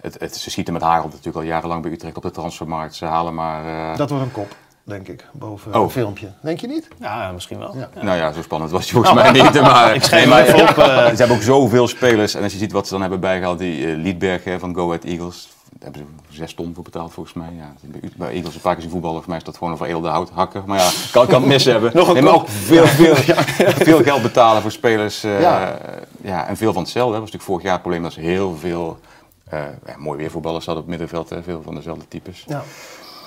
Het, 0.07 0.17
het, 0.21 0.37
ze 0.37 0.51
schieten 0.51 0.73
met 0.73 0.83
Harold 0.83 1.11
natuurlijk 1.11 1.37
al 1.37 1.43
jarenlang 1.43 1.83
bij 1.83 1.91
Utrecht 1.91 2.17
op 2.17 2.23
de 2.23 2.31
transfermarkt. 2.31 2.95
Ze 2.95 3.05
halen 3.05 3.35
maar... 3.35 3.67
eh, 3.93 3.97
Dat 3.97 4.11
wordt 4.11 4.25
een 4.25 4.33
kop, 4.33 4.55
denk 4.85 5.09
ik, 5.09 5.25
boven 5.33 5.75
Oh. 5.75 5.83
een 5.83 5.91
filmpje. 5.91 6.29
Denk 6.43 6.61
je 6.61 6.67
niet? 6.67 6.89
Ja, 7.01 7.31
misschien 7.33 7.59
wel. 7.59 7.77
Ja. 7.77 8.03
Nou 8.03 8.17
ja, 8.19 8.33
zo 8.33 8.43
spannend 8.43 8.71
was 8.71 8.83
het 8.83 8.91
volgens 8.91 9.13
mij 9.15 9.31
niet. 9.43 9.61
Maar, 9.61 9.95
Ik 9.95 10.03
schrijf 10.03 10.29
maar 10.29 10.55
op. 10.55 10.79
eh, 10.79 11.07
Ze 11.09 11.15
hebben 11.17 11.37
ook 11.37 11.43
zoveel 11.43 11.89
spelers. 11.89 12.35
En 12.35 12.43
als 12.43 12.53
je 12.53 12.59
ziet 12.59 12.73
wat 12.73 12.87
ze 12.87 12.93
dan 12.93 13.01
hebben 13.01 13.21
bijgehaald, 13.21 13.59
die 13.59 13.87
eh, 13.87 13.97
Liedberg 13.97 14.45
hè, 14.45 14.59
van 14.59 14.75
Go 14.75 14.87
Ahead 14.87 15.05
Eagles. 15.05 15.49
Daar 15.79 15.91
hebben 15.93 16.11
ze 16.29 16.37
zes 16.37 16.55
ton 16.55 16.75
voor 16.75 16.85
betaald 16.85 17.13
volgens 17.13 17.35
mij. 17.35 17.49
Ja, 17.57 17.73
bij, 18.17 18.29
Eagles 18.31 18.55
een 18.55 18.61
paar 18.61 18.73
keer 18.73 18.83
zien 18.83 18.91
voetballen. 18.91 19.23
Volgens 19.23 19.27
mij 19.27 19.37
is 19.37 19.45
dat 19.45 19.57
gewoon 19.57 19.73
een 19.73 19.79
veredelde 19.79 20.09
hout 20.09 20.31
hakken. 20.31 20.63
Maar 20.67 20.79
ja, 20.79 20.89
kan, 21.13 21.27
kan 21.27 21.41
het 21.41 21.51
mis 21.51 21.65
hebben. 21.65 21.91
Nog 21.95 22.09
een 22.09 22.15
Nee, 22.15 22.23
maar 22.23 22.35
ook 22.35 22.49
veel, 22.49 22.87
veel, 22.87 23.15
veel 23.89 24.03
geld 24.03 24.23
betalen 24.23 24.63
voor 24.63 24.73
spelers. 24.73 25.25
eh, 25.25 25.41
Ja. 25.41 25.79
ja. 26.23 26.47
en 26.47 26.57
veel 26.57 26.73
van 26.73 26.83
hetzelfde. 26.83 27.13
Dat 27.13 27.21
was 27.23 27.31
natuurlijk 27.33 27.45
vorig 27.45 27.63
jaar 27.63 27.73
het 27.73 27.81
probleem 27.83 28.03
dat 28.03 28.13
ze 28.13 28.21
heel 28.21 28.57
veel 28.57 28.99
ja, 29.51 29.79
mooi 29.97 30.19
weer 30.19 30.31
voetballers 30.31 30.67
hadden 30.67 30.85
op 30.85 30.91
het 30.91 30.99
middenveld, 30.99 31.45
veel 31.45 31.63
van 31.63 31.75
dezelfde 31.75 32.09
types. 32.09 32.45
Ja. 32.47 32.65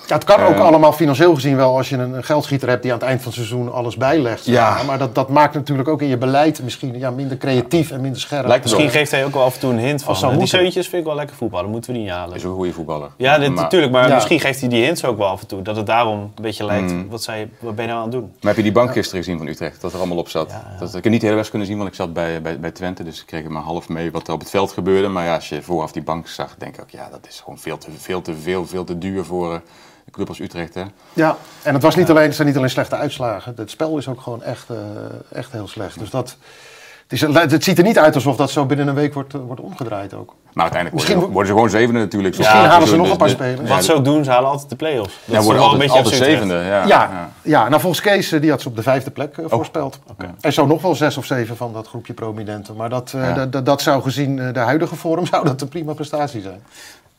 Ja, 0.10 0.16
het 0.16 0.24
kan 0.24 0.40
ook 0.42 0.54
Eh, 0.56 0.62
allemaal 0.62 0.94
financieel 0.94 1.34
gezien 1.36 1.56
wel 1.56 1.78
als 1.78 1.90
je 1.90 1.98
een, 1.98 2.14
een 2.14 2.24
geldschieter 2.24 2.70
hebt 2.70 2.82
die 2.82 2.92
aan 2.94 2.98
het 2.98 3.08
eind 3.08 3.22
van 3.22 3.32
het 3.32 3.40
seizoen 3.40 3.72
alles 3.74 3.98
bijlegt. 3.98 4.46
Ja. 4.46 4.84
Maar 4.88 4.98
dat, 4.98 5.16
dat 5.16 5.30
maakt 5.30 5.54
natuurlijk 5.54 5.88
ook 5.88 6.02
in 6.02 6.08
je 6.08 6.18
beleid 6.18 6.64
misschien 6.64 6.98
ja, 7.00 7.12
minder 7.12 7.38
creatief 7.38 7.92
en 7.92 8.02
minder 8.02 8.20
scherp. 8.22 8.46
Lijkt 8.48 8.64
Misschien 8.64 8.90
geeft 8.90 9.12
hij 9.12 9.26
ook 9.26 9.34
wel 9.34 9.44
af 9.44 9.54
en 9.54 9.60
toe 9.60 9.72
een 9.72 9.80
hint 9.80 10.04
van. 10.04 10.16
Zou 10.16 10.32
eh, 10.32 10.38
Die 10.38 10.48
zeuntjes 10.48 10.88
vind 10.88 11.02
ik 11.02 11.08
wel 11.08 11.16
lekker 11.16 11.36
voetballen, 11.36 11.70
moeten 11.70 11.94
we 11.94 12.00
niet 12.00 12.10
halen. 12.10 12.36
Is 12.36 12.44
ook 12.46 12.50
een 12.52 12.58
goede 12.58 12.74
voetballer. 12.74 13.10
Ja, 13.18 13.38
dit, 13.38 13.50
maar, 13.54 13.64
natuurlijk, 13.64 13.92
maar 13.92 14.08
Ja. 14.08 14.14
misschien 14.14 14.40
geeft 14.40 14.60
hij 14.60 14.70
die 14.70 14.84
hints 14.84 15.06
ook 15.06 15.18
wel 15.18 15.28
af 15.28 15.42
en 15.42 15.48
toe. 15.48 15.62
Dat 15.62 15.76
het 15.76 15.86
daarom 15.86 16.20
een 16.20 16.32
beetje 16.42 16.66
lijkt, 16.66 16.92
Mm. 16.92 17.10
wat, 17.10 17.24
zei, 17.24 17.50
wat 17.60 17.76
ben 17.76 17.86
je 17.86 17.92
nou 17.92 18.04
aan 18.04 18.10
het 18.12 18.20
doen? 18.20 18.32
Maar 18.40 18.48
heb 18.48 18.56
je 18.56 18.64
die 18.64 18.72
bank 18.72 18.92
gisteren 18.92 19.24
gezien 19.24 19.38
van 19.38 19.48
Utrecht, 19.48 19.82
dat 19.82 19.92
er 19.94 19.98
allemaal 19.98 20.18
op 20.18 20.30
zat? 20.30 20.50
Ja, 20.50 20.68
ja. 20.74 20.80
Dat, 20.80 20.96
ik 20.96 21.04
heb 21.04 21.12
niet 21.12 21.22
de 21.22 21.28
hele 21.28 21.38
wedstrijd 21.38 21.50
kunnen 21.50 21.68
zien, 21.68 21.78
want 21.78 21.90
ik 21.90 21.96
zat 21.96 22.14
bij, 22.14 22.42
bij, 22.42 22.60
bij 22.60 22.72
Twente, 22.72 23.04
dus 23.04 23.20
ik 23.20 23.26
kreeg 23.26 23.44
er 23.44 23.52
maar 23.52 23.62
half 23.64 23.90
mee 23.90 24.12
wat 24.12 24.28
er 24.28 24.34
op 24.34 24.40
het 24.40 24.50
veld 24.50 24.72
gebeurde. 24.72 25.08
Maar 25.08 25.26
ja, 25.26 25.36
als 25.36 25.50
je 25.50 25.62
vooraf 25.62 25.92
die 25.92 26.04
bank 26.04 26.28
zag, 26.28 26.56
denk 26.58 26.76
ik 26.76 26.82
ook, 26.82 26.90
ja, 26.90 27.08
dat 27.12 27.28
is 27.30 27.40
gewoon 27.44 27.60
veel 27.60 27.78
te 27.78 27.88
veel, 27.98 28.22
te 28.22 28.34
veel, 28.36 28.66
veel 28.66 28.84
te 28.84 28.98
duur 28.98 29.26
voor 29.26 29.54
eh, 29.54 29.60
een 30.10 30.16
club 30.16 30.28
als 30.28 30.40
Utrecht. 30.40 30.74
Hè? 30.74 30.84
Ja, 31.14 31.38
en 31.64 31.74
het, 31.74 31.84
was 31.84 31.96
niet 31.96 32.10
alleen, 32.10 32.24
het 32.26 32.36
zijn 32.36 32.48
niet 32.48 32.58
alleen 32.58 32.70
slechte 32.70 32.96
uitslagen. 32.96 33.54
Het 33.58 33.70
spel 33.70 33.98
is 33.98 34.08
ook 34.08 34.22
gewoon 34.22 34.44
echt, 34.44 34.70
eh, 34.70 34.78
echt 35.38 35.52
heel 35.52 35.68
slecht. 35.68 36.00
Dus 36.00 36.10
dat, 36.10 36.38
het, 37.08 37.12
is, 37.12 37.22
het 37.52 37.64
ziet 37.64 37.78
er 37.78 37.84
niet 37.84 38.00
uit 38.00 38.16
alsof 38.16 38.36
dat 38.36 38.50
zo 38.52 38.66
binnen 38.66 38.88
een 38.88 38.96
week 38.96 39.14
wordt, 39.14 39.34
eh, 39.34 39.40
wordt 39.40 39.62
omgedraaid 39.62 40.14
ook. 40.14 40.34
Maar 40.54 40.64
uiteindelijk 40.64 40.94
Misschien 40.94 41.16
worden, 41.16 41.34
worden 41.34 41.52
ze 41.52 41.56
gewoon 41.56 41.70
zevende 41.80 42.00
natuurlijk. 42.00 42.38
Misschien 42.38 42.58
Zoals 42.60 42.74
halen 42.74 42.88
ze 42.88 42.96
nog 42.96 43.10
een 43.12 43.18
paar 43.18 43.28
de- 43.28 43.34
spelers. 43.34 43.70
Ja, 43.70 43.76
wat 43.76 43.84
ze 43.86 43.94
ook 43.94 44.06
doen, 44.06 44.24
ze 44.24 44.30
halen 44.32 44.50
altijd 44.50 44.70
de 44.70 44.76
play-offs. 44.76 45.18
Dat 45.26 45.36
Ja, 45.36 45.42
worden 45.42 45.62
altijd, 45.62 45.82
een 45.82 45.88
beetje 45.88 46.04
altijd 46.04 46.24
zevende. 46.24 46.54
Ja, 46.54 46.86
Ja, 46.86 47.30
ja. 47.42 47.68
nou 47.70 47.82
volgens 47.82 48.02
Kees, 48.02 48.32
eh, 48.32 48.42
die 48.42 48.50
had 48.50 48.62
ze 48.62 48.68
op 48.68 48.76
de 48.76 48.82
vijfde 48.84 49.12
plek 49.12 49.38
eh, 49.38 49.46
voorspeld. 49.48 50.00
oké. 50.10 50.34
En 50.42 50.54
zo 50.54 50.66
nog 50.66 50.82
wel 50.82 50.96
zes 50.96 51.18
of 51.18 51.26
zeven 51.26 51.58
van 51.58 51.74
dat 51.74 51.88
groepje 51.88 52.14
prominenten. 52.14 52.76
Maar 52.76 52.90
dat, 52.90 53.14
eh, 53.16 53.36
Ja. 53.36 53.46
dat- 53.46 53.82
zou 53.82 54.02
gezien 54.02 54.36
de 54.54 54.60
huidige 54.60 54.96
vorm 54.96 55.26
zou 55.32 55.46
dat 55.46 55.62
een 55.62 55.68
prima 55.70 55.94
prestatie 55.94 56.42
zijn. 56.42 56.62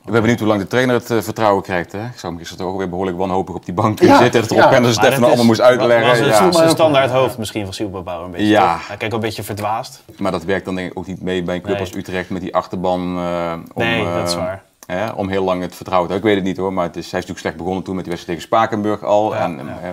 Ik 0.05 0.11
ben 0.13 0.21
benieuwd 0.21 0.39
hoe 0.39 0.49
lang 0.49 0.61
de 0.61 0.67
trainer 0.67 0.95
het 0.95 1.11
eh, 1.11 1.19
vertrouwen 1.21 1.63
krijgt. 1.63 1.93
Hè? 1.93 1.99
Ik 1.99 2.19
zou 2.19 2.33
hem 2.33 2.37
gisteren 2.39 2.65
toch 2.65 2.73
ook 2.73 2.79
weer 2.79 2.89
behoorlijk 2.89 3.17
wanhopig 3.19 3.55
op 3.55 3.65
die 3.65 3.75
bank 3.75 4.01
Ja, 4.01 4.19
zitten. 4.19 4.41
Dat 4.41 4.51
ja. 4.51 4.73
en 4.73 4.83
dat 4.83 4.93
Stefan 4.93 5.11
dat 5.11 5.23
allemaal 5.23 5.39
is- 5.41 5.45
moest 5.47 5.61
uitleggen. 5.61 6.27
ja. 6.27 6.35
soms 6.37 6.57
mij 6.57 6.65
een 6.65 6.71
standaard 6.71 7.11
hoofd 7.11 7.39
misschien 7.39 7.65
van 7.65 7.75
Silberbouwer 7.75 8.25
een 8.27 8.31
beetje. 8.33 8.47
Ja. 8.47 8.73
toch? 8.73 8.87
Hij 8.89 8.97
kijkt 8.97 9.15
ook 9.15 9.21
een 9.21 9.27
beetje 9.27 9.43
verdwaasd. 9.43 10.03
Maar 10.19 10.33
dat 10.33 10.45
werkt 10.45 10.65
dan 10.65 10.75
denk 10.75 10.91
ik 10.91 10.99
ook 10.99 11.07
niet 11.07 11.23
mee 11.23 11.43
bij 11.43 11.55
een 11.55 11.61
club 11.63 11.75
Nee. 11.79 11.85
als 11.87 11.95
Utrecht 11.95 12.31
met 12.31 12.41
die 12.43 12.55
achterban. 12.55 13.17
eh, 13.19 13.53
om, 13.75 13.83
Nee, 13.83 14.05
eh, 14.07 14.15
dat 14.15 14.29
is 14.29 14.35
waar. 14.35 14.63
hè, 14.87 15.11
om 15.11 15.29
heel 15.29 15.45
lang 15.45 15.63
het 15.63 15.75
vertrouwen 15.77 16.09
te 16.09 16.15
houden. 16.15 16.17
Ik 16.17 16.23
weet 16.23 16.35
het 16.35 16.45
niet 16.45 16.57
hoor, 16.57 16.73
maar 16.73 16.85
het 16.85 16.97
is, 16.97 17.11
hij 17.11 17.21
is 17.21 17.27
natuurlijk 17.27 17.41
slecht 17.41 17.57
begonnen 17.57 17.83
toen 17.83 17.95
met 17.95 18.05
die 18.05 18.13
wedstrijd 18.13 18.39
tegen 18.41 18.57
Spakenburg 18.57 19.05
al. 19.05 19.35
Ja, 19.35 19.41
en 19.43 19.57
ja. 19.57 19.79
eh, 19.83 19.91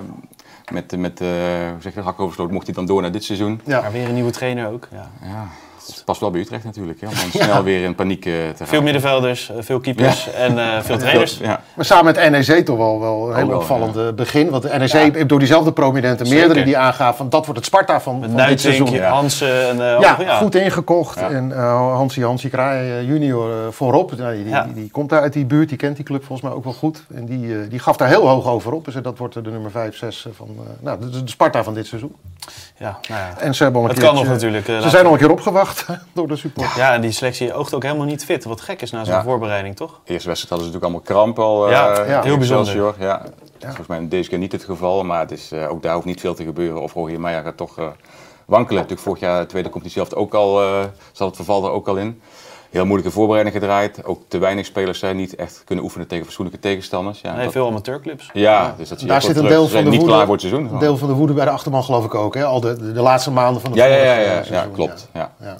met, 0.72 0.98
met 0.98 1.22
eh, 1.22 1.28
hoe 1.72 1.82
zeg 1.82 1.94
je, 1.94 2.02
hak 2.02 2.20
oversloot 2.20 2.52
mocht 2.52 2.66
hij 2.66 2.76
dan 2.76 2.86
door 2.86 3.02
naar 3.02 3.12
dit 3.12 3.24
seizoen. 3.24 3.62
Ja. 3.66 3.82
Maar 3.82 3.92
weer 3.92 4.08
een 4.08 4.14
nieuwe 4.14 4.32
trainer 4.32 4.72
ook. 4.72 4.88
Ja. 4.92 5.10
Ja, 5.22 5.48
het 5.96 6.06
past 6.06 6.20
wel 6.22 6.32
bij 6.32 6.42
Utrecht 6.42 6.64
natuurlijk. 6.64 7.02
Hè, 7.02 7.08
om 7.08 7.14
dan 7.14 7.42
snel 7.44 7.64
weer 7.64 7.84
in 7.84 7.96
paniek 7.96 8.26
eh, 8.26 8.32
te 8.34 8.40
raken. 8.50 8.68
Veel 8.68 8.82
middenvelders, 8.82 9.50
eh, 9.50 9.56
veel 9.60 9.80
keepers 9.80 10.32
en 10.34 10.60
eh, 10.60 10.82
veel 10.82 10.98
trainers. 10.98 11.38
Ja. 11.38 11.62
Maar 11.74 11.86
samen 11.86 12.06
met 12.06 12.30
NEC 12.48 12.66
toch 12.66 12.78
wel, 12.78 13.00
wel 13.00 13.30
een 13.30 13.36
heel 13.36 13.48
wel, 13.48 13.58
opvallende 13.58 14.14
begin. 14.14 14.50
Want 14.50 14.64
de 14.64 14.78
NEC 14.78 15.30
door 15.30 15.40
diezelfde 15.40 15.72
prominenten 15.72 16.26
Zeker. 16.26 16.46
meerdere 16.46 16.66
die 16.66 16.78
aangaven 16.78 17.18
van 17.18 17.30
dat 17.30 17.42
wordt 17.46 17.60
het 17.60 17.66
Sparta 17.66 18.02
van, 18.02 18.26
dit 18.48 18.62
seizoen. 18.62 18.92
ja. 18.92 19.10
Hansen 19.10 19.70
en 19.70 19.96
eh, 19.96 20.00
Ja, 20.00 20.18
oh, 20.22 20.38
goed 20.38 20.56
ingekocht. 20.56 21.20
Ja. 21.20 21.30
En 21.30 21.52
eh 21.52 21.92
Hansie 21.96 22.24
Hansie 22.26 22.50
Kraai 22.50 23.06
junior 23.06 23.74
voorop. 23.74 24.16
Die, 24.18 24.46
Ja. 24.50 24.64
die, 24.64 24.74
die 24.74 24.92
komt 24.92 25.10
daar 25.10 25.22
uit 25.22 25.34
die 25.34 25.46
buurt, 25.46 25.70
die 25.70 25.78
kent 25.78 25.96
die 25.96 26.06
club 26.06 26.24
volgens 26.26 26.48
mij 26.48 26.58
ook 26.58 26.64
wel 26.64 26.74
goed. 26.74 27.04
En 27.16 27.26
die, 27.26 27.54
eh, 27.54 27.70
die 27.70 27.80
gaf 27.80 27.98
daar 27.98 28.08
heel 28.08 28.28
hoog 28.28 28.46
over 28.48 28.72
op. 28.74 28.86
Dus 28.86 28.94
dat 28.94 29.18
wordt 29.18 29.34
de 29.34 29.42
nummer 29.42 29.72
5, 29.72 29.98
6 29.98 30.28
van 30.36 30.48
eh, 30.58 30.64
nou, 30.80 31.00
de, 31.00 31.10
de 31.24 31.30
Sparta 31.30 31.64
van 31.64 31.74
dit 31.74 31.86
seizoen. 31.88 32.16
Ja, 32.78 32.98
nou 33.10 33.22
ja. 33.22 33.34
En 33.40 33.56
ze 33.56 33.64
hebben 33.64 33.82
al 33.82 33.88
een 33.90 33.94
Het 33.94 34.04
kan 34.04 34.14
keertje- 34.14 34.30
nog 34.30 34.42
natuurlijk. 34.42 34.84
Ze 34.84 34.90
zijn 34.90 35.06
al 35.06 35.12
een 35.12 35.18
keer 35.18 35.32
opgewacht 35.32 35.77
door 36.14 36.28
de 36.28 36.36
support. 36.36 36.76
Ja, 36.76 36.94
en 36.94 37.02
die 37.02 37.12
selectie 37.12 37.54
oogt 37.54 37.74
ook 37.74 37.84
helemaal 37.84 38.06
niet 38.06 38.26
fit. 38.26 38.44
Wat 38.44 38.62
gek 38.62 38.82
is 38.82 38.92
na 38.92 39.04
zo'n 39.06 39.14
Ja. 39.14 39.24
voorbereiding, 39.24 39.76
toch? 39.76 40.00
De 40.04 40.14
eerste 40.14 40.28
wedstrijd 40.28 40.50
hadden 40.62 40.68
ze 40.68 40.80
natuurlijk 40.80 40.84
allemaal 41.14 41.34
kramp 41.34 41.40
al. 41.40 41.66
eh, 41.66 41.72
Ja, 41.72 41.88
ja, 41.90 41.96
tegen 42.06 42.24
heel 42.24 42.38
bijzonder. 42.38 42.96
Ja. 43.00 43.18
Dat 43.18 43.30
is 43.70 43.76
volgens 43.76 43.88
mij 43.88 44.08
deze 44.08 44.30
keer 44.30 44.38
niet 44.38 44.52
het 44.52 44.64
geval, 44.64 45.04
maar 45.04 45.20
het 45.20 45.32
is, 45.32 45.52
eh, 45.52 45.70
ook 45.72 45.82
daar 45.84 45.94
hoeft 45.94 46.06
niet 46.06 46.20
veel 46.20 46.34
te 46.34 46.44
gebeuren. 46.44 46.82
Of 46.82 46.94
Rogier 46.94 47.20
Meijer 47.20 47.44
gaat 47.44 47.58
toch 47.58 47.78
eh, 47.78 47.86
wankelen. 48.46 48.76
Natuurlijk 48.82 49.08
vorig 49.08 49.20
jaar, 49.22 49.42
de 49.42 49.46
tweede 49.48 49.70
komt 49.70 49.84
hij 49.84 49.92
zelf 49.92 50.14
ook 50.14 50.34
al, 50.34 50.62
eh 50.62 50.84
zat 51.12 51.28
het 51.28 51.36
verval 51.36 51.66
er 51.66 51.72
ook 51.72 51.88
al 51.88 51.96
in. 51.98 52.22
Heel 52.72 52.86
moeilijke 52.86 53.12
voorbereiding 53.14 53.56
gedraaid. 53.56 54.06
Ook 54.06 54.22
te 54.28 54.38
weinig 54.38 54.66
spelers 54.66 55.00
zijn 55.00 55.16
niet 55.16 55.36
echt 55.36 55.62
kunnen 55.66 55.84
oefenen 55.86 56.08
tegen 56.08 56.26
fatsoenlijke 56.26 56.60
tegenstanders. 56.62 57.22
Ja, 57.22 57.34
Nee, 57.34 57.44
dat- 57.44 57.52
veel 57.52 57.68
amateurclubs. 57.68 58.30
ja 58.34 58.74
dus 58.78 58.90
dat 58.90 58.98
zie 59.00 59.08
je 59.08 59.14
Daar 59.14 59.22
zit 59.22 59.30
een 59.30 59.36
terug. 59.36 59.52
deel 59.52 59.68
van 59.68 59.84
de 59.84 59.90
niet 59.90 60.00
woede, 60.00 60.14
klaar 60.14 60.26
voor 60.26 60.36
het 60.36 60.44
seizoen. 60.44 60.74
een 60.74 60.80
deel 60.80 60.98
van 60.98 61.08
de 61.08 61.14
woede 61.14 61.34
bij 61.34 61.46
de 61.46 61.52
achterman 61.52 61.84
geloof 61.84 62.06
ik 62.06 62.16
ook. 62.16 62.34
Hè? 62.36 62.46
Al 62.46 62.60
de, 62.60 62.76
de, 62.78 62.92
de 62.92 63.02
laatste 63.02 63.32
maanden 63.32 63.62
van 63.62 63.72
het 63.72 63.80
Ja, 63.80 63.86
ja, 63.86 63.92
vorige 63.96 64.10
ja, 64.14 64.20
ja, 64.20 64.28
eh, 64.30 64.36
ja, 64.38 64.44
seizoen, 64.44 64.72
klopt. 64.74 65.10
Ja. 65.14 65.32
Ja. 65.40 65.58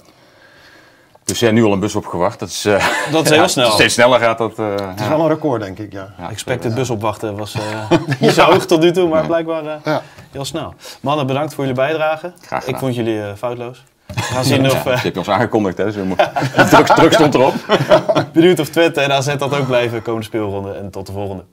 Dus 1.24 1.38
ja, 1.40 1.50
nu 1.50 1.64
al 1.64 1.72
een 1.72 1.80
bus 1.80 1.94
opgewacht. 1.94 2.38
Dat 2.38 2.48
is, 2.48 2.64
eh, 2.64 2.72
Dat 3.12 3.24
is 3.24 3.30
heel 3.30 3.40
ja, 3.40 3.48
snel. 3.48 3.70
Steeds 3.70 3.94
sneller 3.94 4.20
gaat 4.20 4.38
dat. 4.38 4.58
eh, 4.58 4.70
Het 4.70 4.80
is 5.00 5.02
ja. 5.04 5.08
wel 5.08 5.20
een 5.20 5.28
record 5.28 5.60
denk 5.62 5.78
ik, 5.78 5.92
ja. 5.92 6.14
Ja, 6.18 6.30
Expected 6.30 6.74
bus 6.74 6.90
opwachten 6.90 7.36
was 7.36 7.54
eh, 7.54 7.90
niet 8.20 8.30
zo 8.30 8.42
hoog 8.42 8.66
tot 8.66 8.80
nu 8.80 8.92
toe, 8.92 9.08
maar 9.08 9.26
blijkbaar 9.26 9.64
Ja. 9.84 10.02
heel 10.30 10.44
snel. 10.44 10.74
Mannen, 11.00 11.26
bedankt 11.26 11.54
voor 11.54 11.64
jullie 11.64 11.78
bijdrage. 11.80 12.32
Graag 12.40 12.58
gedaan. 12.64 12.74
Ik 12.74 12.80
vond 12.80 12.94
jullie 12.94 13.22
foutloos. 13.36 13.84
Gaan 14.14 14.44
zien 14.44 14.66
of, 14.66 14.84
Ja, 14.84 14.90
eh, 14.90 15.02
je 15.02 15.18
ons 15.18 15.28
aangekondigd, 15.28 15.78
hè? 15.78 15.84
Dus 15.84 15.94
druk, 16.70 16.86
druk 16.86 17.12
stond 17.12 17.34
erop. 17.34 17.54
benieuwd 18.32 18.58
of 18.58 18.68
Twente 18.68 19.00
en 19.00 19.12
AZ 19.12 19.36
dat 19.36 19.58
ook 19.58 19.66
blijven 19.66 20.02
komende 20.02 20.26
speelronde. 20.26 20.72
En 20.72 20.90
tot 20.90 21.06
de 21.06 21.12
volgende. 21.12 21.44